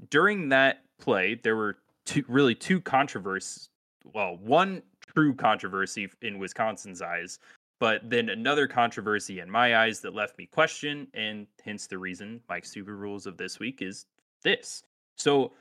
During 0.09 0.49
that 0.49 0.83
play, 0.99 1.39
there 1.43 1.55
were 1.55 1.77
two 2.05 2.25
really 2.27 2.55
two 2.55 2.81
controversies. 2.81 3.69
Well, 4.13 4.37
one 4.37 4.81
true 5.15 5.33
controversy 5.33 6.09
in 6.21 6.39
Wisconsin's 6.39 7.01
eyes, 7.01 7.39
but 7.79 8.09
then 8.09 8.29
another 8.29 8.67
controversy 8.67 9.39
in 9.39 9.49
my 9.49 9.77
eyes 9.77 9.99
that 10.01 10.15
left 10.15 10.37
me 10.37 10.45
question, 10.45 11.07
and 11.13 11.47
hence 11.63 11.87
the 11.87 11.97
reason 11.97 12.41
Mike's 12.47 12.71
super 12.71 12.95
rules 12.95 13.25
of 13.25 13.37
this 13.37 13.59
week 13.59 13.81
is 13.81 14.05
this. 14.43 14.83
So 15.15 15.51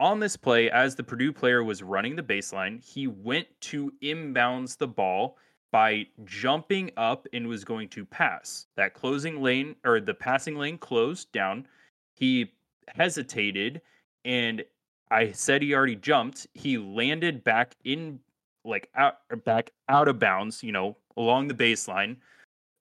on 0.00 0.20
this 0.20 0.36
play, 0.36 0.70
as 0.70 0.94
the 0.94 1.02
Purdue 1.02 1.32
player 1.32 1.64
was 1.64 1.82
running 1.82 2.16
the 2.16 2.22
baseline, 2.22 2.84
he 2.84 3.06
went 3.06 3.48
to 3.62 3.92
inbounds 4.02 4.76
the 4.76 4.88
ball 4.88 5.36
by 5.70 6.06
jumping 6.24 6.90
up 6.96 7.26
and 7.32 7.46
was 7.46 7.64
going 7.64 7.88
to 7.90 8.04
pass. 8.04 8.66
That 8.76 8.94
closing 8.94 9.42
lane 9.42 9.76
or 9.84 10.00
the 10.00 10.14
passing 10.14 10.56
lane 10.56 10.78
closed 10.78 11.30
down. 11.32 11.66
He 12.14 12.52
hesitated 12.94 13.82
and 14.24 14.64
I 15.10 15.32
said 15.32 15.62
he 15.62 15.74
already 15.74 15.96
jumped. 15.96 16.46
He 16.54 16.78
landed 16.78 17.44
back 17.44 17.76
in 17.84 18.20
like 18.64 18.88
out 18.94 19.16
back 19.44 19.70
out 19.88 20.08
of 20.08 20.18
bounds, 20.18 20.62
you 20.62 20.72
know, 20.72 20.96
along 21.18 21.48
the 21.48 21.54
baseline 21.54 22.16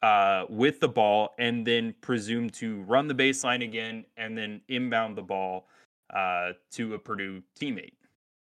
uh 0.03 0.45
with 0.47 0.79
the 0.79 0.87
ball 0.87 1.33
and 1.39 1.65
then 1.65 1.93
presumed 2.01 2.53
to 2.53 2.81
run 2.83 3.07
the 3.07 3.15
baseline 3.15 3.63
again 3.63 4.05
and 4.15 4.37
then 4.37 4.61
inbound 4.69 5.17
the 5.17 5.21
ball 5.21 5.67
uh 6.13 6.51
to 6.71 6.93
a 6.93 6.99
Purdue 6.99 7.41
teammate. 7.59 7.93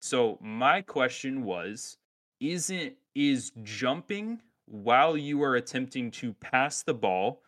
So 0.00 0.38
my 0.40 0.82
question 0.82 1.42
was 1.42 1.96
isn't 2.40 2.94
is 3.14 3.50
jumping 3.62 4.40
while 4.66 5.16
you 5.16 5.42
are 5.42 5.56
attempting 5.56 6.10
to 6.10 6.32
pass 6.34 6.82
the 6.82 6.94
ball 6.94 7.42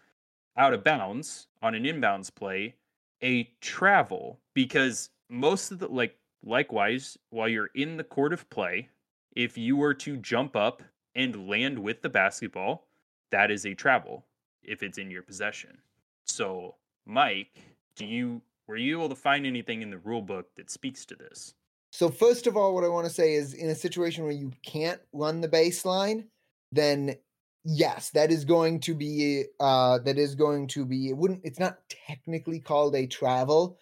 out 0.56 0.74
of 0.74 0.82
bounds 0.82 1.46
on 1.62 1.74
an 1.74 1.84
inbounds 1.84 2.34
play 2.34 2.74
a 3.22 3.44
travel 3.60 4.40
because 4.54 5.10
most 5.28 5.70
of 5.70 5.78
the 5.78 5.88
like 5.88 6.16
likewise 6.42 7.18
while 7.30 7.48
you're 7.48 7.70
in 7.74 7.96
the 7.96 8.04
court 8.04 8.32
of 8.32 8.48
play 8.50 8.88
if 9.36 9.56
you 9.56 9.76
were 9.76 9.94
to 9.94 10.16
jump 10.16 10.56
up 10.56 10.82
and 11.14 11.48
land 11.48 11.78
with 11.78 12.02
the 12.02 12.08
basketball 12.08 12.86
that 13.30 13.50
is 13.50 13.66
a 13.66 13.74
travel 13.74 14.24
if 14.62 14.82
it's 14.82 14.98
in 14.98 15.10
your 15.10 15.22
possession 15.22 15.78
so 16.26 16.74
mike 17.06 17.58
do 17.96 18.04
you 18.06 18.40
were 18.66 18.76
you 18.76 18.96
able 18.96 19.08
to 19.08 19.14
find 19.16 19.46
anything 19.46 19.82
in 19.82 19.90
the 19.90 19.98
rule 19.98 20.22
book 20.22 20.46
that 20.56 20.70
speaks 20.70 21.04
to 21.04 21.14
this 21.14 21.54
So 21.92 22.08
first 22.08 22.46
of 22.46 22.56
all, 22.56 22.74
what 22.74 22.84
I 22.84 22.88
want 22.88 23.06
to 23.06 23.12
say 23.12 23.34
is, 23.34 23.54
in 23.54 23.68
a 23.68 23.74
situation 23.74 24.22
where 24.24 24.32
you 24.32 24.52
can't 24.62 25.00
run 25.12 25.40
the 25.40 25.48
baseline, 25.48 26.26
then 26.70 27.16
yes, 27.64 28.10
that 28.10 28.30
is 28.30 28.44
going 28.44 28.80
to 28.80 28.94
be 28.94 29.44
uh, 29.58 29.98
that 29.98 30.18
is 30.18 30.34
going 30.34 30.68
to 30.68 30.86
be. 30.86 31.08
It 31.08 31.16
wouldn't. 31.16 31.40
It's 31.44 31.58
not 31.58 31.78
technically 31.88 32.60
called 32.60 32.94
a 32.94 33.06
travel, 33.06 33.78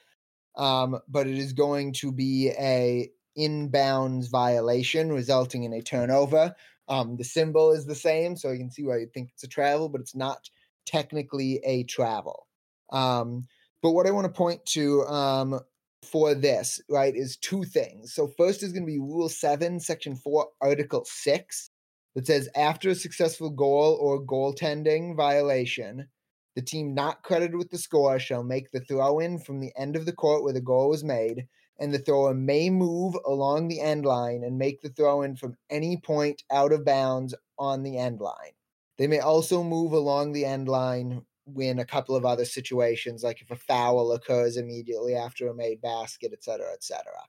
um, 0.56 0.98
but 1.08 1.26
it 1.26 1.36
is 1.36 1.52
going 1.52 1.92
to 1.94 2.10
be 2.10 2.50
a 2.58 3.10
inbounds 3.36 4.30
violation 4.30 5.12
resulting 5.12 5.64
in 5.64 5.74
a 5.74 5.82
turnover. 5.82 6.54
Um, 6.88 7.16
the 7.16 7.24
symbol 7.24 7.72
is 7.72 7.86
the 7.86 7.94
same, 7.94 8.36
so 8.36 8.50
you 8.50 8.58
can 8.58 8.70
see 8.70 8.84
why 8.84 8.98
you 8.98 9.06
think 9.12 9.30
it's 9.32 9.44
a 9.44 9.48
travel, 9.48 9.88
but 9.88 10.00
it's 10.00 10.14
not 10.14 10.48
technically 10.86 11.60
a 11.64 11.84
travel. 11.84 12.46
Um, 12.90 13.46
but 13.82 13.92
what 13.92 14.06
I 14.06 14.10
want 14.10 14.26
to 14.26 14.32
point 14.32 14.64
to 14.66 15.02
um, 15.06 15.60
for 16.02 16.34
this, 16.34 16.80
right, 16.88 17.14
is 17.14 17.36
two 17.36 17.64
things. 17.64 18.14
So 18.14 18.28
first 18.36 18.62
is 18.62 18.72
going 18.72 18.84
to 18.84 18.92
be 18.92 18.98
Rule 18.98 19.28
7, 19.28 19.80
Section 19.80 20.16
4, 20.16 20.46
Article 20.60 21.04
6, 21.04 21.70
that 22.14 22.26
says 22.26 22.48
after 22.56 22.90
a 22.90 22.94
successful 22.94 23.50
goal 23.50 23.98
or 24.00 24.24
goaltending 24.24 25.16
violation, 25.16 26.08
the 26.56 26.62
team 26.62 26.94
not 26.94 27.22
credited 27.22 27.56
with 27.56 27.70
the 27.70 27.78
score 27.78 28.18
shall 28.18 28.42
make 28.42 28.70
the 28.70 28.80
throw 28.80 29.20
in 29.20 29.38
from 29.38 29.60
the 29.60 29.72
end 29.76 29.94
of 29.94 30.06
the 30.06 30.12
court 30.12 30.42
where 30.42 30.52
the 30.52 30.60
goal 30.60 30.88
was 30.88 31.04
made, 31.04 31.46
and 31.78 31.92
the 31.92 31.98
thrower 31.98 32.34
may 32.34 32.70
move 32.70 33.14
along 33.26 33.68
the 33.68 33.80
end 33.80 34.04
line 34.04 34.42
and 34.44 34.58
make 34.58 34.80
the 34.82 34.88
throw 34.88 35.22
in 35.22 35.36
from 35.36 35.56
any 35.70 35.96
point 35.96 36.42
out 36.50 36.72
of 36.72 36.84
bounds 36.84 37.34
on 37.58 37.82
the 37.82 37.98
end 37.98 38.20
line. 38.20 38.52
They 38.98 39.06
may 39.06 39.20
also 39.20 39.62
move 39.62 39.92
along 39.92 40.32
the 40.32 40.44
end 40.44 40.68
line 40.68 41.22
in 41.56 41.78
a 41.78 41.84
couple 41.84 42.14
of 42.16 42.24
other 42.24 42.44
situations, 42.44 43.22
like 43.22 43.40
if 43.40 43.50
a 43.50 43.56
foul 43.56 44.12
occurs 44.12 44.56
immediately 44.56 45.14
after 45.14 45.48
a 45.48 45.54
made 45.54 45.80
basket, 45.80 46.30
et 46.32 46.42
cetera, 46.42 46.72
et 46.72 46.82
cetera. 46.82 47.22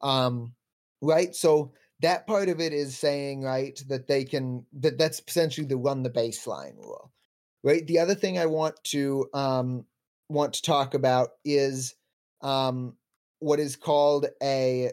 Um, 0.00 0.54
right. 1.00 1.34
So 1.34 1.72
that 2.00 2.26
part 2.26 2.48
of 2.48 2.60
it 2.60 2.72
is 2.72 2.96
saying, 2.96 3.42
right, 3.42 3.80
that 3.88 4.06
they 4.06 4.24
can 4.24 4.66
that 4.80 4.98
that's 4.98 5.22
essentially 5.26 5.66
the 5.66 5.76
run 5.76 6.02
the 6.02 6.10
baseline 6.10 6.76
rule. 6.76 7.12
Right. 7.64 7.86
The 7.86 7.98
other 7.98 8.14
thing 8.14 8.38
I 8.38 8.46
want 8.46 8.76
to 8.84 9.28
um 9.34 9.84
want 10.28 10.52
to 10.54 10.62
talk 10.62 10.94
about 10.94 11.30
is 11.44 11.94
um 12.42 12.94
what 13.40 13.60
is 13.60 13.76
called 13.76 14.26
a 14.42 14.92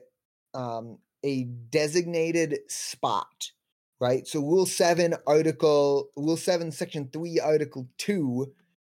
um 0.54 0.98
a 1.24 1.44
designated 1.44 2.60
spot 2.68 3.52
right? 4.00 4.28
So 4.28 4.42
Rule 4.42 4.66
7, 4.66 5.16
Article, 5.26 6.10
Rule 6.18 6.38
7, 6.38 6.72
Section 6.72 7.10
3, 7.12 7.40
Article 7.40 7.88
2 7.98 8.52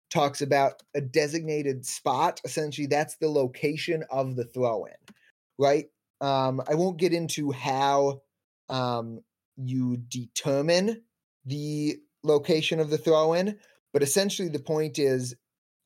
talks 0.10 0.42
about 0.42 0.82
a 0.96 1.02
designated 1.02 1.86
spot. 1.86 2.42
Essentially, 2.44 2.88
that's 2.88 3.18
the 3.18 3.30
location 3.30 4.04
of 4.10 4.36
the 4.36 4.46
throw 4.46 4.86
in, 4.86 5.16
right? 5.58 5.86
Um, 6.22 6.62
I 6.68 6.76
won't 6.76 6.98
get 6.98 7.14
into 7.14 7.52
how 7.52 8.22
um, 8.70 9.22
you 9.58 9.98
determine 9.98 11.04
the 11.46 11.98
location 12.24 12.80
of 12.80 12.90
the 12.90 12.98
throw 12.98 13.34
in, 13.34 13.60
but 13.94 14.04
essentially 14.04 14.50
the 14.50 14.60
point 14.60 14.98
is 14.98 15.36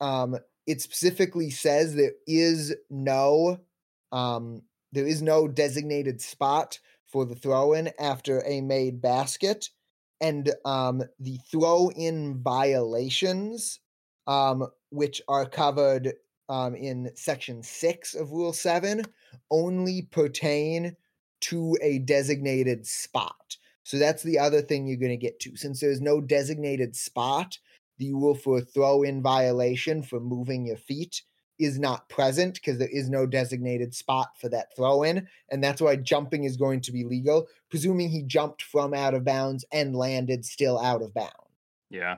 um, 0.00 0.36
it 0.66 0.80
specifically 0.80 1.50
says 1.50 1.94
there 1.94 2.12
is 2.26 2.74
no 2.90 3.58
um, 4.12 4.62
there 4.92 5.06
is 5.06 5.22
no 5.22 5.48
designated 5.48 6.20
spot 6.20 6.78
for 7.06 7.24
the 7.24 7.34
throw 7.34 7.72
in 7.72 7.90
after 7.98 8.42
a 8.46 8.60
made 8.60 9.00
basket, 9.00 9.70
and 10.20 10.50
um, 10.64 11.02
the 11.18 11.38
throw 11.50 11.90
in 11.96 12.42
violations, 12.42 13.80
um, 14.26 14.66
which 14.90 15.22
are 15.28 15.46
covered 15.46 16.14
um, 16.48 16.74
in 16.74 17.10
section 17.14 17.62
six 17.62 18.14
of 18.14 18.32
Rule 18.32 18.52
seven, 18.52 19.04
only 19.50 20.02
pertain 20.10 20.96
to 21.40 21.76
a 21.82 21.98
designated 21.98 22.86
spot. 22.86 23.56
So 23.84 23.98
that's 23.98 24.22
the 24.22 24.38
other 24.38 24.62
thing 24.62 24.86
you're 24.86 24.96
going 24.96 25.10
to 25.10 25.16
get 25.16 25.40
to. 25.40 25.56
Since 25.56 25.80
there's 25.80 26.00
no 26.00 26.20
designated 26.20 26.94
spot, 26.94 27.58
the 28.02 28.12
rule 28.12 28.34
for 28.34 28.60
throw 28.60 29.02
in 29.02 29.22
violation 29.22 30.02
for 30.02 30.18
moving 30.18 30.66
your 30.66 30.76
feet 30.76 31.22
is 31.60 31.78
not 31.78 32.08
present 32.08 32.54
because 32.54 32.78
there 32.78 32.88
is 32.88 33.08
no 33.08 33.26
designated 33.26 33.94
spot 33.94 34.30
for 34.40 34.48
that 34.48 34.74
throw 34.74 35.04
in. 35.04 35.28
And 35.50 35.62
that's 35.62 35.80
why 35.80 35.96
jumping 35.96 36.44
is 36.44 36.56
going 36.56 36.80
to 36.80 36.92
be 36.92 37.04
legal, 37.04 37.46
presuming 37.70 38.08
he 38.08 38.22
jumped 38.22 38.62
from 38.62 38.92
out 38.92 39.14
of 39.14 39.24
bounds 39.24 39.64
and 39.72 39.94
landed 39.94 40.44
still 40.44 40.80
out 40.80 41.02
of 41.02 41.14
bounds. 41.14 41.32
Yeah. 41.90 42.16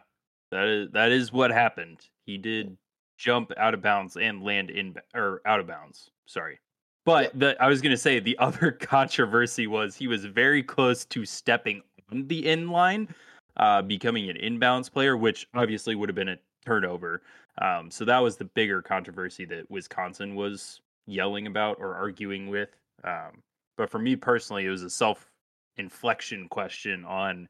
That 0.51 0.69
is 0.69 0.91
that 0.93 1.13
is 1.13 1.33
what 1.33 1.51
happened. 1.51 2.01
He 2.25 2.39
did 2.39 2.77
jump 3.19 3.53
out 3.59 3.75
of 3.75 3.83
bounds 3.83 4.17
and 4.17 4.43
land 4.43 4.71
in 4.71 4.95
or 5.15 5.43
out 5.45 5.61
of 5.61 5.67
bounds. 5.67 6.11
Sorry. 6.27 6.61
But 7.05 7.39
the 7.39 7.61
I 7.63 7.69
was 7.69 7.83
gonna 7.83 7.97
say 7.97 8.21
the 8.21 8.39
other 8.39 8.73
controversy 8.73 9.67
was 9.67 9.97
he 9.97 10.07
was 10.07 10.25
very 10.25 10.63
close 10.63 11.05
to 11.07 11.27
stepping 11.27 11.83
on 12.11 12.29
the 12.29 12.47
end 12.47 12.71
line, 12.71 13.09
uh, 13.57 13.83
becoming 13.83 14.29
an 14.31 14.37
inbounds 14.37 14.91
player, 14.91 15.17
which 15.17 15.49
obviously 15.55 15.95
would 15.95 16.09
have 16.09 16.17
been 16.17 16.29
a 16.31 16.39
turnover. 16.65 17.23
Um, 17.61 17.91
so 17.91 18.05
that 18.05 18.19
was 18.19 18.37
the 18.37 18.45
bigger 18.45 18.83
controversy 18.83 19.45
that 19.47 19.71
Wisconsin 19.71 20.35
was 20.35 20.81
yelling 21.07 21.47
about 21.47 21.79
or 21.79 21.95
arguing 21.95 22.49
with. 22.49 22.71
Um, 23.05 23.43
but 23.77 23.91
for 23.91 23.99
me 23.99 24.17
personally, 24.17 24.67
it 24.67 24.71
was 24.71 24.83
a 24.83 24.91
self 24.91 25.31
inflection 25.77 26.49
question 26.49 27.05
on 27.05 27.41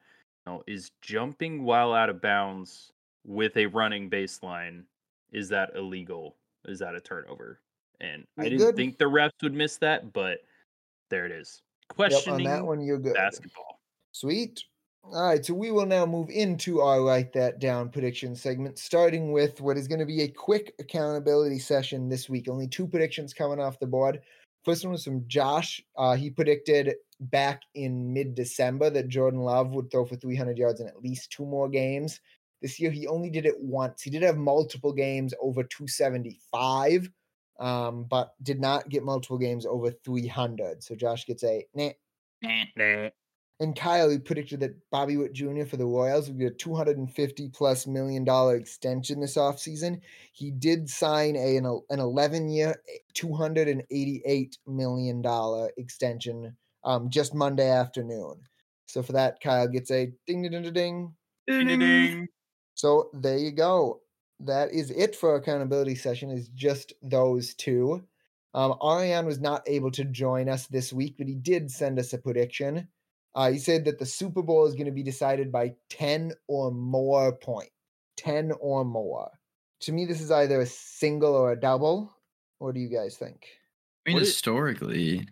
you 0.46 0.52
know, 0.52 0.62
is 0.66 0.90
jumping 1.02 1.62
while 1.62 1.92
out 1.92 2.10
of 2.10 2.20
bounds 2.20 2.92
with 3.26 3.56
a 3.56 3.66
running 3.66 4.10
baseline 4.10 4.84
is 5.32 5.48
that 5.48 5.72
illegal? 5.74 6.36
Is 6.66 6.78
that 6.78 6.94
a 6.94 7.00
turnover? 7.00 7.60
And 8.00 8.24
I 8.38 8.44
didn't 8.44 8.58
good. 8.58 8.76
think 8.76 8.98
the 8.98 9.04
refs 9.04 9.42
would 9.42 9.52
miss 9.52 9.76
that, 9.78 10.12
but 10.12 10.38
there 11.10 11.26
it 11.26 11.32
is. 11.32 11.60
Yep, 11.90 11.96
Questioning 11.96 12.46
on 12.46 12.52
that 12.52 12.66
one, 12.66 12.80
you're 12.80 12.98
good. 12.98 13.14
basketball. 13.14 13.80
Sweet. 14.12 14.62
All 15.12 15.28
right, 15.28 15.44
so 15.44 15.52
we 15.52 15.70
will 15.70 15.84
now 15.84 16.06
move 16.06 16.30
into 16.30 16.80
our 16.80 17.02
write 17.02 17.32
that 17.34 17.58
down 17.58 17.90
prediction 17.90 18.34
segment, 18.34 18.78
starting 18.78 19.32
with 19.32 19.60
what 19.60 19.76
is 19.76 19.86
going 19.86 19.98
to 19.98 20.06
be 20.06 20.22
a 20.22 20.28
quick 20.28 20.74
accountability 20.78 21.58
session 21.58 22.08
this 22.08 22.28
week. 22.28 22.48
Only 22.48 22.66
two 22.66 22.86
predictions 22.86 23.34
coming 23.34 23.60
off 23.60 23.78
the 23.78 23.86
board. 23.86 24.22
First 24.64 24.82
one 24.82 24.92
was 24.92 25.04
from 25.04 25.28
Josh. 25.28 25.82
Uh, 25.96 26.16
he 26.16 26.30
predicted 26.30 26.94
back 27.20 27.60
in 27.74 28.14
mid 28.14 28.34
December 28.34 28.88
that 28.90 29.08
Jordan 29.08 29.40
Love 29.40 29.74
would 29.74 29.90
throw 29.90 30.06
for 30.06 30.16
300 30.16 30.56
yards 30.56 30.80
in 30.80 30.88
at 30.88 31.02
least 31.02 31.30
two 31.30 31.44
more 31.44 31.68
games. 31.68 32.20
This 32.62 32.80
year, 32.80 32.90
he 32.90 33.06
only 33.06 33.28
did 33.28 33.44
it 33.44 33.60
once. 33.60 34.00
He 34.00 34.10
did 34.10 34.22
have 34.22 34.38
multiple 34.38 34.92
games 34.92 35.34
over 35.38 35.62
275, 35.62 37.10
um, 37.60 38.04
but 38.04 38.32
did 38.42 38.58
not 38.58 38.88
get 38.88 39.04
multiple 39.04 39.38
games 39.38 39.66
over 39.66 39.90
300. 39.90 40.82
So 40.82 40.94
Josh 40.94 41.26
gets 41.26 41.44
a 41.44 41.66
nah. 41.74 41.90
Nah. 42.42 43.10
And 43.60 43.76
Kyle, 43.76 44.10
he 44.10 44.18
predicted 44.18 44.60
that 44.60 44.76
Bobby 44.90 45.16
Witt 45.16 45.32
Jr. 45.32 45.64
for 45.64 45.76
the 45.76 45.86
Royals 45.86 46.28
would 46.28 46.38
get 46.38 46.52
a 46.52 46.56
250 46.56 47.50
plus 47.50 47.86
million 47.86 48.24
dollar 48.24 48.56
extension 48.56 49.20
this 49.20 49.36
offseason. 49.36 50.00
He 50.32 50.50
did 50.50 50.90
sign 50.90 51.36
a 51.36 51.56
an, 51.56 51.64
an 51.88 52.00
11 52.00 52.48
year, 52.48 52.74
288 53.14 54.58
million 54.66 55.22
dollar 55.22 55.70
extension 55.76 56.56
um, 56.82 57.10
just 57.10 57.32
Monday 57.34 57.70
afternoon. 57.70 58.40
So 58.86 59.02
for 59.02 59.12
that, 59.12 59.40
Kyle 59.40 59.68
gets 59.68 59.90
a 59.90 60.12
ding 60.26 60.42
ding 60.42 60.50
ding 60.50 60.62
ding. 60.62 60.72
ding. 60.72 61.14
Ding, 61.46 61.66
ding, 61.66 61.78
ding. 61.78 62.28
So 62.74 63.10
there 63.12 63.38
you 63.38 63.52
go. 63.52 64.00
That 64.40 64.72
is 64.72 64.90
it 64.90 65.14
for 65.14 65.36
accountability 65.36 65.94
session. 65.94 66.30
Is 66.30 66.48
just 66.48 66.92
those 67.02 67.54
two. 67.54 68.04
Um, 68.52 68.74
Ariane 68.82 69.26
was 69.26 69.40
not 69.40 69.62
able 69.66 69.90
to 69.92 70.04
join 70.04 70.48
us 70.48 70.66
this 70.66 70.92
week, 70.92 71.16
but 71.18 71.26
he 71.26 71.34
did 71.34 71.70
send 71.70 71.98
us 71.98 72.12
a 72.12 72.18
prediction. 72.18 72.88
Uh, 73.34 73.50
he 73.50 73.58
said 73.58 73.84
that 73.84 73.98
the 73.98 74.06
Super 74.06 74.42
Bowl 74.42 74.66
is 74.66 74.74
going 74.74 74.86
to 74.86 74.92
be 74.92 75.02
decided 75.02 75.50
by 75.50 75.74
10 75.90 76.32
or 76.46 76.70
more 76.70 77.32
point. 77.36 77.70
10 78.16 78.52
or 78.60 78.84
more. 78.84 79.30
To 79.80 79.92
me, 79.92 80.04
this 80.04 80.20
is 80.20 80.30
either 80.30 80.60
a 80.60 80.66
single 80.66 81.34
or 81.34 81.52
a 81.52 81.60
double. 81.60 82.14
What 82.58 82.74
do 82.74 82.80
you 82.80 82.88
guys 82.88 83.16
think? 83.16 83.46
I 84.06 84.10
mean, 84.10 84.14
What 84.14 84.22
it- 84.22 84.26
historically, 84.26 85.26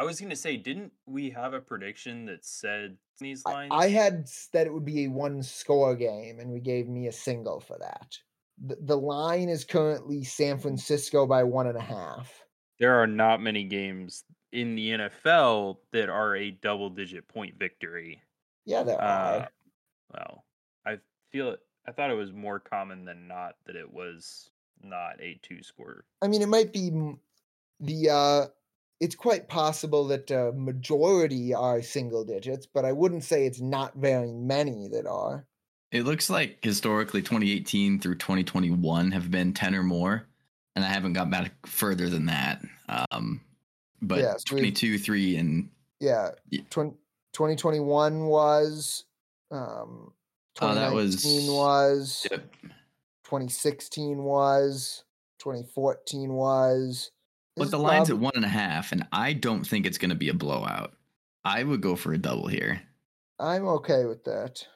I 0.00 0.04
was 0.04 0.20
gonna 0.20 0.36
say, 0.36 0.56
didn't 0.56 0.92
we 1.06 1.30
have 1.30 1.54
a 1.54 1.60
prediction 1.60 2.24
that 2.26 2.44
said 2.44 2.96
these 3.18 3.42
I, 3.46 3.52
lines? 3.52 3.70
I 3.72 3.88
had 3.88 4.28
that 4.52 4.66
it 4.66 4.72
would 4.72 4.84
be 4.84 5.04
a 5.04 5.08
one 5.08 5.42
score 5.42 5.96
game, 5.96 6.38
and 6.38 6.50
we 6.50 6.60
gave 6.60 6.88
me 6.88 7.08
a 7.08 7.12
single 7.12 7.60
for 7.60 7.76
that. 7.80 8.16
The, 8.64 8.76
the 8.80 8.96
line 8.96 9.48
is 9.48 9.64
currently 9.64 10.24
San 10.24 10.58
Francisco 10.58 11.26
by 11.26 11.42
one 11.44 11.66
and 11.66 11.76
a 11.76 11.82
half. 11.82 12.32
there 12.78 12.94
are 13.02 13.08
not 13.08 13.40
many 13.42 13.64
games 13.64 14.24
in 14.52 14.74
the 14.74 14.90
NFL 14.90 15.78
that 15.92 16.08
are 16.08 16.36
a 16.36 16.50
double 16.50 16.90
digit 16.90 17.28
point 17.28 17.58
victory. 17.58 18.22
Yeah, 18.64 18.82
there 18.82 19.00
Uh, 19.00 19.04
are. 19.40 19.48
well, 20.14 20.44
I 20.86 20.98
feel 21.30 21.50
it. 21.50 21.60
I 21.86 21.92
thought 21.92 22.10
it 22.10 22.14
was 22.14 22.32
more 22.32 22.60
common 22.60 23.04
than 23.04 23.26
not 23.28 23.56
that 23.66 23.76
it 23.76 23.90
was 23.92 24.50
not 24.82 25.20
a 25.20 25.38
two 25.42 25.62
score. 25.62 26.04
I 26.22 26.28
mean, 26.28 26.42
it 26.42 26.48
might 26.48 26.72
be 26.72 26.90
the. 27.80 28.10
uh 28.10 28.46
It's 29.00 29.14
quite 29.14 29.48
possible 29.48 30.06
that 30.08 30.30
uh, 30.30 30.52
majority 30.54 31.54
are 31.54 31.80
single 31.82 32.24
digits, 32.24 32.66
but 32.66 32.84
I 32.84 32.92
wouldn't 32.92 33.24
say 33.24 33.46
it's 33.46 33.60
not 33.60 33.94
very 33.96 34.32
many 34.32 34.88
that 34.88 35.06
are. 35.06 35.46
it 35.92 36.02
looks 36.04 36.28
like 36.28 36.58
historically 36.62 37.22
2018 37.22 38.00
through 38.00 38.16
2021 38.16 39.12
have 39.12 39.30
been 39.30 39.52
10 39.54 39.74
or 39.74 39.82
more. 39.82 40.26
And 40.76 40.84
I 40.84 40.88
haven't 40.88 41.14
got 41.14 41.30
back 41.30 41.52
further 41.66 42.08
than 42.10 42.26
that. 42.26 42.60
Um, 43.10 43.40
but 44.02 44.18
Yeah, 44.20 44.32
so 44.38 44.54
we've- 44.54 44.62
22, 44.62 44.98
3, 44.98 45.36
and 45.36 45.70
Yeah, 46.00 46.30
Yeah. 46.50 46.62
twen- 46.70 46.96
2021 47.32 48.26
was. 48.26 49.04
Um, 49.50 50.12
Oh, 50.60 50.74
that 50.74 50.92
was- 50.92 51.24
was. 51.24 52.26
yep. 52.30 52.52
2016 53.24 54.22
was. 54.24 55.04
2014 55.38 56.32
was. 56.34 57.10
But 57.56 57.70
the 57.70 57.78
line's 57.78 58.08
prob- 58.08 58.18
at 58.18 58.22
one 58.22 58.32
and 58.36 58.44
a 58.44 58.48
half, 58.48 58.92
and 58.92 59.06
I 59.12 59.32
don't 59.32 59.64
think 59.66 59.86
it's 59.86 59.98
going 59.98 60.10
to 60.10 60.14
be 60.16 60.28
a 60.28 60.34
blowout. 60.34 60.94
I 61.44 61.64
would 61.64 61.80
go 61.80 61.96
for 61.96 62.12
a 62.12 62.18
double 62.18 62.46
here. 62.46 62.82
I'm 63.40 63.66
okay 63.68 64.04
with 64.04 64.24
that. 64.24 64.66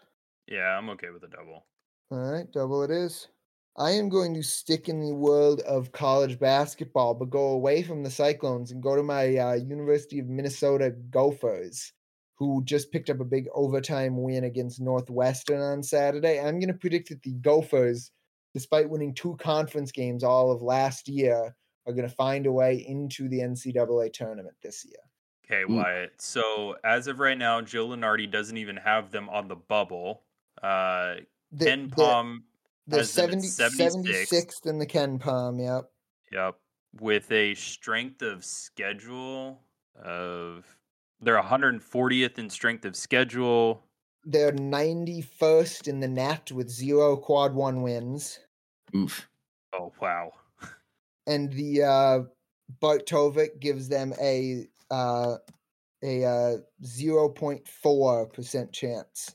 Yeah, 0.49 0.77
I'm 0.79 0.89
okay 0.91 1.11
with 1.11 1.23
a 1.25 1.29
double. 1.29 1.67
All 2.11 2.19
right, 2.19 2.51
double 2.53 2.83
it 2.83 2.91
is. 2.91 3.29
I 3.77 3.93
am 3.93 4.09
going 4.11 4.35
to 4.35 4.43
stick 4.43 4.89
in 4.89 5.01
the 5.01 5.15
world 5.15 5.61
of 5.63 5.93
college 5.93 6.39
basketball, 6.39 7.15
but 7.15 7.31
go 7.31 7.49
away 7.49 7.83
from 7.83 8.03
the 8.03 8.11
Cyclones 8.11 8.71
and 8.71 8.83
go 8.83 8.97
to 8.97 9.03
my 9.03 9.37
uh, 9.37 9.55
University 9.55 10.19
of 10.19 10.29
Minnesota 10.29 10.91
Gophers, 11.11 11.93
who 12.37 12.63
just 12.65 12.93
picked 12.93 13.09
up 13.09 13.21
a 13.21 13.25
big 13.25 13.47
overtime 13.55 14.21
win 14.23 14.45
against 14.45 14.81
Northwestern 14.81 15.61
on 15.61 15.83
Saturday. 15.83 16.39
I'm 16.39 16.59
going 16.61 16.69
to 16.73 16.75
predict 16.75 17.09
that 17.09 17.23
the 17.23 17.33
Gophers, 17.33 18.11
despite 18.53 18.91
winning 18.91 19.15
two 19.15 19.37
conference 19.41 19.91
games 19.91 20.23
all 20.23 20.51
of 20.53 20.61
last 20.61 21.09
year, 21.09 21.55
are 21.87 21.93
going 21.95 22.09
to 22.09 22.15
find 22.15 22.47
a 22.47 22.53
way 22.53 22.85
into 22.87 23.27
the 23.29 23.39
NCAA 23.41 24.13
tournament 24.13 24.57
this 24.63 24.85
year. 24.85 25.01
Okay, 25.47 25.63
Ooh. 25.63 25.77
Wyatt. 25.77 26.21
So 26.21 26.77
as 26.85 27.07
of 27.07 27.21
right 27.21 27.39
now, 27.39 27.63
Joe 27.63 27.89
Lunardi 27.89 28.31
doesn't 28.31 28.57
even 28.59 28.77
have 28.77 29.11
them 29.11 29.31
on 29.31 29.49
the 29.49 29.57
bubble. 29.57 30.25
Uh, 30.63 31.15
The, 31.53 31.65
Ken 31.65 31.89
the- 31.89 31.97
Palm 31.97 32.45
the 32.87 32.99
has 32.99 33.11
70, 33.11 33.49
76th. 33.49 34.05
76th 34.05 34.67
in 34.67 34.79
the 34.79 34.87
KenPom, 34.87 35.61
yep. 35.61 35.91
Yep. 36.33 36.57
With 37.01 37.31
a 37.33 37.55
strength 37.55 38.23
of 38.23 38.45
schedule 38.45 39.61
of 40.03 40.65
they're 41.21 41.41
140th 41.41 42.39
in 42.39 42.51
strength 42.51 42.85
of 42.85 42.97
schedule. 42.97 43.85
They're 44.25 44.53
91st 44.53 45.89
in 45.89 46.01
the 46.01 46.09
net 46.09 46.51
with 46.53 46.69
zero 46.69 47.17
quad 47.17 47.55
one 47.55 47.83
wins. 47.83 48.41
Oof. 48.95 49.29
Oh 49.73 49.93
wow. 50.01 50.33
And 51.27 51.53
the 51.53 51.83
uh 51.83 52.19
Bart 52.81 53.07
Torvik 53.07 53.61
gives 53.61 53.89
them 53.89 54.13
a 54.21 54.67
uh 54.91 55.37
a 56.03 56.25
uh 56.25 56.57
0.4% 56.85 58.73
chance 58.73 59.35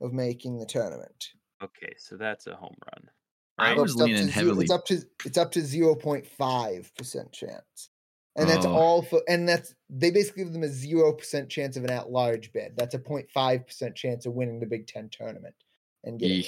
of 0.00 0.12
making 0.12 0.58
the 0.58 0.66
tournament. 0.66 1.32
Okay, 1.62 1.94
so 1.98 2.16
that's 2.16 2.46
a 2.46 2.54
home 2.54 2.76
run. 2.92 3.10
I 3.58 3.74
was 3.74 3.92
it's 3.92 4.00
up 4.00 4.06
leaning 4.06 4.20
to 4.22 4.26
ze- 4.26 4.32
heavily- 4.32 4.64
It's 4.64 4.72
up 4.72 4.84
to 4.86 5.02
it's 5.24 5.38
up 5.38 5.50
to 5.52 5.60
0.5% 5.60 7.32
chance. 7.32 7.90
And 8.36 8.48
that's 8.48 8.64
Oh. 8.66 8.72
all 8.72 9.02
for, 9.02 9.20
and 9.28 9.48
that's 9.48 9.74
they 9.90 10.12
basically 10.12 10.44
give 10.44 10.52
them 10.52 10.62
a 10.62 10.68
zero 10.68 11.12
percent 11.12 11.48
chance 11.50 11.76
of 11.76 11.82
an 11.82 11.90
at-large 11.90 12.52
bid. 12.52 12.76
That's 12.76 12.94
a 12.94 12.98
0.5 12.98 13.66
percent 13.66 13.96
chance 13.96 14.26
of 14.26 14.34
winning 14.34 14.60
the 14.60 14.66
Big 14.66 14.86
Ten 14.86 15.08
tournament 15.08 15.56
and 16.04 16.20
getting. 16.20 16.44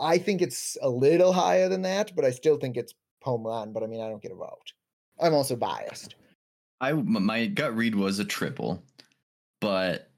I 0.00 0.18
think 0.18 0.42
it's 0.42 0.76
a 0.82 0.88
little 0.90 1.32
higher 1.32 1.68
than 1.68 1.82
that, 1.82 2.16
but 2.16 2.24
I 2.24 2.32
still 2.32 2.56
think 2.56 2.76
it's 2.76 2.94
home 3.22 3.46
run. 3.46 3.72
But 3.72 3.84
I 3.84 3.86
mean, 3.86 4.00
I 4.00 4.08
don't 4.08 4.20
get 4.22 4.32
a 4.32 4.34
vote. 4.34 4.72
I'm 5.20 5.34
also 5.34 5.54
biased. 5.54 6.16
I 6.80 6.94
my 6.94 7.46
gut 7.46 7.76
read 7.76 7.94
was 7.94 8.18
a 8.18 8.24
triple, 8.24 8.82
but 9.60 10.09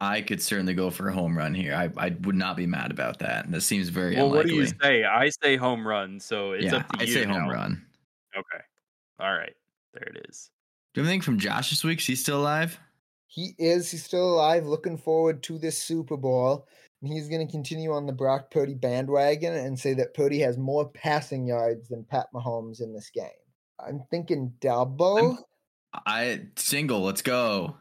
I 0.00 0.22
could 0.22 0.40
certainly 0.40 0.72
go 0.72 0.90
for 0.90 1.08
a 1.08 1.12
home 1.12 1.36
run 1.36 1.54
here. 1.54 1.74
I, 1.74 1.90
I 1.96 2.16
would 2.22 2.34
not 2.34 2.56
be 2.56 2.66
mad 2.66 2.90
about 2.90 3.18
that. 3.18 3.50
That 3.50 3.60
seems 3.60 3.90
very 3.90 4.16
Well, 4.16 4.30
what 4.30 4.46
do 4.46 4.54
you 4.54 4.66
say? 4.66 5.04
I 5.04 5.28
say 5.42 5.56
home 5.56 5.86
run, 5.86 6.18
so 6.18 6.52
it's 6.52 6.64
yeah, 6.66 6.76
up 6.76 6.88
to 6.92 7.00
I 7.00 7.02
you. 7.02 7.10
I 7.10 7.14
say 7.20 7.24
home 7.24 7.46
now. 7.46 7.52
run. 7.52 7.86
Okay. 8.34 8.64
All 9.20 9.34
right. 9.34 9.52
There 9.92 10.08
it 10.14 10.26
is. 10.28 10.50
Do 10.94 11.00
you 11.00 11.04
have 11.04 11.10
anything 11.10 11.22
from 11.22 11.38
Josh 11.38 11.70
this 11.70 11.84
week? 11.84 11.98
Is 11.98 12.06
he 12.06 12.14
still 12.16 12.40
alive? 12.40 12.80
He 13.26 13.54
is. 13.58 13.90
He's 13.90 14.04
still 14.04 14.34
alive. 14.34 14.66
Looking 14.66 14.96
forward 14.96 15.42
to 15.44 15.58
this 15.58 15.76
Super 15.78 16.16
Bowl. 16.16 16.66
And 17.02 17.12
he's 17.12 17.28
going 17.28 17.46
to 17.46 17.50
continue 17.50 17.92
on 17.92 18.06
the 18.06 18.12
Brock 18.12 18.50
Purdy 18.50 18.74
bandwagon 18.74 19.54
and 19.54 19.78
say 19.78 19.94
that 19.94 20.14
Purdy 20.14 20.40
has 20.40 20.58
more 20.58 20.88
passing 20.88 21.46
yards 21.46 21.88
than 21.88 22.04
Pat 22.04 22.26
Mahomes 22.34 22.82
in 22.82 22.92
this 22.92 23.10
game. 23.10 23.28
I'm 23.78 24.02
thinking 24.10 24.52
double. 24.60 25.38
I 26.06 26.42
single. 26.56 27.00
Let's 27.00 27.22
go. 27.22 27.76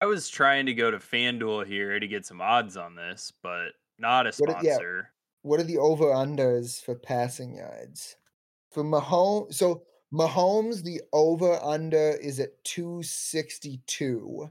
I 0.00 0.06
was 0.06 0.28
trying 0.30 0.66
to 0.66 0.74
go 0.74 0.90
to 0.90 0.98
FanDuel 0.98 1.66
here 1.66 2.00
to 2.00 2.08
get 2.08 2.24
some 2.26 2.40
odds 2.40 2.76
on 2.76 2.94
this, 2.94 3.32
but 3.42 3.72
not 3.98 4.26
a 4.26 4.32
What 4.38 4.50
it- 4.50 4.56
yeah. 4.64 4.74
sponsor. 4.74 5.12
what 5.42 5.60
are 5.60 5.64
the 5.64 5.78
over 5.78 6.06
unders 6.06 6.82
for 6.82 6.94
passing 6.94 7.56
yards? 7.56 8.16
For 8.70 8.82
Mahomes, 8.84 9.54
so 9.54 9.86
Mahomes, 10.12 10.82
the 10.82 11.02
over 11.12 11.54
under 11.62 12.10
is 12.12 12.40
at 12.40 12.62
262. 12.64 14.50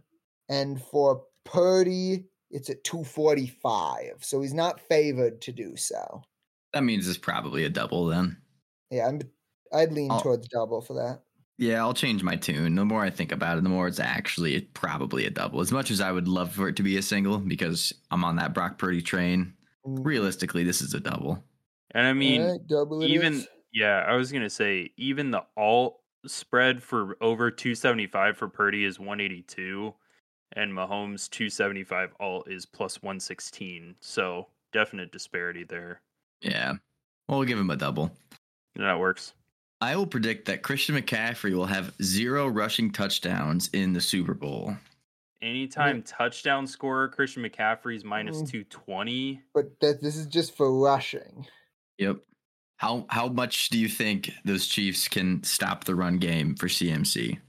And 0.49 0.81
for 0.83 1.25
Purdy, 1.45 2.25
it's 2.51 2.69
at 2.69 2.83
245. 2.83 4.23
So 4.23 4.41
he's 4.41 4.53
not 4.53 4.79
favored 4.79 5.41
to 5.41 5.51
do 5.51 5.75
so. 5.75 6.23
That 6.73 6.83
means 6.83 7.07
it's 7.07 7.17
probably 7.17 7.63
a 7.65 7.69
double 7.69 8.05
then. 8.05 8.41
Yeah, 8.91 9.07
I'm 9.07 9.21
I'd 9.71 9.91
lean 9.93 10.11
I'll- 10.11 10.21
towards 10.21 10.47
double 10.47 10.81
for 10.81 10.93
that. 10.95 11.23
Yeah, 11.59 11.81
I'll 11.81 11.93
change 11.93 12.23
my 12.23 12.37
tune. 12.37 12.75
The 12.75 12.85
more 12.85 13.03
I 13.03 13.09
think 13.09 13.33
about 13.33 13.57
it, 13.57 13.63
the 13.63 13.69
more 13.69 13.89
it's 13.89 13.99
actually 13.99 14.61
probably 14.61 15.25
a 15.25 15.29
double. 15.29 15.59
As 15.59 15.73
much 15.73 15.91
as 15.91 15.99
I 15.99 16.09
would 16.09 16.25
love 16.25 16.53
for 16.53 16.69
it 16.69 16.77
to 16.77 16.83
be 16.83 16.95
a 16.95 17.01
single 17.01 17.37
because 17.37 17.91
I'm 18.09 18.23
on 18.23 18.37
that 18.37 18.53
Brock 18.53 18.77
Purdy 18.77 19.01
train. 19.01 19.55
Realistically, 19.83 20.63
this 20.63 20.81
is 20.81 20.93
a 20.93 21.01
double. 21.01 21.43
And 21.91 22.07
I 22.07 22.13
mean, 22.13 22.43
alright, 22.43 22.65
double 22.65 23.03
it 23.03 23.09
even 23.09 23.33
is. 23.33 23.47
yeah, 23.73 24.05
I 24.07 24.15
was 24.15 24.31
gonna 24.31 24.49
say 24.49 24.91
even 24.95 25.31
the 25.31 25.43
alt 25.57 25.99
spread 26.25 26.81
for 26.81 27.17
over 27.19 27.51
275 27.51 28.37
for 28.37 28.47
Purdy 28.47 28.85
is 28.85 28.97
182, 28.97 29.93
and 30.53 30.71
Mahomes 30.71 31.29
275 31.29 32.13
alt 32.21 32.49
is 32.49 32.65
plus 32.65 33.01
116. 33.01 33.95
So 33.99 34.47
definite 34.71 35.11
disparity 35.11 35.65
there. 35.65 35.99
Yeah. 36.41 36.75
Well, 37.27 37.39
we'll 37.39 37.47
give 37.47 37.59
him 37.59 37.69
a 37.69 37.75
double. 37.75 38.11
That 38.77 38.97
works. 38.97 39.33
I 39.81 39.95
will 39.95 40.07
predict 40.07 40.45
that 40.45 40.61
Christian 40.61 40.95
McCaffrey 40.95 41.53
will 41.53 41.65
have 41.65 41.93
zero 42.01 42.47
rushing 42.47 42.91
touchdowns 42.91 43.69
in 43.73 43.93
the 43.93 44.01
Super 44.01 44.33
Bowl. 44.33 44.75
Anytime 45.41 46.03
touchdown 46.03 46.67
scorer 46.67 47.07
Christian 47.07 47.43
McCaffrey's 47.43 48.03
minus 48.03 48.41
Mm. 48.41 48.49
220. 48.51 49.41
But 49.53 49.79
that 49.79 50.01
this 50.01 50.17
is 50.17 50.25
just 50.27 50.55
for 50.57 50.77
rushing. 50.77 51.47
Yep. 51.97 52.17
How 52.77 53.05
how 53.09 53.27
much 53.29 53.69
do 53.69 53.77
you 53.79 53.87
think 53.87 54.31
those 54.43 54.67
Chiefs 54.67 55.07
can 55.07 55.43
stop 55.43 55.85
the 55.85 55.95
run 55.95 56.17
game 56.17 56.55
for 56.55 56.67
CMC? 56.67 57.39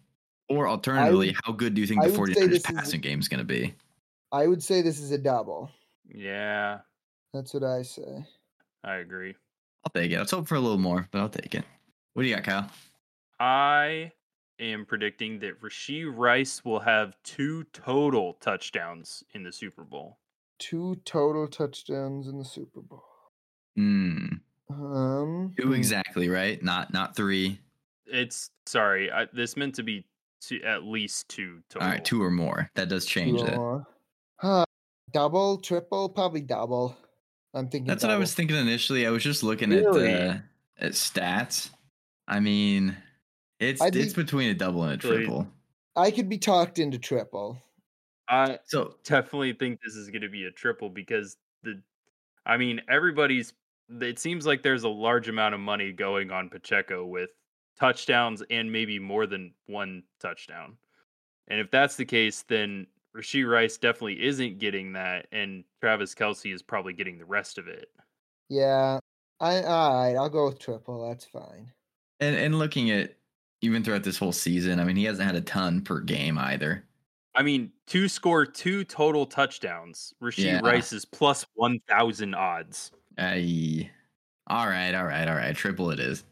Or 0.48 0.68
alternatively, 0.68 1.34
how 1.44 1.52
good 1.52 1.74
do 1.74 1.80
you 1.80 1.86
think 1.86 2.02
I 2.02 2.08
the 2.08 2.18
would 2.18 2.30
49ers 2.30 2.48
this 2.50 2.56
is- 2.58 2.62
passing 2.62 3.00
game 3.00 3.18
is 3.20 3.28
going 3.28 3.38
to 3.38 3.44
be? 3.44 3.74
I 4.32 4.46
would 4.46 4.62
say 4.62 4.82
this 4.82 5.00
is 5.00 5.10
a 5.10 5.18
double. 5.18 5.70
Yeah, 6.12 6.80
That's 7.32 7.54
what 7.54 7.62
I 7.64 7.82
say. 7.82 8.24
I 8.84 8.96
agree. 8.96 9.34
I'll 9.84 9.92
take 9.94 10.10
it. 10.10 10.18
Let's 10.18 10.30
hope 10.32 10.48
for 10.48 10.56
a 10.56 10.60
little 10.60 10.78
more, 10.78 11.08
but 11.12 11.20
I'll 11.20 11.28
take 11.28 11.54
it. 11.54 11.64
What 12.14 12.22
do 12.22 12.28
you 12.28 12.34
got, 12.34 12.44
Kyle? 12.44 12.70
I 13.38 14.12
am 14.58 14.84
predicting 14.84 15.38
that 15.40 15.60
Rashee 15.60 16.10
Rice 16.12 16.64
will 16.64 16.80
have 16.80 17.16
two 17.24 17.64
total 17.72 18.34
touchdowns 18.40 19.24
in 19.34 19.42
the 19.42 19.52
Super 19.52 19.84
Bowl. 19.84 20.18
Two 20.58 20.96
total 21.04 21.48
touchdowns 21.48 22.28
in 22.28 22.38
the 22.38 22.44
Super 22.44 22.80
Bowl. 22.80 23.04
Hmm. 23.76 24.26
Um, 24.68 25.52
Two 25.58 25.68
hmm. 25.68 25.74
exactly, 25.74 26.28
right? 26.28 26.62
Not 26.62 26.92
not 26.92 27.16
three. 27.16 27.58
It's 28.06 28.50
sorry, 28.66 29.10
I, 29.10 29.26
this 29.32 29.56
meant 29.56 29.74
to 29.76 29.82
be 29.82 30.04
two, 30.40 30.60
at 30.64 30.84
least 30.84 31.28
two 31.28 31.60
total. 31.70 31.86
All 31.86 31.92
right, 31.94 32.04
two 32.04 32.22
or 32.22 32.30
more. 32.30 32.70
That 32.74 32.88
does 32.88 33.06
change 33.06 33.40
Two 33.40 33.46
it. 33.46 33.56
more. 33.56 33.86
Huh, 34.36 34.64
double, 35.12 35.58
triple, 35.58 36.08
probably 36.08 36.40
double. 36.40 36.96
I'm 37.54 37.68
thinking. 37.68 37.86
That's 37.86 38.02
what 38.02 38.12
I 38.12 38.16
was 38.16 38.34
thinking 38.34 38.56
initially. 38.56 39.06
I 39.06 39.10
was 39.10 39.22
just 39.24 39.42
looking 39.42 39.70
Really? 39.70 40.08
at 40.12 40.30
uh, 40.30 40.38
at 40.78 40.92
stats. 40.92 41.70
I 42.30 42.38
mean, 42.38 42.96
it's 43.58 43.82
I'd 43.82 43.96
it's 43.96 44.14
be- 44.14 44.22
between 44.22 44.50
a 44.50 44.54
double 44.54 44.84
and 44.84 44.92
a 44.92 44.96
triple. 44.96 45.48
I 45.96 46.12
could 46.12 46.28
be 46.28 46.38
talked 46.38 46.78
into 46.78 46.98
triple. 46.98 47.60
I 48.28 48.60
So 48.64 48.94
definitely 49.02 49.52
think 49.54 49.80
this 49.84 49.96
is 49.96 50.08
going 50.08 50.22
to 50.22 50.28
be 50.28 50.44
a 50.44 50.52
triple 50.52 50.88
because 50.88 51.36
the, 51.64 51.82
I 52.46 52.56
mean, 52.56 52.80
everybody's. 52.88 53.52
It 54.00 54.20
seems 54.20 54.46
like 54.46 54.62
there's 54.62 54.84
a 54.84 54.88
large 54.88 55.28
amount 55.28 55.52
of 55.54 55.60
money 55.60 55.90
going 55.90 56.30
on 56.30 56.48
Pacheco 56.48 57.04
with 57.04 57.30
touchdowns 57.76 58.40
and 58.48 58.70
maybe 58.70 59.00
more 59.00 59.26
than 59.26 59.52
one 59.66 60.04
touchdown. 60.20 60.76
And 61.48 61.58
if 61.58 61.72
that's 61.72 61.96
the 61.96 62.04
case, 62.04 62.42
then 62.42 62.86
Rashee 63.16 63.50
Rice 63.50 63.76
definitely 63.78 64.22
isn't 64.24 64.60
getting 64.60 64.92
that, 64.92 65.26
and 65.32 65.64
Travis 65.80 66.14
Kelce 66.14 66.54
is 66.54 66.62
probably 66.62 66.92
getting 66.92 67.18
the 67.18 67.24
rest 67.24 67.58
of 67.58 67.66
it. 67.66 67.88
Yeah. 68.48 69.00
I 69.40 69.62
all 69.62 70.04
right. 70.04 70.14
I'll 70.16 70.28
go 70.28 70.46
with 70.46 70.60
triple. 70.60 71.08
That's 71.08 71.24
fine. 71.24 71.72
And 72.20 72.36
and 72.36 72.58
looking 72.58 72.90
at 72.90 73.16
even 73.62 73.82
throughout 73.82 74.04
this 74.04 74.18
whole 74.18 74.32
season, 74.32 74.78
I 74.80 74.84
mean, 74.84 74.96
he 74.96 75.04
hasn't 75.04 75.26
had 75.26 75.36
a 75.36 75.40
ton 75.40 75.82
per 75.82 76.00
game 76.00 76.38
either. 76.38 76.84
I 77.34 77.42
mean, 77.42 77.70
to 77.88 78.08
score 78.08 78.44
two 78.44 78.84
total 78.84 79.24
touchdowns, 79.26 80.14
Rashee 80.22 80.44
Yeah. 80.44 80.60
Rice 80.62 80.92
is 80.92 81.04
plus 81.04 81.46
1,000 81.54 82.34
odds. 82.34 82.90
Aye. 83.18 83.90
All 84.48 84.66
right, 84.66 84.94
all 84.94 85.04
right, 85.04 85.28
all 85.28 85.36
right. 85.36 85.54
Triple 85.54 85.90
it 85.90 86.00
is. 86.00 86.24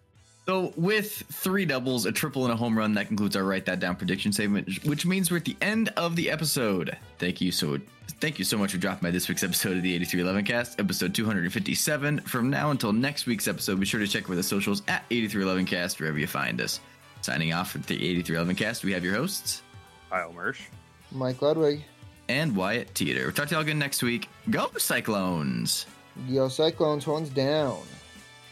So 0.49 0.72
with 0.76 1.12
three 1.30 1.66
doubles, 1.66 2.07
a 2.07 2.12
triple, 2.12 2.44
and 2.44 2.53
a 2.55 2.57
home 2.57 2.76
run, 2.78 2.94
that 2.94 3.07
concludes 3.09 3.36
our 3.36 3.44
write 3.44 3.66
that 3.66 3.80
down 3.80 3.96
prediction 3.96 4.32
segment, 4.32 4.82
which 4.86 5.05
means 5.05 5.30
we're 5.30 5.36
at 5.36 5.44
the 5.44 5.59
end 5.61 5.90
of 5.99 6.16
the 6.16 6.30
episode. 6.30 6.96
Thank 7.18 7.42
you 7.42 7.53
so 7.53 7.78
thank 8.22 8.38
you 8.38 8.46
so 8.46 8.57
much 8.57 8.72
for 8.72 8.78
dropping 8.78 9.07
by 9.07 9.11
this 9.11 9.28
week's 9.28 9.42
episode 9.44 9.76
of 9.76 9.82
the 9.82 9.94
8311 9.94 10.46
cast, 10.46 10.80
episode 10.80 11.14
257. 11.14 12.20
From 12.20 12.49
now 12.49 12.70
until 12.70 12.94
next 12.94 13.26
week's 13.26 13.46
episode, 13.46 13.78
be 13.78 13.84
sure 13.84 14.01
to 14.01 14.07
check 14.09 14.26
for 14.26 14.36
the 14.36 14.42
socials 14.42 14.80
at 14.88 15.05
8311 15.11 15.66
cast 15.66 16.01
wherever 16.01 16.18
you 16.18 16.26
find 16.26 16.62
us. 16.62 16.80
Signing 17.20 17.53
off 17.53 17.72
for 17.72 17.78
the 17.78 17.96
8311 17.96 18.57
cast, 18.57 18.84
we 18.84 18.92
have 18.92 19.05
your 19.05 19.16
hosts 19.16 19.61
Kyle 20.09 20.32
Mersch. 20.32 20.62
Mike 21.12 21.42
Ludwig. 21.42 21.82
and 22.30 22.57
Wyatt 22.57 22.94
Teeter. 22.94 23.24
We'll 23.24 23.32
talk 23.32 23.49
to 23.49 23.55
y'all 23.55 23.62
again 23.62 23.78
next 23.78 24.03
week. 24.03 24.30
Go 24.49 24.70
Cyclones! 24.78 25.84
Yo, 26.26 26.49
Cyclones 26.49 27.05
horns 27.05 27.28
down. 27.28 27.82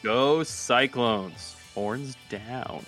Go 0.03 0.43
Cyclones. 0.43 1.56
Horns 1.77 2.17
down. 2.31 2.83